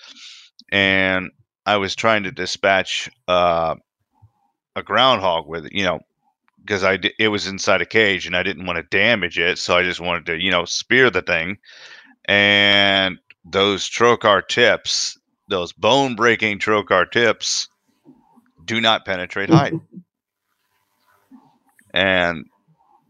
and 0.72 1.30
I 1.66 1.78
was 1.78 1.96
trying 1.96 2.24
to 2.24 2.32
dispatch 2.32 3.10
uh, 3.28 3.76
a 4.76 4.82
groundhog 4.82 5.46
with 5.48 5.66
it. 5.66 5.72
You 5.74 5.84
know, 5.84 6.00
because 6.64 6.82
I 6.82 6.98
it 7.18 7.28
was 7.28 7.46
inside 7.46 7.82
a 7.82 7.86
cage 7.86 8.26
and 8.26 8.36
I 8.36 8.42
didn't 8.42 8.66
want 8.66 8.76
to 8.76 8.96
damage 8.96 9.38
it, 9.38 9.58
so 9.58 9.76
I 9.76 9.82
just 9.82 10.00
wanted 10.00 10.26
to 10.26 10.38
you 10.38 10.50
know 10.50 10.64
spear 10.64 11.10
the 11.10 11.22
thing. 11.22 11.58
And 12.26 13.18
those 13.44 13.88
trocar 13.88 14.46
tips, 14.46 15.18
those 15.48 15.72
bone 15.72 16.16
breaking 16.16 16.58
trocar 16.58 17.10
tips, 17.10 17.68
do 18.64 18.80
not 18.80 19.04
penetrate 19.04 19.50
hide. 19.50 19.74
and 21.94 22.46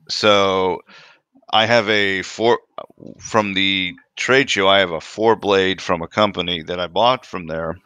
so 0.09 0.81
I 1.53 1.67
have 1.67 1.89
a 1.89 2.23
four 2.23 2.59
from 3.21 3.55
the 3.55 3.95
trade 4.17 4.51
show. 4.51 4.69
I 4.69 4.81
have 4.81 4.91
a 4.91 5.01
four 5.01 5.37
blade 5.37 5.81
from 5.81 6.03
a 6.03 6.09
company 6.09 6.63
that 6.65 6.81
I 6.81 6.89
bought 6.89 7.25
from 7.25 7.47
there, 7.47 7.79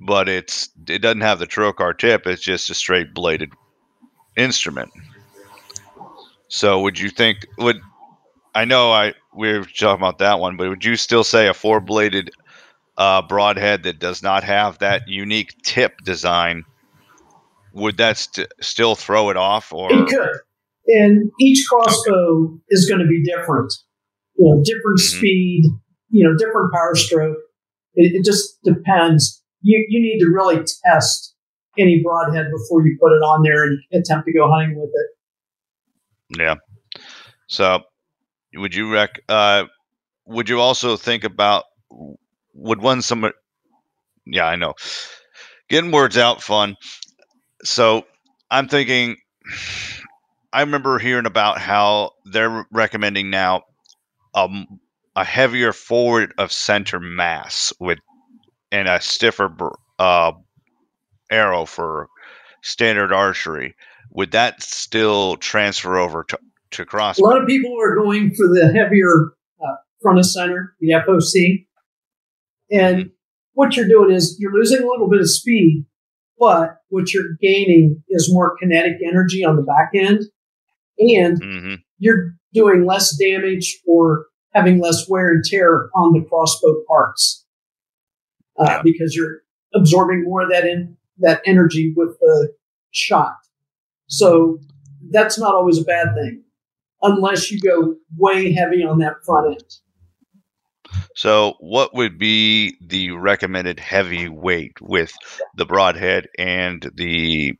but 0.00 0.28
it's 0.28 0.68
it 0.86 1.00
doesn't 1.00 1.22
have 1.22 1.40
the 1.40 1.46
trocar 1.48 1.98
tip. 1.98 2.28
It's 2.28 2.42
just 2.42 2.70
a 2.70 2.74
straight 2.74 3.12
bladed 3.12 3.50
instrument. 4.38 4.90
So 6.48 6.80
would 6.80 6.98
you 6.98 7.10
think 7.10 7.46
would 7.58 7.76
I 8.54 8.64
know 8.64 8.92
I 8.92 9.14
we 9.36 9.50
are 9.50 9.64
talking 9.64 10.00
about 10.00 10.18
that 10.18 10.40
one, 10.40 10.56
but 10.56 10.68
would 10.68 10.84
you 10.84 10.96
still 10.96 11.24
say 11.24 11.48
a 11.48 11.54
four 11.54 11.80
bladed 11.80 12.30
uh, 12.96 13.22
broadhead 13.22 13.84
that 13.84 13.98
does 13.98 14.22
not 14.22 14.44
have 14.44 14.78
that 14.78 15.02
unique 15.08 15.54
tip 15.62 15.98
design? 16.04 16.64
Would 17.72 17.98
that 17.98 18.16
st- 18.16 18.52
still 18.60 18.94
throw 18.94 19.30
it 19.30 19.36
off, 19.36 19.72
or 19.72 19.92
It 19.92 20.08
could. 20.08 20.40
And 20.86 21.30
each 21.38 21.66
crossbow 21.68 22.58
is 22.70 22.88
going 22.88 23.00
to 23.00 23.06
be 23.06 23.22
different. 23.22 23.72
You 24.36 24.54
know, 24.54 24.62
different 24.64 24.98
Mhm. 24.98 25.16
speed, 25.18 25.64
you 26.10 26.24
know, 26.24 26.36
different 26.36 26.72
power 26.72 26.94
stroke. 26.94 27.36
It, 27.94 28.14
it 28.16 28.24
just 28.24 28.58
depends. 28.64 29.42
You, 29.60 29.84
you 29.88 30.00
need 30.00 30.18
to 30.20 30.30
really 30.30 30.64
test 30.84 31.34
any 31.78 32.02
broadhead 32.02 32.46
before 32.50 32.86
you 32.86 32.96
put 33.00 33.12
it 33.12 33.22
on 33.22 33.42
there 33.42 33.64
and 33.64 33.78
attempt 33.92 34.26
to 34.26 34.32
go 34.32 34.50
hunting 34.50 34.78
with 34.78 34.90
it. 34.92 36.40
Yeah. 36.40 36.56
So, 37.46 37.82
would 38.54 38.74
you 38.74 38.92
rec? 38.92 39.20
Uh, 39.28 39.64
would 40.26 40.48
you 40.48 40.60
also 40.60 40.96
think 40.96 41.24
about 41.24 41.64
would 42.54 42.80
one 42.80 43.02
some? 43.02 43.30
Yeah, 44.26 44.46
I 44.46 44.56
know. 44.56 44.74
Getting 45.68 45.90
words 45.90 46.18
out 46.18 46.42
fun. 46.42 46.76
So 47.64 48.04
I'm 48.50 48.68
thinking. 48.68 49.16
I 50.52 50.60
remember 50.60 50.98
hearing 50.98 51.26
about 51.26 51.58
how 51.58 52.12
they're 52.24 52.66
recommending 52.70 53.28
now 53.28 53.64
um, 54.34 54.80
a 55.14 55.24
heavier 55.24 55.72
forward 55.72 56.32
of 56.38 56.52
center 56.52 57.00
mass 57.00 57.72
with 57.78 57.98
and 58.72 58.88
a 58.88 59.00
stiffer 59.00 59.54
uh, 59.98 60.32
arrow 61.30 61.64
for 61.64 62.08
standard 62.62 63.12
archery, 63.12 63.74
would 64.10 64.32
that 64.32 64.62
still 64.62 65.36
transfer 65.36 65.98
over 65.98 66.24
to, 66.24 66.38
to 66.72 66.84
crossbow? 66.84 67.24
A 67.24 67.28
lot 67.28 67.40
of 67.42 67.46
people 67.48 67.74
are 67.80 67.94
going 67.94 68.34
for 68.34 68.46
the 68.48 68.72
heavier 68.74 69.32
uh, 69.62 69.76
front 70.02 70.18
of 70.18 70.26
center, 70.26 70.74
the 70.80 70.90
FOC. 70.92 71.66
And 72.70 73.10
what 73.54 73.76
you're 73.76 73.88
doing 73.88 74.14
is 74.14 74.36
you're 74.38 74.52
losing 74.52 74.82
a 74.82 74.86
little 74.86 75.08
bit 75.08 75.20
of 75.20 75.30
speed, 75.30 75.84
but 76.38 76.76
what 76.88 77.12
you're 77.12 77.36
gaining 77.40 78.02
is 78.08 78.32
more 78.32 78.56
kinetic 78.60 78.98
energy 79.06 79.44
on 79.44 79.56
the 79.56 79.62
back 79.62 79.90
end. 79.94 80.22
And 80.98 81.42
hmm 81.42 81.74
you're 82.00 82.34
doing 82.54 82.86
less 82.86 83.16
damage 83.18 83.80
or 83.84 84.26
having 84.54 84.80
less 84.80 85.08
wear 85.08 85.32
and 85.32 85.42
tear 85.44 85.90
on 85.96 86.12
the 86.12 86.24
crossbow 86.28 86.76
parts 86.86 87.44
uh, 88.56 88.64
Yeah. 88.66 88.82
because 88.84 89.16
you're 89.16 89.40
absorbing 89.74 90.22
more 90.22 90.42
of 90.42 90.50
that 90.50 90.64
in 90.64 90.96
that 91.20 91.42
energy 91.44 91.92
with 91.96 92.18
the 92.20 92.52
shot. 92.90 93.34
So 94.06 94.58
that's 95.10 95.38
not 95.38 95.54
always 95.54 95.78
a 95.78 95.84
bad 95.84 96.14
thing, 96.14 96.42
unless 97.02 97.50
you 97.50 97.60
go 97.60 97.96
way 98.16 98.52
heavy 98.52 98.82
on 98.82 98.98
that 98.98 99.24
front 99.24 99.54
end. 99.54 99.64
So, 101.14 101.54
what 101.60 101.94
would 101.94 102.18
be 102.18 102.76
the 102.80 103.10
recommended 103.10 103.78
heavy 103.78 104.28
weight 104.28 104.80
with 104.80 105.12
the 105.56 105.66
broadhead 105.66 106.28
and 106.38 106.90
the 106.94 107.52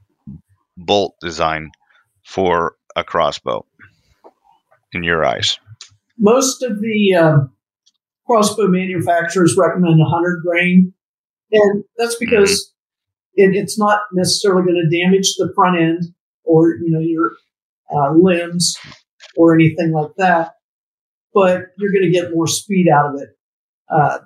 bolt 0.78 1.14
design 1.20 1.72
for 2.24 2.76
a 2.96 3.04
crossbow? 3.04 3.66
In 4.92 5.02
your 5.02 5.22
eyes, 5.22 5.58
Most 6.18 6.62
of 6.62 6.80
the 6.80 7.14
um, 7.14 7.52
crossbow 8.26 8.68
manufacturers 8.68 9.54
recommend 9.54 9.98
100 9.98 10.42
grain, 10.42 10.94
and 11.52 11.84
that's 11.98 12.14
because 12.14 12.72
it, 13.38 13.54
it's 13.56 13.78
not 13.78 14.00
necessarily 14.12 14.64
going 14.64 14.88
to 14.90 14.98
damage 15.00 15.36
the 15.36 15.52
front 15.54 15.80
end 15.80 16.02
or 16.44 16.74
you 16.74 16.90
know 16.90 17.00
your 17.00 17.32
uh, 17.94 18.12
limbs 18.12 18.76
or 19.36 19.54
anything 19.54 19.92
like 19.92 20.10
that, 20.18 20.54
but 21.32 21.66
you're 21.78 21.92
going 21.92 22.04
to 22.04 22.10
get 22.10 22.34
more 22.34 22.46
speed 22.46 22.88
out 22.92 23.14
of 23.14 23.20
it. 23.20 23.28
Uh, 23.88 24.18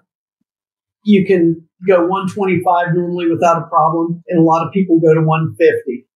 you 1.04 1.26
can 1.26 1.68
go 1.86 2.06
125 2.06 2.94
normally 2.94 3.30
without 3.30 3.62
a 3.62 3.66
problem, 3.66 4.22
and 4.28 4.40
a 4.40 4.42
lot 4.42 4.66
of 4.66 4.72
people 4.72 4.98
go 5.00 5.14
to 5.14 5.20
150. 5.20 6.06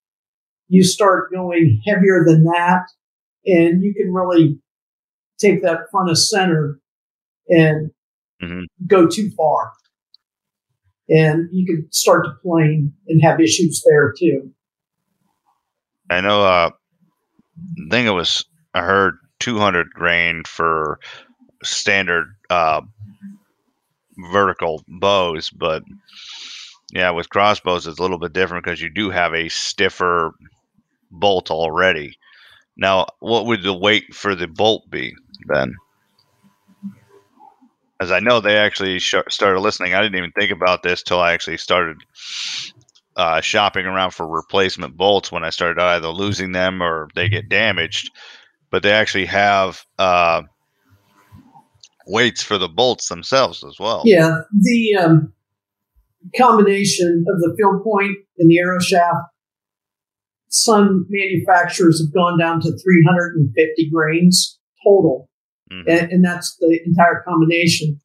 You 0.69 0.83
start 0.83 1.33
going 1.33 1.81
heavier 1.87 2.25
than 2.27 2.45
that, 2.45 2.87
and 3.45 3.83
you 3.83 3.95
can 3.95 4.13
really 4.13 4.59
take 5.39 5.63
that 5.63 5.91
front 5.91 6.11
of 6.11 6.19
center 6.19 6.81
and 7.49 7.91
Mhm. 8.43 8.65
go 8.87 9.07
too 9.07 9.31
far. 9.37 9.73
And 11.09 11.49
you 11.53 11.67
can 11.67 11.89
start 11.93 12.25
to 12.25 12.33
plane 12.43 12.93
and 13.09 13.23
have 13.23 13.41
issues 13.41 13.83
there 13.87 14.13
too. 14.19 14.51
I 16.11 16.21
know. 16.21 16.45
Uh, 16.45 16.71
I 17.61 17.91
think 17.91 18.07
it 18.07 18.13
was 18.13 18.45
I 18.75 18.83
heard 18.83 19.19
200 19.41 19.91
grain 19.91 20.43
for 20.47 20.99
standard 21.63 22.35
uh, 22.51 22.81
vertical 24.33 24.83
bows, 24.89 25.51
but 25.51 25.83
yeah, 26.93 27.11
with 27.11 27.31
crossbows 27.31 27.87
it's 27.87 27.99
a 27.99 28.03
little 28.03 28.19
bit 28.19 28.33
different 28.33 28.65
because 28.65 28.81
you 28.81 28.91
do 28.91 29.11
have 29.11 29.35
a 29.35 29.49
stiffer 29.49 30.33
bolt 31.11 31.51
already. 31.51 32.19
Now, 32.77 33.07
what 33.21 33.47
would 33.47 33.63
the 33.63 33.73
weight 33.75 34.15
for 34.15 34.35
the 34.35 34.47
bolt 34.47 34.89
be 34.91 35.15
then? 35.49 35.75
As 38.01 38.11
I 38.11 38.21
know 38.21 38.41
they 38.41 38.57
actually 38.57 38.99
sh- 38.99 39.15
started 39.29 39.61
listening. 39.61 39.95
I 39.95 40.03
didn't 40.03 40.17
even 40.19 40.33
think 40.33 40.51
about 40.51 40.83
this 40.83 41.03
till 41.03 41.21
I 41.21 41.33
actually 41.33 41.57
started 41.57 41.97
uh, 43.17 43.41
shopping 43.41 43.87
around 43.87 44.11
for 44.11 44.27
replacement 44.27 44.97
bolts 44.97 45.33
when 45.33 45.45
I 45.45 45.51
started 45.51 45.81
either 45.83 46.09
losing 46.09 46.53
them 46.53 46.83
or 46.83 47.09
they 47.15 47.29
get 47.29 47.49
damaged. 47.49 48.11
But 48.71 48.83
they 48.83 48.93
actually 48.93 49.27
have 49.27 49.83
uh, 49.99 50.43
weights 52.07 52.43
for 52.43 52.59
the 52.59 52.69
bolts 52.69 53.09
themselves 53.09 53.65
as 53.65 53.77
well. 53.79 54.03
Yeah, 54.05 54.41
the 54.61 54.97
um, 54.97 55.33
combination 56.37 57.25
of 57.29 57.41
the 57.41 57.55
field 57.57 57.83
point 57.83 58.17
and 58.39 58.51
the 58.51 58.59
arrow 58.59 58.81
shaft, 58.81 59.29
some 60.49 61.07
manufacturers 61.09 62.01
have 62.01 62.13
gone 62.13 62.39
down 62.39 62.61
to 62.61 62.71
350 62.71 63.91
grains 63.91 64.59
total. 64.85 65.29
Mhm. 65.73 65.85
and, 65.89 66.13
and 66.13 66.25
that's 66.25 66.57
the 66.61 66.81
entire 66.85 67.23
combination. 67.27 68.01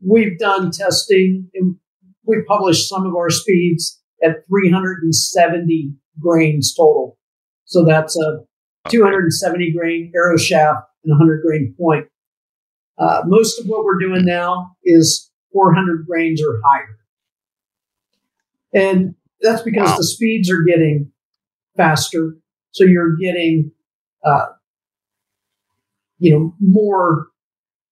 We've 0.00 0.38
done 0.38 0.70
testing 0.70 1.50
and 1.54 1.76
we 2.24 2.42
published 2.46 2.88
some 2.88 3.06
of 3.06 3.14
our 3.14 3.30
speeds 3.30 4.00
at 4.22 4.46
370 4.46 5.94
grains 6.20 6.74
total. 6.74 7.18
So 7.64 7.84
that's 7.84 8.16
a 8.16 8.44
270 8.90 9.72
grain 9.72 10.12
arrow 10.14 10.36
shaft 10.36 10.86
and 11.04 11.10
100 11.10 11.42
grain 11.42 11.74
point. 11.78 12.06
Uh, 12.98 13.22
most 13.26 13.58
of 13.58 13.66
what 13.66 13.84
we're 13.84 13.98
doing 13.98 14.24
now 14.24 14.76
is 14.84 15.30
400 15.52 16.06
grains 16.06 16.40
or 16.42 16.60
higher. 16.64 16.98
And 18.72 19.14
that's 19.40 19.62
because 19.62 19.90
Wow. 19.90 19.96
the 19.96 20.04
speeds 20.04 20.50
are 20.50 20.62
getting 20.62 21.12
faster. 21.76 22.36
So 22.72 22.84
you're 22.84 23.16
getting, 23.16 23.72
uh, 24.24 24.46
you 26.24 26.32
know, 26.32 26.54
more, 26.58 27.26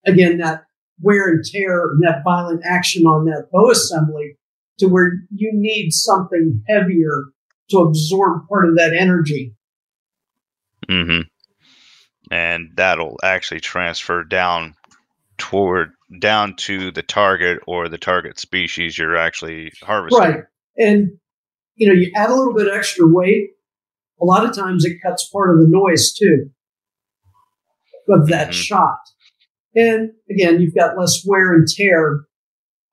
again, 0.07 0.39
that 0.39 0.65
wear 1.03 1.29
and 1.29 1.45
tear 1.45 1.91
and 1.91 2.03
that 2.03 2.23
violent 2.25 2.63
action 2.65 3.05
on 3.05 3.27
that 3.27 3.49
bow 3.53 3.71
assembly 3.71 4.39
to 4.79 4.87
where 4.87 5.13
you 5.31 5.51
need 5.53 5.91
something 5.91 6.63
heavier 6.67 7.25
to 7.69 7.79
absorb 7.79 8.49
part 8.49 8.69
of 8.69 8.77
that 8.77 8.95
energy. 8.99 9.55
hmm 10.89 11.21
And 12.31 12.71
that'll 12.75 13.19
actually 13.23 13.61
transfer 13.61 14.25
down 14.25 14.75
toward 15.37 15.91
down 16.19 16.57
to 16.57 16.91
the 16.91 17.03
target 17.03 17.59
or 17.67 17.91
the 17.91 17.99
target 17.99 18.41
species 18.41 18.97
you're 18.97 19.17
actually 19.17 19.73
harvesting. 19.83 20.21
Right. 20.21 20.41
And, 20.79 21.19
you 21.77 21.87
know, 21.87 21.95
you 21.95 22.11
add 22.17 22.31
a 22.31 22.35
little 22.35 22.55
bit 22.55 22.73
extra 22.73 23.07
weight. 23.07 23.51
A 24.23 24.25
lot 24.25 24.47
of 24.47 24.55
times 24.55 24.87
it 24.87 25.03
cuts 25.03 25.29
part 25.29 25.51
of 25.51 25.61
the 25.61 25.69
noise 25.69 26.15
too 26.15 26.51
of 28.13 28.29
that 28.29 28.49
Mhm. 28.49 28.53
shot. 28.53 28.99
And 29.75 30.11
again, 30.31 30.61
you've 30.61 30.75
got 30.75 30.99
less 30.99 31.25
wear 31.27 31.55
and 31.55 31.67
tear 31.67 32.27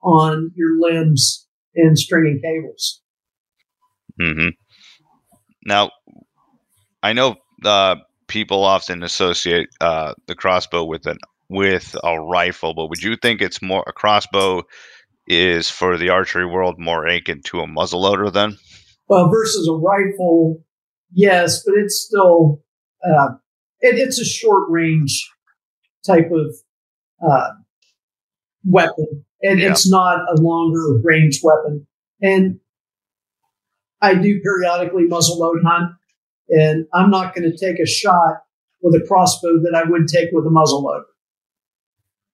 on 0.02 0.52
your 0.56 0.80
limbs 0.80 1.48
and 1.76 1.98
stringing 2.00 2.42
cables. 2.42 3.02
hmm 4.20 4.50
Now, 5.66 5.92
I 7.04 7.14
know 7.14 7.36
uh, 7.64 7.96
people 8.28 8.64
often 8.64 9.04
associate 9.04 9.68
uh, 9.82 10.14
the 10.28 10.36
crossbow 10.36 10.84
with 10.86 11.06
an 11.06 11.18
with 11.50 11.96
a 12.04 12.20
rifle, 12.22 12.74
but 12.74 12.90
would 12.90 13.02
you 13.02 13.16
think 13.16 13.42
it's 13.42 13.62
more 13.62 13.84
a 13.88 13.94
crossbow 13.94 14.64
is 15.28 15.70
for 15.70 15.98
the 15.98 16.10
archery 16.10 16.46
world 16.46 16.76
more 16.78 17.08
akin 17.08 17.42
to 17.44 17.60
a 17.60 17.68
muzzleloader 17.68 18.32
then? 18.32 18.58
Well, 19.08 19.30
versus 19.30 19.68
a 19.68 19.74
rifle, 19.74 20.64
yes, 21.12 21.64
but 21.66 21.76
it's 21.76 22.00
still 22.08 22.64
uh, 23.04 23.30
it, 23.82 23.98
it's 23.98 24.20
a 24.20 24.26
short 24.26 24.70
range 24.70 25.30
type 26.06 26.30
of 26.32 26.56
uh, 27.28 27.50
weapon, 28.66 29.26
and 29.44 29.60
Yeah. 29.60 29.72
it's 29.72 29.90
not 29.90 30.20
a 30.32 30.42
longer 30.42 31.00
range 31.04 31.40
weapon. 31.44 31.86
And 32.22 32.60
I 34.02 34.16
do 34.16 34.40
periodically 34.42 35.06
muzzle 35.08 35.40
load 35.40 35.62
hunt, 35.66 35.92
and 36.50 36.86
I'm 36.94 37.10
not 37.10 37.36
going 37.36 37.50
to 37.52 37.58
take 37.58 37.80
a 37.80 37.86
shot 37.86 38.38
with 38.82 38.96
a 39.02 39.06
crossbow 39.06 39.60
that 39.64 39.76
I 39.76 39.90
would 39.90 40.08
take 40.08 40.30
with 40.32 40.46
a 40.46 40.50
muzzle 40.50 40.84
loader. 40.84 41.06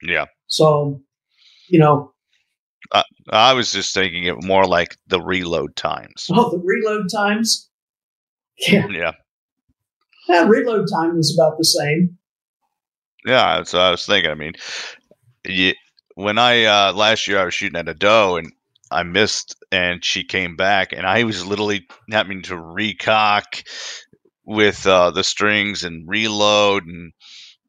Yeah, 0.04 0.26
So, 0.48 1.02
you 1.70 1.80
know, 1.80 2.14
I 3.32 3.54
was 3.54 3.72
just 3.72 3.94
thinking 3.96 4.26
it 4.26 4.44
more 4.44 4.66
like 4.68 4.96
the 5.08 5.20
reload 5.20 5.76
times. 5.76 6.28
well, 6.30 6.52
the 6.52 6.60
reload 6.64 7.10
times, 7.12 7.70
yeah, 8.60 8.86
Yeah, 8.88 9.12
yeah, 10.28 10.46
reload 10.48 10.88
time 10.94 11.18
is 11.18 11.38
about 11.38 11.58
the 11.58 11.66
same. 11.66 12.18
yeah. 13.26 13.64
so 13.64 13.80
I 13.80 13.92
was 13.92 14.06
thinking. 14.06 14.32
I 14.32 14.36
mean, 14.36 14.54
you, 15.46 15.74
when 16.16 16.38
I 16.38 16.66
uh, 16.66 16.94
last 16.94 17.28
year 17.28 17.40
I 17.40 17.46
was 17.46 17.54
shooting 17.54 17.80
at 17.80 17.90
a 17.90 17.94
doe 17.94 18.38
and 18.38 18.52
I 18.92 19.04
missed, 19.04 19.56
and 19.72 20.04
she 20.06 20.24
came 20.24 20.56
back, 20.56 20.94
and 20.94 21.06
I 21.08 21.24
was 21.24 21.46
literally 21.46 21.88
having 22.12 22.44
to 22.44 22.56
recock 22.56 23.64
with 24.46 24.86
uh, 24.88 25.12
the 25.12 25.24
strings 25.24 25.84
and 25.84 26.08
reload, 26.08 26.86
and 26.86 27.12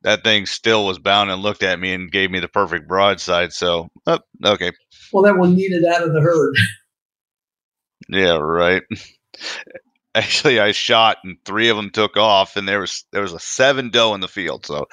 that 0.03 0.23
thing 0.25 0.47
still 0.47 0.87
was 0.87 0.99
bound 0.99 1.31
and 1.31 1.43
looked 1.43 1.63
at 1.63 1.81
me 1.81 1.93
and 1.95 2.13
gave 2.13 2.31
me 2.31 2.39
the 2.41 2.49
perfect 2.49 2.87
broadside. 2.87 3.53
So, 3.53 3.89
oh, 4.07 4.19
okay, 4.45 4.73
Well, 5.13 5.25
that 5.25 5.39
one 5.39 5.55
needed 5.57 5.85
out 5.87 6.03
of 6.03 6.13
the 6.13 6.21
herd. 6.21 6.55
yeah, 8.11 8.37
right. 8.37 8.83
Actually, 10.17 10.61
I 10.61 10.73
shot 10.73 11.19
and 11.25 11.37
three 11.45 11.69
of 11.69 11.77
them 11.77 11.91
took 11.91 12.17
off, 12.17 12.57
and 12.57 12.67
there 12.67 12.81
was 12.81 13.05
there 13.13 13.23
was 13.23 13.35
a 13.35 13.39
seven 13.39 13.91
doe 13.91 14.15
in 14.15 14.21
the 14.21 14.29
field. 14.29 14.65
So 14.65 14.87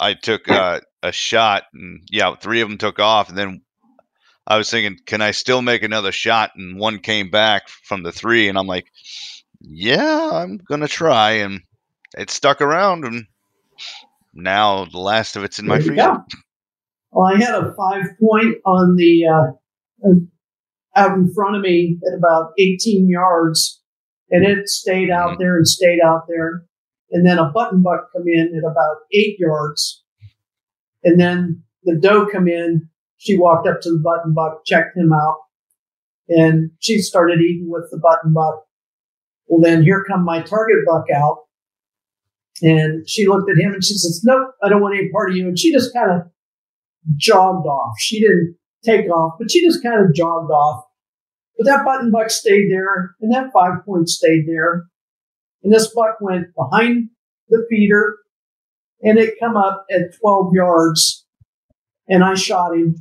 I 0.00 0.14
took 0.14 0.48
uh, 0.48 0.80
a 1.02 1.10
shot, 1.12 1.64
and 1.74 2.02
yeah, 2.08 2.34
three 2.36 2.60
of 2.60 2.68
them 2.68 2.78
took 2.78 3.00
off, 3.00 3.28
and 3.28 3.36
then 3.36 3.62
I 4.46 4.58
was 4.58 4.70
thinking, 4.70 4.98
can 5.06 5.22
I 5.22 5.32
still 5.32 5.60
make 5.60 5.82
another 5.82 6.12
shot? 6.12 6.52
And 6.56 6.78
one 6.78 6.98
came 7.00 7.30
back 7.30 7.68
from 7.68 8.02
the 8.04 8.12
three, 8.12 8.48
and 8.48 8.56
I'm 8.56 8.66
like, 8.66 8.86
yeah, 9.60 10.30
I'm 10.32 10.58
gonna 10.58 10.88
try, 10.88 11.32
and 11.32 11.62
it 12.16 12.30
stuck 12.30 12.60
around, 12.60 13.04
and 13.04 13.26
now 14.32 14.84
the 14.84 14.98
last 14.98 15.36
of 15.36 15.44
it's 15.44 15.58
in 15.58 15.66
my 15.66 15.80
freezer. 15.80 16.16
Well, 17.10 17.26
I 17.26 17.38
had 17.40 17.54
a 17.54 17.74
five 17.76 18.04
point 18.20 18.56
on 18.64 18.94
the 18.96 19.26
uh, 19.26 20.08
uh, 20.08 20.14
out 20.96 21.16
in 21.16 21.32
front 21.34 21.56
of 21.56 21.62
me 21.62 21.98
at 22.06 22.18
about 22.18 22.52
18 22.58 23.08
yards, 23.08 23.79
and 24.30 24.44
it 24.44 24.68
stayed 24.68 25.10
out 25.10 25.34
Mhm. 25.34 25.38
there 25.38 25.56
and 25.56 25.66
stayed 25.66 26.00
out 26.00 26.26
there. 26.28 26.64
And 27.10 27.26
then 27.26 27.38
a 27.38 27.50
button 27.50 27.82
buck 27.82 28.12
come 28.12 28.26
in 28.26 28.54
at 28.56 28.70
about 28.70 28.98
eight 29.12 29.38
yards, 29.38 30.04
and 31.02 31.18
then 31.18 31.64
the 31.84 31.98
doe 31.98 32.26
come 32.26 32.46
in. 32.46 32.88
She 33.16 33.36
walked 33.36 33.66
up 33.66 33.80
to 33.82 33.90
the 33.90 33.98
button 33.98 34.32
buck, 34.32 34.64
checked 34.64 34.96
him 34.96 35.12
out, 35.12 35.38
and 36.28 36.70
she 36.78 36.98
started 36.98 37.40
eating 37.40 37.68
with 37.68 37.90
the 37.90 37.98
button 37.98 38.32
buck. 38.32 38.66
Well, 39.46 39.60
then 39.60 39.82
here 39.82 40.04
come 40.04 40.24
my 40.24 40.40
target 40.42 40.84
buck 40.86 41.10
out, 41.10 41.46
and 42.62 43.08
she 43.08 43.26
looked 43.26 43.50
at 43.50 43.58
him 43.58 43.72
and 43.72 43.84
she 43.84 43.94
says, 43.94 44.22
"Nope, 44.24 44.54
I 44.62 44.68
don't 44.68 44.80
want 44.80 44.96
any 44.96 45.10
part 45.10 45.30
of 45.30 45.36
you." 45.36 45.48
And 45.48 45.58
she 45.58 45.72
just 45.72 45.92
kind 45.92 46.12
of 46.12 46.30
jogged 47.16 47.66
off. 47.66 47.94
She 47.98 48.20
didn't 48.20 48.56
take 48.84 49.10
off, 49.10 49.34
but 49.38 49.50
she 49.50 49.64
just 49.64 49.82
kind 49.82 50.04
of 50.04 50.14
jogged 50.14 50.52
off. 50.52 50.84
But 51.56 51.66
that 51.66 51.84
button 51.84 52.10
buck 52.10 52.30
stayed 52.30 52.70
there, 52.70 53.14
and 53.20 53.32
that 53.32 53.52
five 53.52 53.84
point 53.84 54.08
stayed 54.08 54.46
there. 54.46 54.86
And 55.62 55.72
this 55.72 55.92
buck 55.94 56.16
went 56.20 56.54
behind 56.54 57.10
the 57.48 57.66
feeder, 57.68 58.18
and 59.02 59.18
it 59.18 59.38
come 59.38 59.56
up 59.56 59.86
at 59.90 60.18
12 60.20 60.54
yards, 60.54 61.26
and 62.08 62.24
I 62.24 62.34
shot 62.34 62.74
him. 62.74 62.96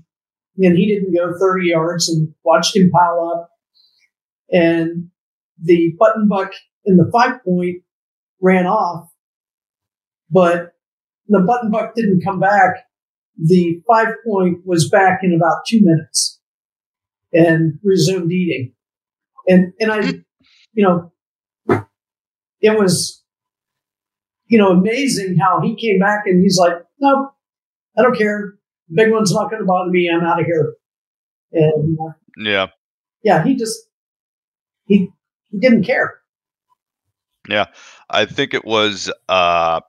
And 0.57 0.77
he 0.77 0.87
didn't 0.87 1.15
go 1.15 1.37
30 1.39 1.67
yards, 1.69 2.09
and 2.09 2.33
watched 2.43 2.75
him 2.75 2.89
pile 2.91 3.31
up. 3.33 3.49
And 4.51 5.09
the 5.61 5.95
button 5.97 6.27
buck 6.27 6.51
in 6.85 6.97
the 6.97 7.09
five 7.13 7.43
point 7.45 7.83
ran 8.41 8.65
off, 8.65 9.09
but 10.29 10.73
the 11.27 11.39
button 11.39 11.71
buck 11.71 11.93
didn't 11.95 12.23
come 12.25 12.39
back 12.39 12.89
the 13.39 13.81
five 13.87 14.15
point 14.25 14.59
was 14.65 14.89
back 14.89 15.21
in 15.23 15.33
about 15.33 15.61
two 15.67 15.79
minutes 15.81 16.28
and 17.33 17.79
resumed 17.83 18.31
eating. 18.31 18.73
And, 19.47 19.73
and 19.79 19.91
I, 19.91 19.99
you 20.73 20.83
know, 20.83 21.11
it 22.61 22.77
was, 22.77 23.23
you 24.47 24.57
know, 24.57 24.71
amazing 24.71 25.37
how 25.37 25.61
he 25.61 25.75
came 25.75 25.99
back 25.99 26.23
and 26.25 26.41
he's 26.41 26.57
like, 26.57 26.73
no, 26.99 27.31
I 27.97 28.01
don't 28.01 28.17
care. 28.17 28.55
Big 28.93 29.11
one's 29.11 29.33
not 29.33 29.49
going 29.49 29.61
to 29.61 29.65
bother 29.65 29.91
me. 29.91 30.09
I'm 30.11 30.23
out 30.23 30.39
of 30.39 30.45
here. 30.45 30.73
And 31.51 31.97
uh, 31.99 32.13
Yeah, 32.37 32.67
yeah, 33.23 33.43
he 33.43 33.55
just, 33.55 33.77
he, 34.85 35.09
he 35.51 35.59
didn't 35.59 35.83
care. 35.83 36.15
Yeah. 37.47 37.65
I 38.09 38.25
think 38.25 38.53
it 38.53 38.65
was. 38.65 39.11
Uh, 39.27 39.81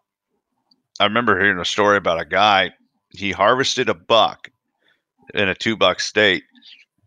I 0.99 1.05
remember 1.05 1.41
hearing 1.41 1.59
a 1.59 1.65
story 1.65 1.97
about 1.97 2.21
a 2.21 2.25
guy. 2.25 2.73
He 3.11 3.33
harvested 3.33 3.89
a 3.89 3.95
buck 3.95 4.51
in 5.35 5.49
a 5.49 5.55
two 5.55 5.77
buck 5.77 6.01
state, 6.01 6.45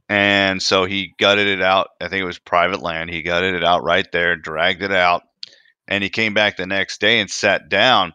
and 0.09 0.61
so 0.61 0.85
he 0.85 1.13
gutted 1.19 1.47
it 1.47 1.61
out. 1.61 1.89
I 2.01 2.07
think 2.07 2.21
it 2.21 2.25
was 2.25 2.39
private 2.39 2.81
land. 2.81 3.09
He 3.09 3.21
gutted 3.21 3.55
it 3.55 3.63
out 3.63 3.83
right 3.83 4.07
there, 4.11 4.35
dragged 4.35 4.83
it 4.83 4.91
out, 4.91 5.23
and 5.87 6.03
he 6.03 6.09
came 6.09 6.33
back 6.33 6.57
the 6.57 6.67
next 6.67 6.99
day 7.01 7.19
and 7.19 7.29
sat 7.29 7.69
down. 7.69 8.13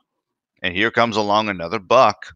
And 0.62 0.74
here 0.74 0.90
comes 0.90 1.16
along 1.16 1.48
another 1.48 1.78
buck, 1.78 2.26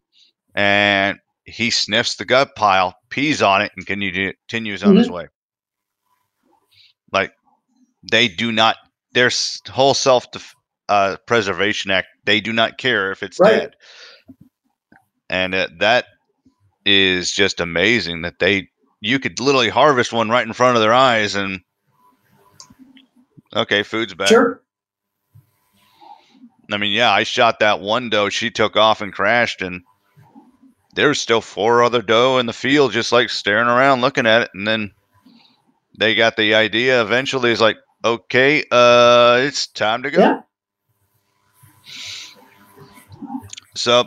and 0.55 1.19
he 1.45 1.71
sniffs 1.71 2.15
the 2.15 2.25
gut 2.25 2.55
pile, 2.55 2.95
pees 3.09 3.41
on 3.41 3.61
it, 3.61 3.71
and 3.75 3.85
continues 3.85 4.83
on 4.83 4.95
his 4.95 5.09
way. 5.09 5.27
Like 7.11 7.33
they 8.11 8.27
do 8.27 8.51
not 8.51 8.77
their 9.13 9.29
whole 9.69 9.93
self 9.93 10.31
def- 10.31 10.55
uh, 10.89 11.17
preservation 11.27 11.91
act. 11.91 12.07
They 12.25 12.41
do 12.41 12.53
not 12.53 12.77
care 12.77 13.11
if 13.11 13.23
it's 13.23 13.39
Right. 13.39 13.53
dead, 13.61 13.75
and 15.29 15.53
uh, 15.55 15.67
that 15.79 16.05
is 16.85 17.31
just 17.31 17.59
amazing 17.59 18.23
that 18.23 18.39
they 18.39 18.69
you 19.03 19.19
could 19.19 19.39
literally 19.41 19.69
harvest 19.69 20.13
one 20.13 20.29
right 20.29 20.47
in 20.47 20.53
front 20.53 20.77
of 20.77 20.81
their 20.81 20.93
eyes 20.93 21.35
and 21.35 21.61
okay, 23.53 23.83
food's 23.83 24.13
back. 24.13 24.29
Sure. 24.29 24.61
I 26.71 26.77
mean, 26.77 26.93
yeah, 26.93 27.11
I 27.11 27.23
shot 27.23 27.59
that 27.59 27.81
one 27.81 28.09
doe. 28.09 28.29
She 28.29 28.49
took 28.49 28.77
off 28.77 29.01
and 29.01 29.11
crashed, 29.11 29.61
and 29.61 29.81
there 30.95 31.09
was 31.09 31.19
still 31.19 31.41
four 31.41 31.83
other 31.83 32.01
doe 32.01 32.37
in 32.37 32.45
the 32.45 32.53
field, 32.53 32.93
just 32.93 33.11
like 33.11 33.29
staring 33.29 33.67
around, 33.67 33.99
looking 33.99 34.25
at 34.25 34.43
it. 34.43 34.51
And 34.53 34.65
then 34.65 34.93
they 35.99 36.15
got 36.15 36.37
the 36.37 36.55
idea. 36.55 37.01
Eventually, 37.01 37.51
it's 37.51 37.59
like, 37.59 37.77
okay, 38.05 38.63
uh, 38.71 39.39
it's 39.41 39.67
time 39.67 40.03
to 40.03 40.11
go. 40.11 40.21
Yeah. 40.21 40.41
So 43.75 44.05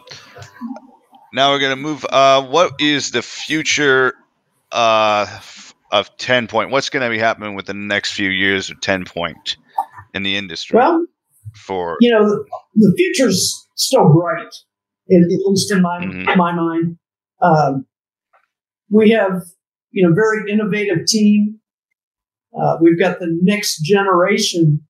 now 1.34 1.53
we're 1.53 1.61
gonna 1.61 1.76
move. 1.76 2.07
Uh, 2.09 2.42
what 2.47 2.80
is 2.80 3.11
the 3.11 3.20
future 3.20 4.14
uh, 4.73 5.27
of 5.93 6.17
Ten 6.17 6.47
Point? 6.47 6.71
What's 6.71 6.89
gonna 6.91 7.11
be 7.11 7.19
happening 7.19 7.55
with 7.55 7.67
the 7.67 7.75
next 7.75 8.12
few 8.12 8.31
years 8.31 8.71
of 8.71 8.81
Ten 8.81 9.05
Point 9.05 9.57
in 10.14 10.23
the 10.23 10.37
industry 10.37 10.77
Well, 10.77 11.07
for? 11.55 11.97
you 12.01 12.11
know, 12.11 12.25
the, 12.29 12.45
the 12.75 12.95
future's 12.97 13.69
still 13.75 14.12
bright, 14.12 14.47
at, 15.11 15.23
at 15.23 15.41
least 15.47 15.71
in 15.73 15.83
my 15.83 16.01
Mhm. 16.01 16.37
my 16.37 16.53
mind. 16.53 16.99
Um, 17.43 17.87
we 18.91 19.11
have, 19.11 19.43
you 19.91 20.07
know, 20.09 20.14
very 20.14 20.51
innovative 20.51 21.07
team. 21.07 21.61
Uh, 22.59 22.77
we've 22.81 22.99
got 22.99 23.19
the 23.19 23.39
next 23.43 23.81
generation 23.83 24.81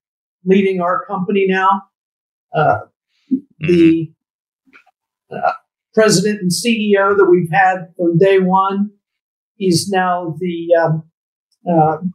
leading 0.44 0.80
our 0.80 1.04
company 1.06 1.46
now. 1.48 1.82
Uh, 2.54 2.78
the 3.58 4.12
uh, 5.30 5.52
president 5.94 6.40
and 6.40 6.50
CEO 6.52 7.16
that 7.16 7.26
we've 7.28 7.50
had 7.50 7.88
from 7.96 8.16
day 8.18 8.38
one, 8.38 8.90
he's 9.56 9.88
now 9.90 10.34
the 10.38 10.68
um, 10.82 11.02
um, 11.68 12.14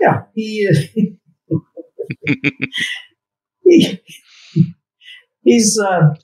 yeah 0.00 0.22
he 0.34 0.60
is 0.68 0.88
he, 3.64 4.00
he's 5.42 5.78
uh, 5.78 6.14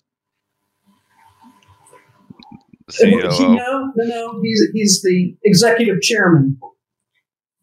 COO. 2.99 3.20
no 3.57 3.93
no 3.97 4.05
no 4.05 4.41
he's 4.43 4.62
he's 4.72 5.03
the 5.03 5.37
executive 5.45 6.01
chairman. 6.03 6.59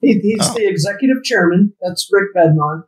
He, 0.01 0.13
he's 0.19 0.39
Oh. 0.41 0.53
the 0.55 0.67
executive 0.67 1.23
chairman. 1.23 1.73
That's 1.81 2.09
Rick 2.11 2.33
Bednar, 2.35 2.83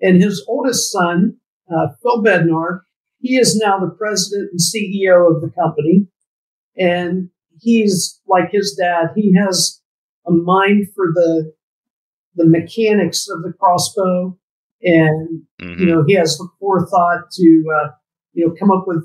and 0.00 0.20
his 0.20 0.44
oldest 0.48 0.90
son, 0.90 1.36
uh, 1.72 1.88
Phil 2.02 2.22
Bednar, 2.24 2.80
he 3.20 3.36
is 3.36 3.56
now 3.56 3.78
the 3.78 3.90
president 3.96 4.50
and 4.50 4.60
CEO 4.60 5.32
of 5.34 5.40
the 5.42 5.50
company. 5.50 6.08
And 6.78 7.30
he's 7.60 8.20
like 8.26 8.50
his 8.52 8.74
dad. 8.80 9.08
He 9.16 9.34
has 9.34 9.80
a 10.26 10.30
mind 10.30 10.86
for 10.94 11.06
the 11.14 11.52
the 12.36 12.46
mechanics 12.46 13.28
of 13.28 13.42
the 13.42 13.52
crossbow, 13.58 14.38
and 14.82 15.42
Mhm. 15.60 15.80
you 15.80 15.86
know 15.86 16.04
he 16.06 16.14
has 16.14 16.38
the 16.38 16.48
forethought 16.60 17.30
to 17.32 17.64
uh, 17.82 17.90
you 18.32 18.46
know 18.46 18.54
come 18.58 18.70
up 18.70 18.84
with 18.86 19.04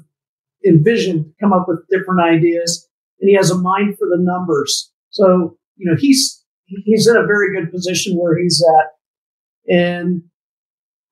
envision, 0.66 1.34
come 1.40 1.54
up 1.54 1.68
with 1.68 1.80
different 1.90 2.22
ideas, 2.22 2.88
and 3.20 3.30
he 3.30 3.36
has 3.36 3.50
a 3.50 3.58
mind 3.58 3.98
for 3.98 4.08
the 4.08 4.18
numbers. 4.20 4.92
So 5.10 5.58
you 5.76 5.90
know 5.90 5.98
he's 5.98 6.44
he's 6.66 7.08
in 7.08 7.18
a 7.18 7.26
very 7.26 7.60
good 7.60 7.72
position 7.72 8.16
where 8.18 8.38
he's 8.38 8.64
at, 8.80 9.74
and 9.76 10.22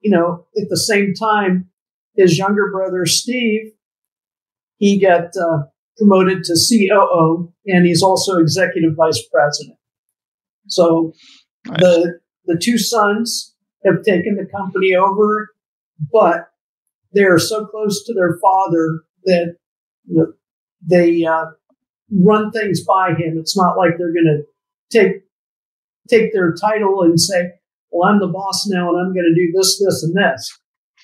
you 0.01 0.11
know 0.11 0.45
at 0.61 0.69
the 0.69 0.77
same 0.77 1.13
time, 1.15 1.69
his 2.15 2.37
younger 2.37 2.69
brother 2.71 3.05
Steve, 3.05 3.71
he 4.77 4.99
got 4.99 5.35
uh, 5.35 5.63
promoted 5.97 6.43
to 6.43 6.53
COO, 6.69 7.53
and 7.67 7.85
he's 7.85 8.01
also 8.03 8.37
executive 8.37 8.93
vice 8.97 9.21
president. 9.31 9.77
So 10.67 11.13
Nice. 11.65 11.79
the 11.79 12.19
the 12.45 12.59
two 12.61 12.77
sons 12.77 13.55
have 13.85 14.03
taken 14.03 14.35
the 14.35 14.45
company 14.45 14.95
over, 14.95 15.49
but 16.11 16.49
they 17.13 17.23
are 17.23 17.39
so 17.39 17.65
close 17.65 18.03
to 18.05 18.13
their 18.13 18.37
father 18.41 19.03
that 19.25 19.55
you 20.05 20.15
know, 20.17 20.33
they 20.85 21.23
uh, 21.25 21.45
run 22.11 22.51
things 22.51 22.83
by 22.83 23.09
him. 23.11 23.37
It's 23.39 23.55
not 23.55 23.77
like 23.77 23.91
they're 23.97 24.13
going 24.13 24.43
to 24.43 24.43
take 24.97 25.21
take 26.09 26.33
their 26.33 26.53
title 26.53 27.01
and 27.03 27.19
say, 27.19 27.51
"Well, 27.91 28.09
I'm 28.09 28.19
the 28.19 28.27
boss 28.27 28.67
now, 28.67 28.89
and 28.89 28.99
I'm 28.99 29.13
going 29.13 29.33
to 29.33 29.35
do 29.35 29.51
this, 29.55 29.81
this, 29.83 30.03
and 30.03 30.15
this." 30.17 30.59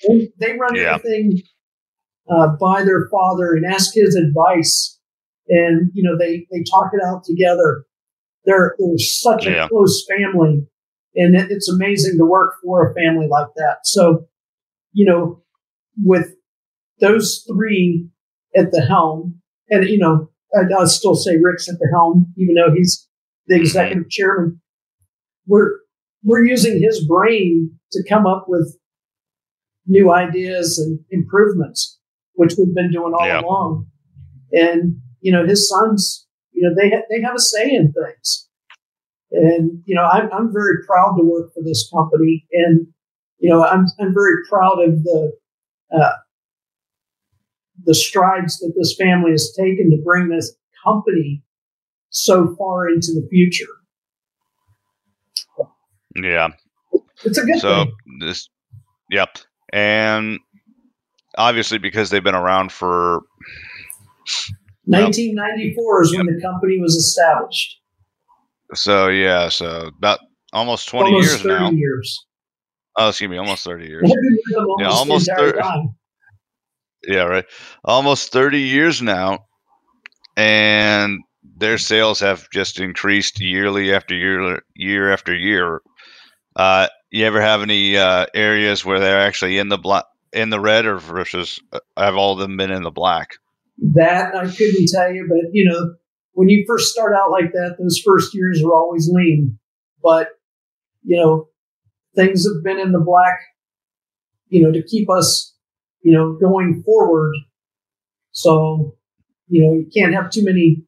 They, 0.06 0.46
they 0.52 0.58
run 0.58 0.74
Yeah. 0.76 0.94
everything 0.96 1.42
uh, 2.28 2.48
by 2.60 2.82
their 2.84 3.08
father 3.10 3.54
and 3.54 3.64
ask 3.64 3.94
his 3.94 4.14
advice, 4.16 4.98
and 5.48 5.90
you 5.94 6.02
know 6.02 6.18
they 6.18 6.46
they 6.50 6.62
talk 6.70 6.90
it 6.92 7.00
out 7.04 7.22
together. 7.24 7.84
They're 8.44 8.74
they're 8.78 8.98
such 8.98 9.46
Yeah. 9.46 9.66
a 9.66 9.68
close 9.68 10.04
family, 10.08 10.66
and 11.14 11.36
it, 11.36 11.50
it's 11.50 11.68
amazing 11.70 12.18
to 12.18 12.24
work 12.24 12.54
for 12.64 12.90
a 12.90 12.94
family 12.94 13.28
like 13.28 13.48
that. 13.56 13.78
So, 13.84 14.26
you 14.92 15.04
know, 15.06 15.42
with 16.02 16.34
those 17.00 17.44
three 17.50 18.08
at 18.56 18.72
the 18.72 18.80
helm, 18.82 19.40
and 19.68 19.88
you 19.88 19.98
know, 19.98 20.30
I, 20.54 20.82
I 20.82 20.84
still 20.86 21.14
say 21.14 21.36
Rick's 21.40 21.68
at 21.68 21.78
the 21.78 21.88
helm, 21.92 22.32
even 22.36 22.54
though 22.54 22.72
he's 22.74 23.06
the 23.46 23.56
executive 23.56 24.08
chairman. 24.10 24.60
We're 25.46 25.72
we're 26.22 26.44
using 26.44 26.80
his 26.82 27.04
brain 27.06 27.72
to 27.92 28.04
come 28.08 28.26
up 28.26 28.44
with 28.48 28.76
new 29.86 30.12
ideas 30.12 30.78
and 30.78 31.00
improvements, 31.10 31.98
which 32.40 32.54
we've 32.58 32.74
been 32.74 32.90
doing 32.90 33.12
all 33.18 33.26
Yeah. 33.26 33.40
along. 33.42 33.86
And 34.52 34.96
you 35.20 35.30
know, 35.32 35.46
his 35.46 35.68
sons, 35.68 36.26
you 36.52 36.62
know, 36.62 36.74
they 36.74 36.88
ha- 36.90 37.06
they 37.10 37.20
have 37.20 37.34
a 37.36 37.40
say 37.52 37.66
in 37.78 37.92
things. 37.92 38.48
And 39.30 39.82
you 39.84 39.94
know, 39.94 40.04
I'm 40.04 40.28
I'm 40.32 40.52
very 40.52 40.76
proud 40.86 41.16
to 41.18 41.22
work 41.24 41.52
for 41.54 41.62
this 41.62 41.88
company, 41.94 42.46
and 42.52 42.86
you 43.38 43.48
know, 43.50 43.62
I'm 43.64 43.84
I'm 44.00 44.12
very 44.14 44.36
proud 44.48 44.78
of 44.86 45.04
the 45.04 45.32
uh, 45.96 46.16
the 47.84 47.94
strides 47.94 48.58
that 48.60 48.72
this 48.76 48.96
family 48.98 49.30
has 49.32 49.54
taken 49.56 49.90
to 49.90 50.02
bring 50.04 50.28
this 50.30 50.52
company 50.84 51.44
so 52.08 52.54
far 52.58 52.88
into 52.88 53.12
the 53.14 53.26
future. 53.30 53.72
Yeah. 56.16 56.48
It's 57.24 57.38
a 57.38 57.44
good 57.44 57.60
So 57.60 57.84
thing. 57.84 57.92
this, 58.20 58.48
yep, 59.10 59.38
and 59.72 60.38
obviously 61.40 61.78
because 61.78 62.10
they've 62.10 62.22
been 62.24 62.34
around 62.34 62.70
for 62.72 63.22
1994 64.84 66.02
is 66.02 66.16
when 66.16 66.26
the 66.26 66.40
company 66.42 66.78
was 66.80 66.94
established. 66.96 67.80
so 68.74 69.08
yeah, 69.08 69.48
so 69.48 69.88
about 69.96 70.20
almost 70.52 70.88
twenty 70.88 71.12
Almost 71.12 71.28
years 71.30 71.42
30 71.42 71.48
now. 71.54 71.70
years. 71.70 72.26
Oh, 72.96 73.08
excuse 73.08 73.30
me, 73.30 73.36
almost 73.36 73.64
thirty 73.64 73.86
years. 73.86 74.02
I've 74.04 74.10
been 74.10 74.38
with 74.46 74.54
them 74.56 74.66
Yeah, 74.78 74.86
almost, 74.88 74.98
almost 74.98 75.26
the 75.26 75.32
entire 75.32 75.52
thir- 75.52 75.60
time. 75.60 75.88
yeah, 77.08 77.22
right. 77.22 77.44
Almost 77.84 78.32
thirty 78.32 78.60
years 78.60 79.00
now, 79.00 79.46
and 80.36 81.20
their 81.56 81.78
sales 81.78 82.20
have 82.20 82.48
just 82.52 82.80
increased 82.80 83.40
yearly 83.40 83.92
after 83.94 84.14
year, 84.14 84.60
year 84.74 85.12
after 85.12 85.34
year. 85.36 85.82
Uh, 86.56 86.88
you 87.10 87.24
ever 87.24 87.40
have 87.40 87.62
any 87.62 87.96
uh, 87.96 88.26
areas 88.34 88.84
where 88.84 88.98
they're 89.00 89.20
actually 89.20 89.58
in 89.58 89.68
the 89.68 89.78
black, 89.78 90.04
in 90.32 90.50
the 90.50 90.60
red, 90.60 90.86
or 90.86 90.98
versus 90.98 91.60
uh, 91.72 91.80
have 91.96 92.16
all 92.16 92.32
of 92.34 92.38
them 92.38 92.56
been 92.56 92.70
in 92.70 92.82
the 92.82 92.90
black? 92.90 93.30
That 93.94 94.34
I 94.34 94.46
couldn't 94.46 94.88
tell 94.88 95.12
you, 95.12 95.26
but 95.28 95.50
you 95.52 95.68
know, 95.68 95.94
when 96.32 96.48
you 96.48 96.64
first 96.66 96.92
start 96.92 97.14
out 97.14 97.30
like 97.30 97.52
that, 97.52 97.76
those 97.78 98.00
first 98.04 98.34
years 98.34 98.62
are 98.62 98.72
always 98.74 99.08
lean. 99.12 99.58
But 100.02 100.28
you 101.02 101.16
know, 101.16 101.48
things 102.14 102.46
have 102.46 102.62
been 102.62 102.78
in 102.78 102.92
the 102.92 103.00
black, 103.00 103.38
you 104.48 104.62
know, 104.62 104.70
to 104.72 104.82
keep 104.82 105.08
us, 105.10 105.54
you 106.02 106.12
know, 106.12 106.34
going 106.34 106.82
forward. 106.84 107.32
So, 108.32 108.96
you 109.48 109.64
know, 109.64 109.72
you 109.74 109.86
can't 109.94 110.14
have 110.14 110.30
too 110.30 110.44
many 110.44 110.84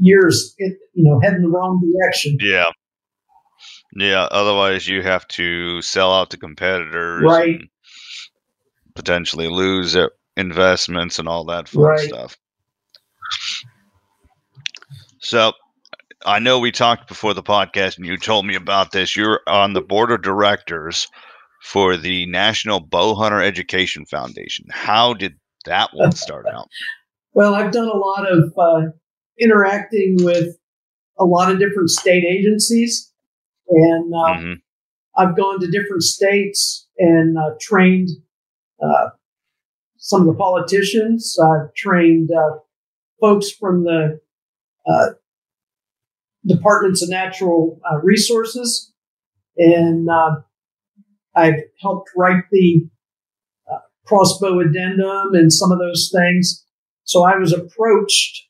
years, 0.00 0.54
in, 0.58 0.76
you 0.94 1.04
know, 1.04 1.20
heading 1.20 1.42
the 1.42 1.48
wrong 1.48 1.80
direction. 1.80 2.38
Yeah. 2.40 2.70
Yeah. 3.94 4.22
Otherwise, 4.30 4.88
you 4.88 5.02
have 5.02 5.26
to 5.28 5.82
sell 5.82 6.12
out 6.12 6.30
to 6.30 6.36
competitors, 6.36 7.22
Right. 7.24 7.56
and 7.60 7.68
potentially 8.94 9.48
lose 9.48 9.92
their 9.92 10.10
investments 10.36 11.18
and 11.18 11.28
all 11.28 11.44
that 11.44 11.68
fun 11.68 11.82
Right. 11.82 11.98
stuff. 11.98 12.36
So, 15.20 15.52
I 16.24 16.38
know 16.38 16.58
we 16.58 16.70
talked 16.70 17.08
before 17.08 17.34
the 17.34 17.42
podcast, 17.42 17.96
and 17.96 18.06
you 18.06 18.16
told 18.16 18.46
me 18.46 18.54
about 18.54 18.92
this. 18.92 19.16
You're 19.16 19.40
on 19.46 19.72
the 19.72 19.80
board 19.80 20.10
of 20.10 20.22
directors 20.22 21.08
for 21.62 21.96
the 21.96 22.26
National 22.26 22.80
Bowhunter 22.84 23.42
Education 23.42 24.04
Foundation. 24.06 24.66
How 24.70 25.14
did 25.14 25.34
that 25.66 25.90
one 25.94 26.12
start 26.12 26.46
out? 26.48 26.68
Well, 27.32 27.54
I've 27.54 27.70
done 27.70 27.86
a 27.86 27.96
lot 27.96 28.28
of 28.28 28.52
uh, 28.58 28.90
interacting 29.38 30.16
with 30.18 30.56
a 31.16 31.24
lot 31.24 31.52
of 31.52 31.60
different 31.60 31.90
state 31.90 32.24
agencies, 32.24 33.12
and 33.68 34.12
uh, 34.12 34.34
hmm 34.40 34.52
I've 35.16 35.36
gone 35.36 35.60
to 35.60 35.70
different 35.70 36.02
states 36.02 36.88
and 36.98 37.38
uh, 37.38 37.50
trained 37.60 38.08
some 39.96 40.22
of 40.22 40.26
the 40.26 40.34
politicians. 40.34 41.36
I've 41.38 41.72
trained 41.74 42.30
uh, 42.32 42.58
folks 43.20 43.50
from 43.50 43.84
the 43.84 44.20
uh, 44.88 45.06
departments 46.46 47.02
of 47.02 47.10
natural 47.10 47.78
uh, 47.90 47.98
resources, 47.98 48.92
and 49.56 50.08
uh, 50.08 50.36
I've 51.36 51.60
helped 51.80 52.10
write 52.16 52.44
the 52.50 52.88
uh, 53.70 53.78
crossbow 54.06 54.60
addendum 54.60 55.34
and 55.34 55.52
some 55.52 55.70
of 55.70 55.78
those 55.78 56.10
things. 56.14 56.64
So 57.04 57.24
I 57.24 57.36
was 57.36 57.52
approached 57.52 58.48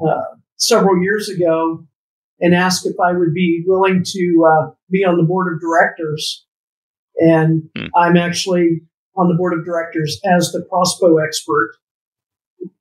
uh, 0.00 0.36
several 0.56 1.02
years 1.02 1.28
ago 1.28 1.86
and 2.40 2.54
asked 2.54 2.84
if 2.86 2.96
I 3.02 3.12
would 3.12 3.32
be 3.32 3.64
willing 3.66 4.02
to 4.04 4.46
uh, 4.46 4.70
be 4.90 5.04
on 5.04 5.16
the 5.16 5.22
board 5.22 5.52
of 5.52 5.60
directors. 5.60 6.44
And 7.18 7.70
Hmm. 7.74 7.86
I'm 7.96 8.16
actually 8.18 8.82
on 9.16 9.28
the 9.28 9.34
board 9.34 9.58
of 9.58 9.64
directors 9.64 10.20
as 10.24 10.52
the 10.52 10.64
crossbow 10.68 11.18
expert 11.18 11.72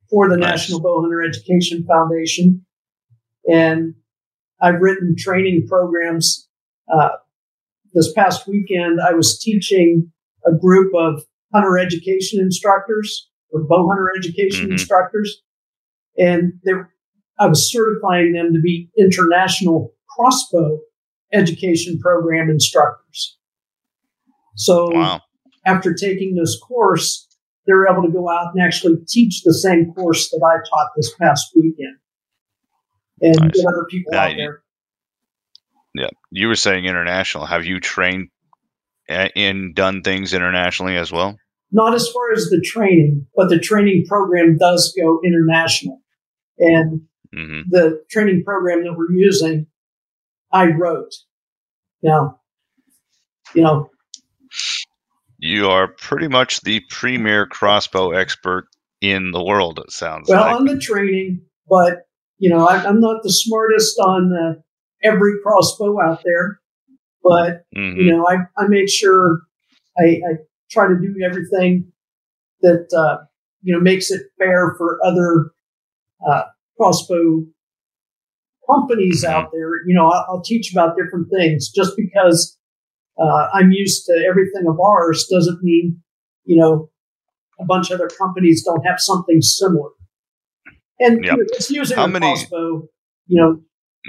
for 0.09 0.29
the 0.29 0.37
Nice. 0.37 0.69
National 0.69 0.81
Bowhunter 0.81 1.27
Education 1.27 1.85
Foundation. 1.85 2.65
And 3.51 3.95
I've 4.61 4.79
written 4.81 5.15
training 5.17 5.67
programs. 5.67 6.47
Uh, 6.91 7.09
this 7.93 8.11
past 8.13 8.47
weekend, 8.47 8.99
I 9.01 9.13
was 9.13 9.39
teaching 9.39 10.11
a 10.45 10.53
group 10.53 10.93
of 10.95 11.23
hunter 11.53 11.77
education 11.77 12.39
instructors 12.41 13.29
or 13.51 13.63
bow 13.63 13.87
hunter 13.87 14.11
education 14.17 14.67
Mhm. 14.67 14.71
instructors. 14.73 15.41
And 16.17 16.53
they're 16.63 16.91
I 17.37 17.47
was 17.47 17.69
certifying 17.69 18.31
them 18.31 18.53
to 18.53 18.61
be 18.61 18.89
international 18.97 19.93
crossbow 20.15 20.79
education 21.33 21.99
program 21.99 22.49
instructors. 22.49 23.37
So 24.55 24.89
Wow. 24.91 25.21
After 25.65 25.93
taking 25.93 26.35
this 26.35 26.59
course, 26.59 27.27
they're 27.65 27.87
able 27.87 28.03
to 28.03 28.11
go 28.11 28.29
out 28.29 28.53
and 28.53 28.63
actually 28.63 28.97
teach 29.07 29.41
the 29.43 29.53
same 29.53 29.93
course 29.93 30.29
that 30.29 30.41
I 30.43 30.57
taught 30.69 30.91
this 30.95 31.13
past 31.19 31.47
weekend 31.55 31.97
and 33.21 33.39
Nice. 33.39 33.51
get 33.55 33.65
other 33.65 33.85
people 33.89 34.13
out 34.15 34.35
there. 34.35 34.61
Yeah. 35.93 36.09
You 36.31 36.47
were 36.47 36.55
saying 36.55 36.85
international. 36.85 37.45
Have 37.45 37.65
you 37.65 37.79
trained 37.79 38.29
and 39.07 39.73
done 39.73 40.01
things 40.01 40.33
internationally 40.33 40.97
as 40.97 41.11
well? 41.11 41.37
Not 41.71 41.93
as 41.93 42.07
far 42.09 42.31
as 42.33 42.49
the 42.49 42.61
training, 42.61 43.25
but 43.35 43.49
the 43.49 43.59
training 43.59 44.05
program 44.07 44.57
does 44.57 44.93
go 44.99 45.19
international. 45.25 46.01
And 46.59 47.01
hmm 47.33 47.61
the 47.69 48.01
training 48.09 48.43
program 48.45 48.83
that 48.83 48.93
we're 48.95 49.11
using, 49.11 49.67
I 50.53 50.67
wrote. 50.67 51.11
Now, 52.01 52.39
you 53.53 53.63
know, 53.63 53.89
You 55.37 55.69
are 55.69 55.87
pretty 55.87 56.27
much 56.27 56.61
the 56.61 56.81
premier 56.89 57.45
crossbow 57.45 58.11
expert 58.11 58.67
in 59.01 59.31
the 59.31 59.43
world. 59.43 59.79
It 59.79 59.91
sounds 59.91 60.29
well, 60.29 60.41
like. 60.41 60.55
on 60.55 60.65
the 60.65 60.79
training, 60.79 61.41
but 61.69 62.03
you 62.37 62.49
know, 62.49 62.65
I, 62.67 62.83
I'm 62.83 62.99
not 62.99 63.23
the 63.23 63.29
smartest 63.31 63.97
on 63.99 64.33
uh, 64.33 64.61
every 65.03 65.33
crossbow 65.43 66.01
out 66.01 66.21
there, 66.23 66.59
but 67.23 67.63
Mhm. 67.75 67.97
you 67.97 68.11
know, 68.11 68.27
I, 68.27 68.37
I 68.57 68.67
make 68.67 68.89
sure 68.89 69.41
I, 69.97 70.03
I 70.03 70.33
try 70.71 70.87
to 70.87 70.95
do 70.95 71.15
everything 71.23 71.91
that 72.61 72.87
uh, 72.95 73.23
you 73.61 73.73
know 73.73 73.81
makes 73.81 74.11
it 74.11 74.23
fair 74.37 74.73
for 74.77 74.99
other 75.03 75.51
uh, 76.27 76.43
crossbow 76.77 77.45
companies 78.69 79.23
Mhm. 79.23 79.29
out 79.29 79.51
there. 79.51 79.85
You 79.85 79.95
know, 79.95 80.07
I'll, 80.09 80.25
I'll 80.29 80.41
teach 80.41 80.71
about 80.71 80.95
different 80.97 81.29
things. 81.29 81.69
Just 81.69 81.95
because 81.97 82.57
uh, 83.19 83.47
I'm 83.53 83.71
used 83.71 84.05
to 84.05 84.25
everything 84.29 84.65
of 84.67 84.79
ours 84.79 85.27
doesn't 85.31 85.63
mean 85.63 86.01
you 86.45 86.57
know 86.57 86.89
a 87.59 87.65
bunch 87.65 87.89
of 87.91 87.95
other 87.99 88.09
companies 88.17 88.63
don't 88.65 88.85
have 88.85 88.99
something 88.99 89.41
similar. 89.41 89.89
And 90.99 91.23
you 91.23 91.31
know, 91.31 91.37
it's 91.39 91.69
using 91.71 91.97
How 91.97 92.05
a 92.05 92.07
many- 92.07 92.25
crossbow. 92.27 92.87
You 93.27 93.41
know, 93.41 93.61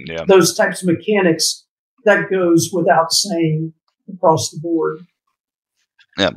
Yeah. 0.07 0.25
those 0.29 0.55
types 0.55 0.83
of 0.83 0.89
mechanics 0.89 1.65
that 2.05 2.29
goes 2.31 2.71
without 2.73 3.11
saying 3.13 3.73
across 4.13 4.51
the 4.51 4.59
board. 4.61 4.99
Yeah. 6.19 6.31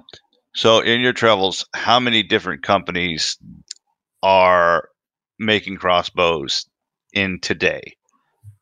So, 0.55 0.79
in 0.79 1.01
your 1.01 1.13
travels, 1.13 1.65
how 1.73 1.99
many 1.99 2.23
different 2.23 2.63
companies 2.63 3.37
are 4.23 4.89
making 5.39 5.77
crossbows 5.77 6.65
in 7.13 7.39
today? 7.41 7.95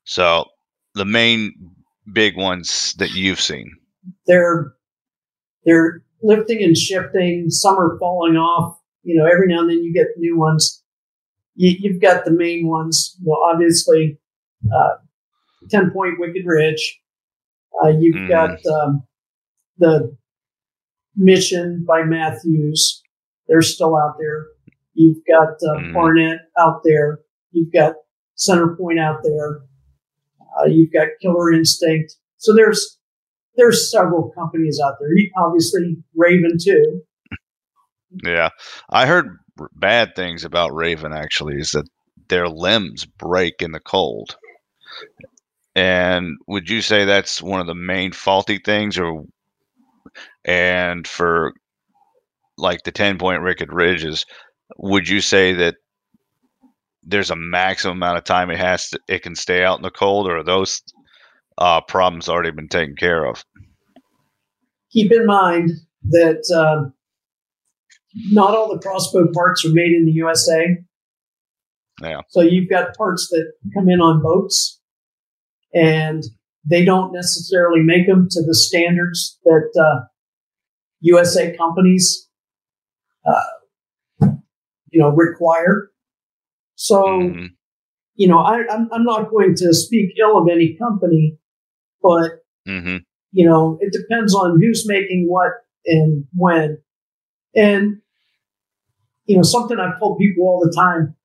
So, 0.04 0.46
the 0.96 1.06
main 1.06 1.54
big 2.12 2.36
ones 2.36 2.94
that 2.98 3.12
you've 3.12 3.40
seen. 3.42 3.72
They're 4.28 4.74
they're 5.66 6.04
lifting 6.22 6.64
and 6.64 6.78
shifting. 6.78 7.50
Some 7.50 7.78
are 7.80 7.98
falling 8.00 8.36
off. 8.38 8.80
You 9.04 9.16
know, 9.18 9.26
every 9.26 9.48
now 9.48 9.62
and 9.62 9.70
then 9.70 9.84
you 9.84 9.94
get 9.94 10.08
new 10.18 10.38
ones. 10.38 10.84
You, 11.56 11.76
you've 11.80 12.02
got 12.02 12.26
the 12.26 12.32
main 12.32 12.68
ones. 12.68 13.18
Well, 13.24 13.40
obviously, 13.44 14.20
uh, 14.74 14.98
Ten 15.70 15.92
Point 15.92 16.20
Wicked 16.20 16.44
Ridge. 16.46 17.00
Uh, 17.84 17.90
you've 17.90 18.16
Mhm. 18.16 18.30
got 18.30 18.60
um, 18.66 19.04
the 19.78 20.16
Mission 21.16 21.84
by 21.88 22.04
Mathews. 22.04 23.02
They're 23.48 23.62
still 23.62 23.96
out 23.96 24.16
there. 24.20 24.46
You've 24.94 25.24
got 25.28 25.54
uh, 25.54 25.80
Mhm. 25.80 25.94
Barnett 25.94 26.40
out 26.60 26.82
there. 26.84 27.20
You've 27.52 27.72
got 27.72 27.96
Center 28.36 28.76
Point 28.76 29.00
out 29.00 29.22
there. 29.24 29.62
Uh, 30.60 30.66
you've 30.66 30.92
got 30.92 31.08
Killer 31.22 31.52
Instinct. 31.52 32.16
So 32.38 32.54
there's 32.54 32.97
there's 33.58 33.92
several 33.92 34.32
companies 34.32 34.80
out 34.84 34.96
there. 35.00 35.10
Obviously, 35.44 35.98
Ravin 36.16 36.58
too. 36.62 37.02
Yeah, 38.24 38.50
I 38.90 39.06
heard 39.06 39.38
bad 39.74 40.16
things 40.16 40.46
about 40.46 40.74
Ravin. 40.74 41.14
Actually, 41.14 41.56
is 41.56 41.72
that 41.72 41.88
their 42.30 42.48
limbs 42.48 43.06
break 43.06 43.62
in 43.62 43.72
the 43.72 43.80
cold. 43.80 44.38
And 45.76 46.38
would 46.48 46.70
you 46.70 46.82
say 46.82 47.06
that's 47.06 47.42
one 47.42 47.60
of 47.60 47.68
the 47.68 47.76
main 47.76 48.12
faulty 48.12 48.60
things, 48.60 48.98
or 48.98 49.26
and 50.44 51.08
for 51.08 51.54
like 52.58 52.84
the 52.84 52.92
ten 52.92 53.18
point 53.18 53.44
Wicked 53.44 53.72
Ridges, 53.72 54.26
would 54.78 55.08
you 55.08 55.22
say 55.22 55.54
that 55.54 55.76
there's 57.04 57.30
a 57.30 57.36
maximum 57.36 57.98
amount 57.98 58.18
of 58.18 58.24
time 58.24 58.50
it 58.50 58.58
has 58.58 58.90
to 58.90 59.00
it 59.08 59.22
can 59.22 59.36
stay 59.36 59.64
out 59.64 59.78
in 59.78 59.84
the 59.84 59.92
cold, 59.92 60.28
or 60.28 60.44
those 60.44 60.82
uh, 61.58 61.82
problems 61.82 62.30
already 62.30 62.52
been 62.52 62.68
taken 62.68 62.96
care 62.96 63.26
of? 63.26 63.44
Keep 64.92 65.12
in 65.12 65.26
mind 65.26 65.72
that 66.04 66.44
uh, 66.56 66.90
not 68.32 68.56
all 68.56 68.74
the 68.74 68.80
crossbow 68.80 69.28
parts 69.34 69.66
are 69.66 69.74
made 69.74 69.94
in 69.94 70.06
the 70.06 70.12
USA. 70.14 70.78
Yeah. 72.02 72.22
So 72.30 72.42
you've 72.42 72.70
got 72.70 72.96
parts 72.96 73.28
that 73.32 73.52
come 73.74 73.90
in 73.90 74.00
on 74.00 74.22
boats, 74.22 74.80
and 75.74 76.24
they 76.70 76.86
don't 76.86 77.12
necessarily 77.14 77.82
make 77.82 78.08
them 78.08 78.28
to 78.30 78.44
the 78.44 78.54
standards 78.56 79.40
that 79.44 79.72
uh, 79.80 80.06
USA 81.02 81.56
companies, 81.56 82.30
uh, 83.26 84.28
you 84.92 85.02
know, 85.02 85.10
require. 85.10 85.90
So, 86.76 87.04
mm-hmm. 87.04 87.46
you 88.16 88.28
know, 88.28 88.40
I, 88.40 88.60
am 88.60 88.68
I'm, 88.70 88.90
I'm 88.94 89.04
not 89.04 89.32
going 89.32 89.56
to 89.56 89.74
speak 89.74 90.12
ill 90.20 90.38
of 90.38 90.48
any 90.52 90.78
company, 90.78 91.38
but 92.02 92.44
mm-hmm. 92.68 92.98
you 93.32 93.46
know, 93.46 93.78
it 93.82 93.94
depends 93.94 94.34
on 94.34 94.60
who's 94.60 94.88
making 94.88 95.26
what 95.28 95.52
and 95.86 96.26
when. 96.36 96.78
And 97.56 97.98
you 99.26 99.36
know, 99.36 99.44
something 99.44 99.78
I've 99.80 100.00
told 100.00 100.20
people 100.20 100.46
all 100.46 100.62
the 100.64 100.74
time 100.74 101.16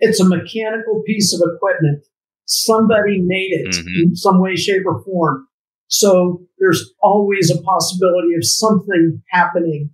it's 0.00 0.20
a 0.20 0.24
mechanical 0.24 1.02
piece 1.06 1.34
of 1.34 1.42
equipment. 1.54 2.06
Somebody 2.46 3.20
made 3.20 3.52
it 3.52 3.74
mm-hmm. 3.74 4.08
in 4.08 4.16
some 4.16 4.40
way, 4.40 4.56
shape, 4.56 4.82
or 4.86 5.04
form. 5.04 5.46
So 5.86 6.42
there's 6.58 6.92
always 7.00 7.50
a 7.50 7.60
possibility 7.62 8.34
of 8.34 8.44
something 8.44 9.22
happening 9.30 9.90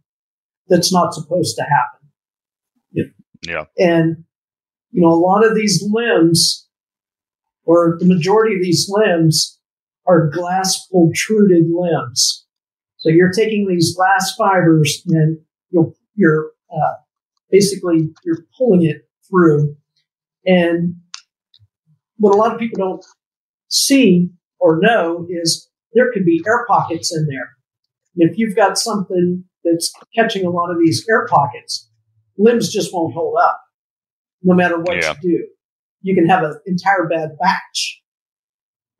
that's 0.68 0.92
not 0.92 1.12
supposed 1.12 1.56
to 1.56 1.62
happen. 1.62 2.08
Yeah. 2.92 3.04
yeah. 3.46 3.64
And, 3.78 4.24
you 4.90 5.02
know, 5.02 5.08
a 5.08 5.20
lot 5.20 5.44
of 5.44 5.54
these 5.54 5.84
limbs, 5.90 6.68
or 7.64 7.96
the 7.98 8.06
majority 8.06 8.54
of 8.54 8.62
these 8.62 8.88
limbs, 8.88 9.55
are 10.06 10.30
glass 10.30 10.88
pultruded 10.92 11.68
limbs. 11.70 12.46
So 12.98 13.08
you're 13.10 13.32
taking 13.32 13.66
these 13.68 13.94
glass 13.94 14.34
fibers 14.36 15.02
and 15.08 15.38
you're, 15.70 15.92
you're 16.14 16.50
uh, 16.70 16.94
basically 17.50 18.10
you're 18.24 18.46
pulling 18.56 18.84
it 18.84 19.08
through 19.28 19.76
and 20.46 20.94
what 22.18 22.34
a 22.34 22.38
lot 22.38 22.54
of 22.54 22.58
people 22.60 22.78
don't 22.78 23.04
see 23.68 24.30
or 24.60 24.78
know 24.80 25.26
is 25.28 25.68
there 25.92 26.10
could 26.12 26.24
be 26.24 26.42
air 26.46 26.64
pockets 26.66 27.14
in 27.14 27.26
there. 27.26 27.50
And 28.16 28.30
if 28.30 28.38
you've 28.38 28.56
got 28.56 28.78
something 28.78 29.44
that's 29.64 29.92
catching 30.14 30.46
a 30.46 30.50
lot 30.50 30.70
of 30.70 30.78
these 30.78 31.04
air 31.10 31.26
pockets, 31.26 31.90
limbs 32.38 32.72
just 32.72 32.94
won't 32.94 33.14
hold 33.14 33.36
up 33.42 33.60
no 34.42 34.54
matter 34.54 34.78
what 34.78 34.96
yeah. 34.96 35.14
you 35.22 35.38
do. 35.38 35.46
You 36.02 36.14
can 36.14 36.26
have 36.26 36.44
an 36.44 36.58
entire 36.66 37.08
bad 37.08 37.30
batch. 37.40 38.00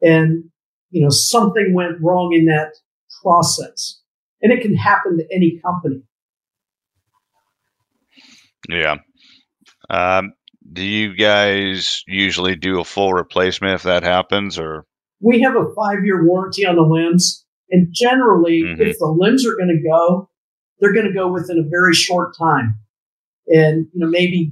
And, 0.02 0.50
you 0.96 1.02
know, 1.02 1.10
something 1.10 1.74
went 1.74 2.00
wrong 2.00 2.32
in 2.32 2.46
that 2.46 2.72
process. 3.22 4.00
And 4.40 4.50
it 4.50 4.62
can 4.62 4.74
happen 4.74 5.18
to 5.18 5.26
any 5.30 5.60
company. 5.62 6.02
Yeah. 8.66 8.96
Um, 9.90 10.32
do 10.72 10.82
you 10.82 11.14
guys 11.14 12.02
usually 12.06 12.56
do 12.56 12.80
a 12.80 12.84
full 12.84 13.12
replacement 13.12 13.74
if 13.74 13.82
that 13.82 14.02
happens 14.04 14.58
or 14.58 14.86
we 15.20 15.40
have 15.42 15.54
a 15.54 15.66
five 15.76 16.02
year 16.02 16.26
warranty 16.26 16.64
on 16.64 16.76
the 16.76 16.82
limbs 16.82 17.44
and 17.70 17.88
generally 17.92 18.62
mm-hmm. 18.62 18.80
if 18.80 18.98
the 18.98 19.06
limbs 19.06 19.46
are 19.46 19.54
going 19.56 19.68
to 19.68 19.88
go 19.88 20.28
they're 20.80 20.94
going 20.94 21.06
to 21.06 21.12
go 21.12 21.30
within 21.30 21.58
a 21.58 21.68
very 21.68 21.94
short 21.94 22.36
time 22.36 22.80
and 23.46 23.86
you 23.92 24.00
know 24.00 24.08
maybe 24.08 24.50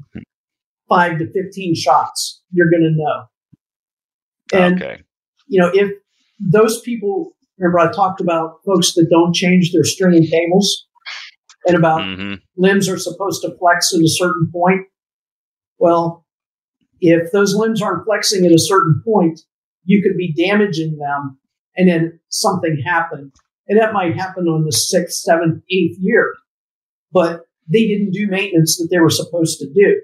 five 0.88 1.18
to 1.18 1.26
15 1.32 1.74
shots 1.74 2.42
you're 2.52 2.70
going 2.70 2.84
to 2.84 2.92
know 2.92 4.62
and 4.62 4.80
okay. 4.80 5.02
you 5.48 5.60
know 5.60 5.70
if 5.74 5.90
those 6.38 6.80
people 6.80 7.32
remember 7.58 7.78
i 7.78 7.92
talked 7.92 8.20
about 8.20 8.60
folks 8.64 8.94
that 8.94 9.08
don't 9.10 9.34
change 9.34 9.72
their 9.72 9.84
string 9.84 10.16
and 10.16 10.30
cables 10.30 10.86
and 11.66 11.76
about 11.76 12.00
mm-hmm. 12.00 12.34
limbs 12.56 12.88
are 12.88 12.98
supposed 12.98 13.42
to 13.42 13.56
flex 13.58 13.94
at 13.94 14.00
a 14.00 14.08
certain 14.08 14.50
point 14.52 14.86
well, 15.78 16.24
if 17.00 17.30
those 17.32 17.54
limbs 17.54 17.82
aren't 17.82 18.06
flexing 18.06 18.46
at 18.46 18.52
a 18.52 18.58
certain 18.58 19.02
point, 19.04 19.40
you 19.84 20.02
could 20.02 20.16
be 20.16 20.32
damaging 20.32 20.96
them 20.96 21.38
and 21.76 21.88
then 21.88 22.20
something 22.30 22.82
happened. 22.86 23.32
And 23.68 23.78
that 23.78 23.92
might 23.92 24.16
happen 24.16 24.46
on 24.46 24.64
the 24.64 24.72
sixth, 24.72 25.18
seventh, 25.18 25.62
eighth 25.70 25.98
year. 26.00 26.32
But 27.12 27.42
they 27.70 27.86
didn't 27.86 28.12
do 28.12 28.28
maintenance 28.28 28.76
that 28.78 28.88
they 28.90 28.98
were 28.98 29.10
supposed 29.10 29.58
to 29.58 29.66
do. 29.72 30.00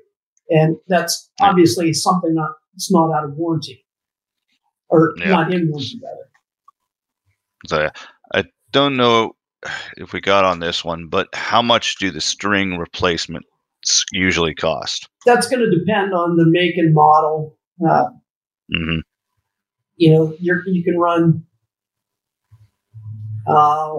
And 0.51 0.77
that's 0.89 1.31
obviously 1.41 1.93
something 1.93 2.35
not 2.35 2.51
it's 2.75 2.91
not 2.91 3.13
out 3.13 3.25
of 3.25 3.35
warranty. 3.35 3.85
Or 4.91 5.15
yeah. 5.19 5.31
not 5.31 5.55
in 5.55 5.71
warranty 5.71 6.01
rather. 6.03 6.29
So 7.67 7.89
I 8.35 8.45
don't 8.73 8.97
know 8.97 9.37
if 9.97 10.13
we 10.13 10.21
got 10.21 10.45
on 10.45 10.61
this 10.61 10.85
one, 10.85 11.09
but 11.09 11.29
how 11.35 11.63
much 11.63 11.97
do 11.97 12.11
the 12.11 12.21
string 12.21 12.79
replacement 12.79 13.45
usually 14.13 14.55
cost? 14.55 15.09
That's 15.27 15.49
going 15.49 15.61
to 15.61 15.79
depend 15.79 16.13
on 16.13 16.37
the 16.37 16.47
make 16.47 16.77
and 16.77 16.95
model. 16.95 17.57
Uh, 17.83 18.07
mm-hmm. 18.75 18.99
You 19.97 20.13
know, 20.13 20.35
you 20.41 20.63
you 20.67 20.83
can 20.83 20.99
run 20.99 21.45
uh, 23.47 23.95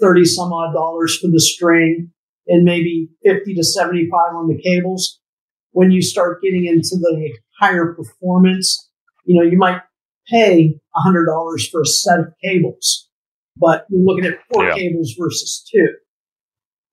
thirty 0.00 0.24
some 0.24 0.52
odd 0.52 0.72
dollars 0.74 1.18
for 1.18 1.28
the 1.28 1.40
string, 1.40 2.12
and 2.46 2.64
maybe 2.64 3.08
fifty 3.24 3.54
to 3.54 3.64
seventy 3.64 4.08
five 4.10 4.34
on 4.34 4.48
the 4.48 4.60
cables. 4.60 5.20
When 5.72 5.90
you 5.90 6.02
start 6.02 6.40
getting 6.42 6.66
into 6.66 6.96
the 6.98 7.30
higher 7.58 7.94
performance, 7.94 8.90
you 9.24 9.38
know, 9.38 9.42
you 9.42 9.58
might 9.58 9.80
pay 10.28 10.78
hundred 10.94 11.26
dollars 11.26 11.68
for 11.68 11.82
a 11.82 11.86
set 11.86 12.20
of 12.20 12.26
cables, 12.42 13.08
but 13.56 13.86
you're 13.90 14.04
looking 14.04 14.24
at 14.24 14.38
four 14.52 14.64
yeah. 14.64 14.74
cables 14.74 15.14
versus 15.18 15.68
two. 15.70 15.88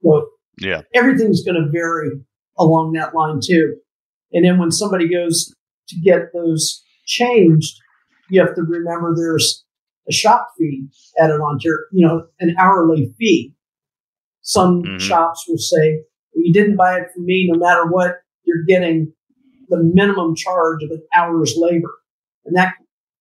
So 0.03 0.27
yeah, 0.59 0.81
everything's 0.93 1.43
going 1.43 1.61
to 1.61 1.71
vary 1.71 2.11
along 2.57 2.93
that 2.93 3.15
line 3.15 3.39
too. 3.43 3.77
And 4.31 4.45
then 4.45 4.59
when 4.59 4.71
somebody 4.71 5.07
goes 5.09 5.53
to 5.89 5.99
get 6.01 6.34
those 6.34 6.84
changed, 7.05 7.75
you 8.29 8.39
have 8.41 8.55
to 8.55 8.63
remember 8.63 9.13
there's 9.15 9.63
a 10.09 10.11
shop 10.11 10.49
fee 10.57 10.88
added 11.19 11.39
onto 11.39 11.67
your, 11.67 11.79
you 11.91 12.05
know, 12.05 12.25
an 12.39 12.55
hourly 12.59 13.13
fee. 13.17 13.53
Some 14.41 14.84
mm-hmm. 14.84 14.97
shops 14.97 15.45
will 15.47 15.57
say, 15.57 16.01
well, 16.34 16.43
you 16.43 16.51
didn't 16.53 16.75
buy 16.75 16.97
it 16.97 17.07
from 17.13 17.25
me, 17.25 17.49
no 17.49 17.57
matter 17.57 17.86
what, 17.86 18.17
you're 18.43 18.65
getting 18.67 19.13
the 19.69 19.77
minimum 19.77 20.36
charge 20.36 20.84
of 20.84 20.91
an 20.91 21.01
hour's 21.15 21.53
labor. 21.57 21.93
And 22.45 22.55
that, 22.57 22.73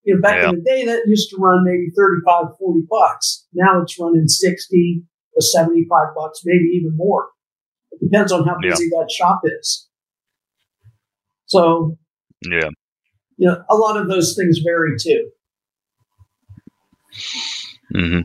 you 0.03 0.15
know, 0.15 0.21
back 0.21 0.41
yeah. 0.41 0.49
in 0.49 0.55
the 0.55 0.61
day, 0.61 0.85
that 0.85 1.03
used 1.07 1.29
to 1.29 1.37
run 1.37 1.63
maybe 1.63 1.91
35, 1.95 2.57
40 2.59 2.81
bucks. 2.89 3.45
Now 3.53 3.81
it's 3.81 3.97
running 3.99 4.27
60 4.27 5.03
to 5.35 5.41
75 5.41 6.07
bucks, 6.15 6.41
maybe 6.45 6.65
even 6.75 6.95
more. 6.95 7.29
It 7.91 7.99
depends 8.01 8.31
on 8.31 8.45
how 8.45 8.57
busy 8.61 8.89
yeah. 8.91 8.99
that 9.01 9.11
shop 9.11 9.41
is. 9.45 9.87
So, 11.45 11.97
yeah, 12.49 12.69
you 13.37 13.47
know, 13.47 13.63
a 13.69 13.75
lot 13.75 13.97
of 13.97 14.09
those 14.09 14.35
things 14.35 14.59
vary 14.59 14.97
too. 14.99 15.29
Mm-hmm. 17.93 18.21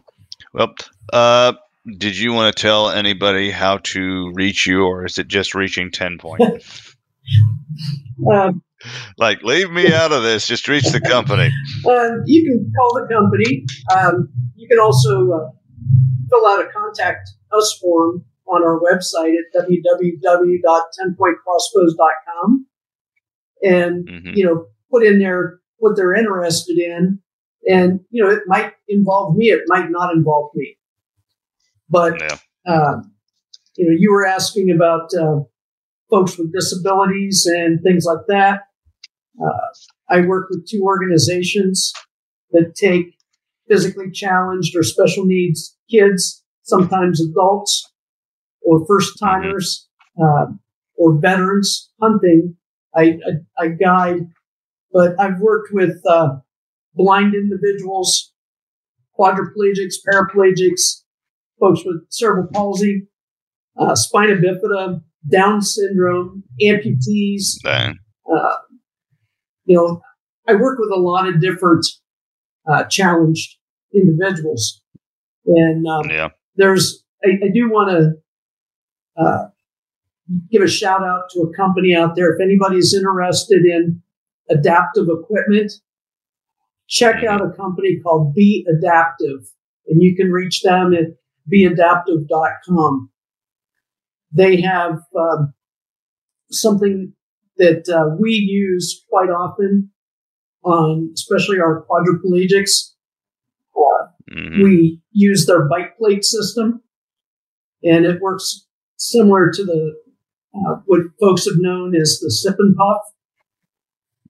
Well, 0.55 0.75
uh, 1.13 1.53
did 1.99 2.17
you 2.17 2.33
want 2.33 2.55
to 2.55 2.61
tell 2.61 2.91
anybody 2.91 3.51
how 3.51 3.79
to 3.79 4.33
reach 4.35 4.67
you, 4.67 4.85
or 4.85 5.05
is 5.05 5.19
it 5.19 5.29
just 5.29 5.55
reaching 5.55 5.91
ten 5.91 6.19
point? 6.19 6.41
um, 8.33 8.63
like, 9.17 9.43
leave 9.43 9.71
me 9.71 9.91
out 9.93 10.13
of 10.13 10.23
this. 10.23 10.47
Just 10.47 10.69
reach 10.69 10.85
the 10.85 11.01
company. 11.01 11.51
Uh, 11.87 12.19
you 12.27 12.45
can 12.45 12.71
call 12.77 12.95
the 12.95 13.09
company. 13.13 13.65
Um, 13.95 14.29
you 14.57 14.69
can 14.69 14.79
also 14.79 15.33
uh, 15.33 15.51
fill 16.31 16.47
out 16.47 16.61
a 16.61 16.69
contact 16.73 17.31
us 17.53 17.77
form 17.81 18.25
on 18.47 18.63
our 18.63 18.79
website 18.81 19.35
at 19.35 19.53
www.tenpointcrossbows.com 19.67 22.67
and, 23.63 24.09
mm-hmm. 24.09 24.35
you 24.35 24.45
know, 24.45 24.67
put 24.91 25.05
in 25.05 25.19
there 25.19 25.61
what 25.79 25.97
they're 25.97 26.15
interested 26.15 26.79
in. 26.79 27.21
And, 27.69 28.01
you 28.11 28.25
know, 28.25 28.31
it 28.31 28.45
might 28.47 28.73
involve 28.89 29.37
me, 29.37 29.51
it 29.51 29.65
might 29.67 29.91
not 29.91 30.15
involve 30.15 30.53
me. 30.55 30.79
But, 31.91 32.21
yeah. 32.21 32.37
uh, 32.67 33.03
you 33.77 33.91
know, 33.91 33.97
you 33.99 34.13
were 34.13 34.27
asking 34.27 34.71
about 34.71 35.13
uh, 35.15 35.41
folks 36.11 36.37
with 36.39 36.53
disabilities 36.53 37.47
and 37.47 37.83
things 37.83 38.05
like 38.05 38.27
that. 38.29 38.68
Uh, 39.41 39.69
I 40.11 40.21
work 40.21 40.49
with 40.51 40.69
two 40.69 40.83
organizations 40.83 41.93
that 42.51 42.75
take 42.75 43.15
physically 43.69 44.11
challenged 44.11 44.75
or 44.77 44.83
special 44.83 45.25
needs 45.25 45.77
kids, 45.91 46.43
sometimes 46.63 47.21
adults 47.21 47.91
or 48.63 48.85
first 48.87 49.19
timers 49.19 49.89
uh, 50.21 50.47
or 50.97 51.19
veterans 51.19 51.91
hunting. 52.01 52.57
I, 52.97 53.19
I, 53.59 53.65
I, 53.65 53.69
guide, 53.69 54.29
but 54.93 55.19
I've 55.21 55.41
worked 55.41 55.69
with 55.73 56.01
uh, 56.09 56.37
blind 56.95 57.35
individuals, 57.35 58.33
quadriplegics, 59.19 59.95
paraplegics, 60.07 61.03
folks 61.61 61.83
with 61.85 62.03
cerebral 62.09 62.49
palsy, 62.53 63.07
uh, 63.79 63.95
spina 63.95 64.35
bifida, 64.35 65.03
Down 65.31 65.61
syndrome, 65.63 66.45
amputees. 66.63 67.59
You 69.69 69.77
know, 69.77 70.03
I 70.49 70.55
work 70.55 70.79
with 70.79 70.91
a 70.91 70.99
lot 70.99 71.29
of 71.29 71.43
different 71.43 71.87
uh, 72.67 72.85
challenged 72.85 73.57
individuals, 73.95 74.81
and 75.47 75.87
um, 75.87 76.09
yeah. 76.09 76.29
there's 76.57 77.05
I, 77.23 77.29
I 77.45 77.49
do 77.53 77.71
want 77.71 77.91
to 77.91 79.23
uh, 79.23 79.49
give 80.51 80.63
a 80.63 80.69
shout 80.69 81.03
out 81.03 81.29
to 81.33 81.41
a 81.41 81.55
company 81.55 81.95
out 81.95 82.17
there. 82.17 82.33
If 82.33 82.41
anybody's 82.41 82.95
interested 82.95 83.63
in 83.67 84.03
adaptive 84.49 85.09
equipment, 85.11 85.73
check 86.87 87.17
mm-hmm. 87.17 87.29
out 87.29 87.47
a 87.47 87.55
company 87.55 88.01
called 88.03 88.35
Be 88.35 88.67
Adaptive, 88.67 89.53
and 89.87 90.03
you 90.03 90.17
can 90.17 90.31
reach 90.31 90.63
them 90.63 90.95
at 90.95 91.09
beadaptive.com. 91.53 93.11
They 94.33 94.63
have 94.63 95.01
um, 95.15 95.53
something 96.51 97.13
that 97.59 97.89
uh, 97.89 98.17
we 98.19 98.33
use 98.33 99.05
quite 99.11 99.31
often 99.31 99.91
on, 100.65 101.11
especially 101.15 101.59
our 101.61 101.85
quadriplegics. 101.89 102.93
Uh, 103.77 104.07
mm-hmm. 104.31 104.63
We 104.63 105.01
use 105.13 105.47
their 105.47 105.69
bite 105.69 105.97
plate 105.99 106.25
system, 106.25 106.83
and 107.83 108.07
it 108.07 108.21
works 108.21 108.67
similar 108.97 109.51
to 109.53 109.65
the 109.65 109.95
uh, 110.55 110.81
what 110.87 111.03
folks 111.21 111.45
have 111.45 111.59
known 111.59 111.95
as 111.95 112.19
the 112.21 112.31
sip 112.31 112.57
and 112.59 112.75
puff. 112.77 113.03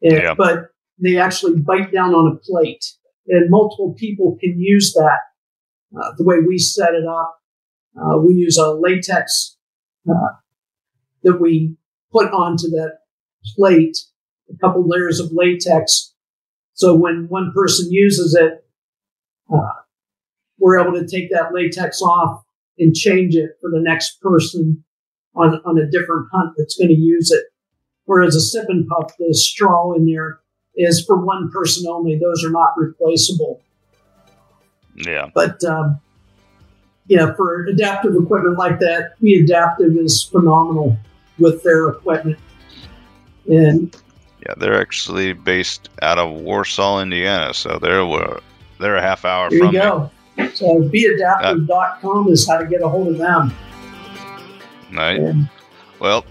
And, 0.02 0.12
yeah. 0.12 0.34
But 0.34 0.70
they 1.02 1.16
actually 1.16 1.60
bite 1.60 1.92
down 1.92 2.14
on 2.14 2.32
a 2.32 2.38
plate, 2.38 2.84
and 3.28 3.50
multiple 3.50 3.94
people 3.94 4.36
can 4.40 4.60
use 4.60 4.92
that. 4.94 5.20
Uh, 5.96 6.12
the 6.18 6.24
way 6.24 6.36
we 6.46 6.58
set 6.58 6.94
it 6.94 7.06
up, 7.06 7.40
uh, 7.98 8.18
we 8.18 8.34
use 8.34 8.58
a 8.58 8.70
latex 8.72 9.56
uh, 10.08 10.34
that 11.22 11.40
we 11.40 11.76
put 12.12 12.30
onto 12.30 12.68
that 12.68 12.98
plate, 13.56 13.98
a 14.52 14.56
couple 14.58 14.86
layers 14.86 15.20
of 15.20 15.30
latex. 15.32 16.14
So 16.74 16.94
when 16.94 17.26
one 17.28 17.52
person 17.54 17.90
uses 17.90 18.34
it, 18.34 18.64
uh, 19.52 19.72
we're 20.58 20.80
able 20.80 20.98
to 20.98 21.06
take 21.06 21.30
that 21.30 21.52
latex 21.52 22.02
off 22.02 22.44
and 22.78 22.94
change 22.94 23.34
it 23.34 23.52
for 23.60 23.70
the 23.70 23.80
next 23.80 24.20
person 24.20 24.84
on, 25.34 25.60
on 25.64 25.78
a 25.78 25.90
different 25.90 26.28
hunt 26.32 26.54
that's 26.56 26.76
going 26.76 26.88
to 26.88 26.94
use 26.94 27.30
it. 27.30 27.44
Whereas 28.04 28.36
a 28.36 28.40
sip 28.40 28.66
and 28.68 28.86
puff, 28.88 29.12
the 29.18 29.34
straw 29.34 29.92
in 29.94 30.06
there 30.06 30.40
is 30.76 31.04
for 31.04 31.16
one 31.16 31.50
person 31.50 31.86
only. 31.88 32.18
Those 32.18 32.44
are 32.44 32.50
not 32.50 32.74
replaceable. 32.76 33.60
Yeah. 34.94 35.30
But, 35.34 35.62
um, 35.64 36.00
yeah, 37.06 37.34
for 37.34 37.64
adaptive 37.66 38.14
equipment 38.14 38.58
like 38.58 38.78
that, 38.80 39.18
Be 39.20 39.42
Adaptive 39.42 39.96
is 39.96 40.22
phenomenal 40.22 40.96
with 41.38 41.62
their 41.62 41.88
equipment. 41.88 42.38
And 43.48 43.94
yeah, 44.46 44.54
they're 44.56 44.80
actually 44.80 45.32
based 45.32 45.88
out 46.02 46.18
of 46.18 46.32
Warsaw, 46.32 47.00
Indiana. 47.00 47.54
So 47.54 47.78
they're 47.80 48.04
they're 48.78 48.96
a 48.96 49.02
half 49.02 49.24
hour 49.24 49.50
there 49.50 49.58
from 49.58 49.74
you 49.74 49.80
go. 49.80 50.10
So 50.54 50.82
beadaptive.com 50.82 52.28
uh, 52.28 52.30
is 52.30 52.48
how 52.48 52.58
to 52.58 52.66
get 52.66 52.82
a 52.82 52.88
hold 52.88 53.08
of 53.08 53.18
them. 53.18 53.52
Right. 54.92 55.18
And, 55.20 55.50
well, 55.98 56.24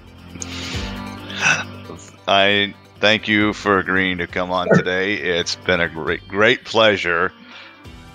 I 2.28 2.74
thank 3.00 3.28
you 3.28 3.54
for 3.54 3.80
agreeing 3.80 4.18
to 4.20 4.28
come 4.28 4.52
on 4.52 4.70
today. 4.74 5.16
It's 5.16 5.56
been 5.56 5.82
a 5.82 5.90
great 5.90 6.28
great 6.28 6.64
pleasure. 6.64 7.34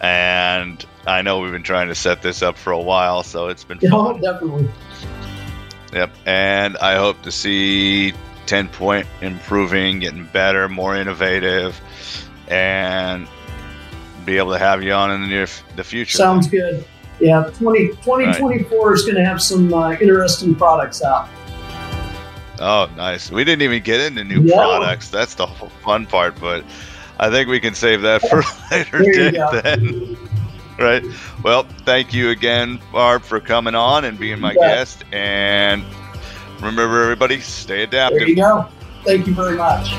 And 0.00 0.84
I 1.06 1.22
know 1.22 1.40
we've 1.40 1.52
been 1.52 1.62
trying 1.62 1.88
to 1.88 1.94
set 1.94 2.22
this 2.22 2.42
up 2.42 2.56
for 2.56 2.72
a 2.72 2.80
while, 2.80 3.22
so 3.22 3.48
it's 3.48 3.64
been 3.64 3.78
fun. 3.90 4.20
definitely. 4.20 4.68
Yep. 5.92 6.10
And 6.26 6.76
I 6.78 6.96
hope 6.96 7.20
to 7.22 7.30
see 7.30 8.12
TenPoint 8.46 9.06
improving, 9.20 10.00
getting 10.00 10.26
better, 10.26 10.68
more 10.68 10.96
innovative, 10.96 11.80
and 12.48 13.26
be 14.24 14.36
able 14.36 14.52
to 14.52 14.58
have 14.58 14.82
you 14.82 14.92
on 14.92 15.10
in 15.10 15.22
the 15.22 15.26
near 15.26 15.46
the 15.76 15.84
future. 15.84 16.16
Sounds 16.18 16.48
good. 16.48 16.84
Yeah, 17.20 17.50
20, 17.54 17.88
2024 17.88 18.88
right. 18.88 18.94
is 18.94 19.02
going 19.04 19.16
to 19.16 19.24
have 19.24 19.40
some 19.40 19.72
uh, 19.72 19.92
interesting 19.92 20.54
products 20.54 21.02
out. 21.02 21.28
Oh, 22.58 22.88
nice. 22.96 23.30
We 23.30 23.44
didn't 23.44 23.62
even 23.62 23.82
get 23.82 24.00
into 24.00 24.24
new 24.24 24.42
yeah. 24.42 24.54
products. 24.54 25.08
That's 25.08 25.34
the 25.34 25.46
fun 25.46 26.06
part, 26.06 26.38
but 26.40 26.64
I 27.18 27.30
think 27.30 27.48
we 27.48 27.60
can 27.60 27.74
save 27.74 28.02
that 28.02 28.22
for 28.22 28.42
later 28.70 29.02
date 29.02 29.62
then. 29.62 30.16
right. 30.78 31.04
Well, 31.42 31.64
thank 31.84 32.14
you 32.14 32.30
again, 32.30 32.80
Barb, 32.92 33.22
for 33.22 33.40
coming 33.40 33.74
on 33.74 34.04
and 34.04 34.18
being 34.18 34.40
my 34.40 34.54
guest. 34.54 35.04
And 35.12 35.84
Remember, 36.62 37.02
everybody, 37.02 37.40
stay 37.40 37.82
adaptive. 37.82 38.20
There 38.20 38.28
you 38.28 38.36
go. 38.36 38.68
Thank 39.04 39.26
you 39.26 39.34
very 39.34 39.56
much. 39.56 39.94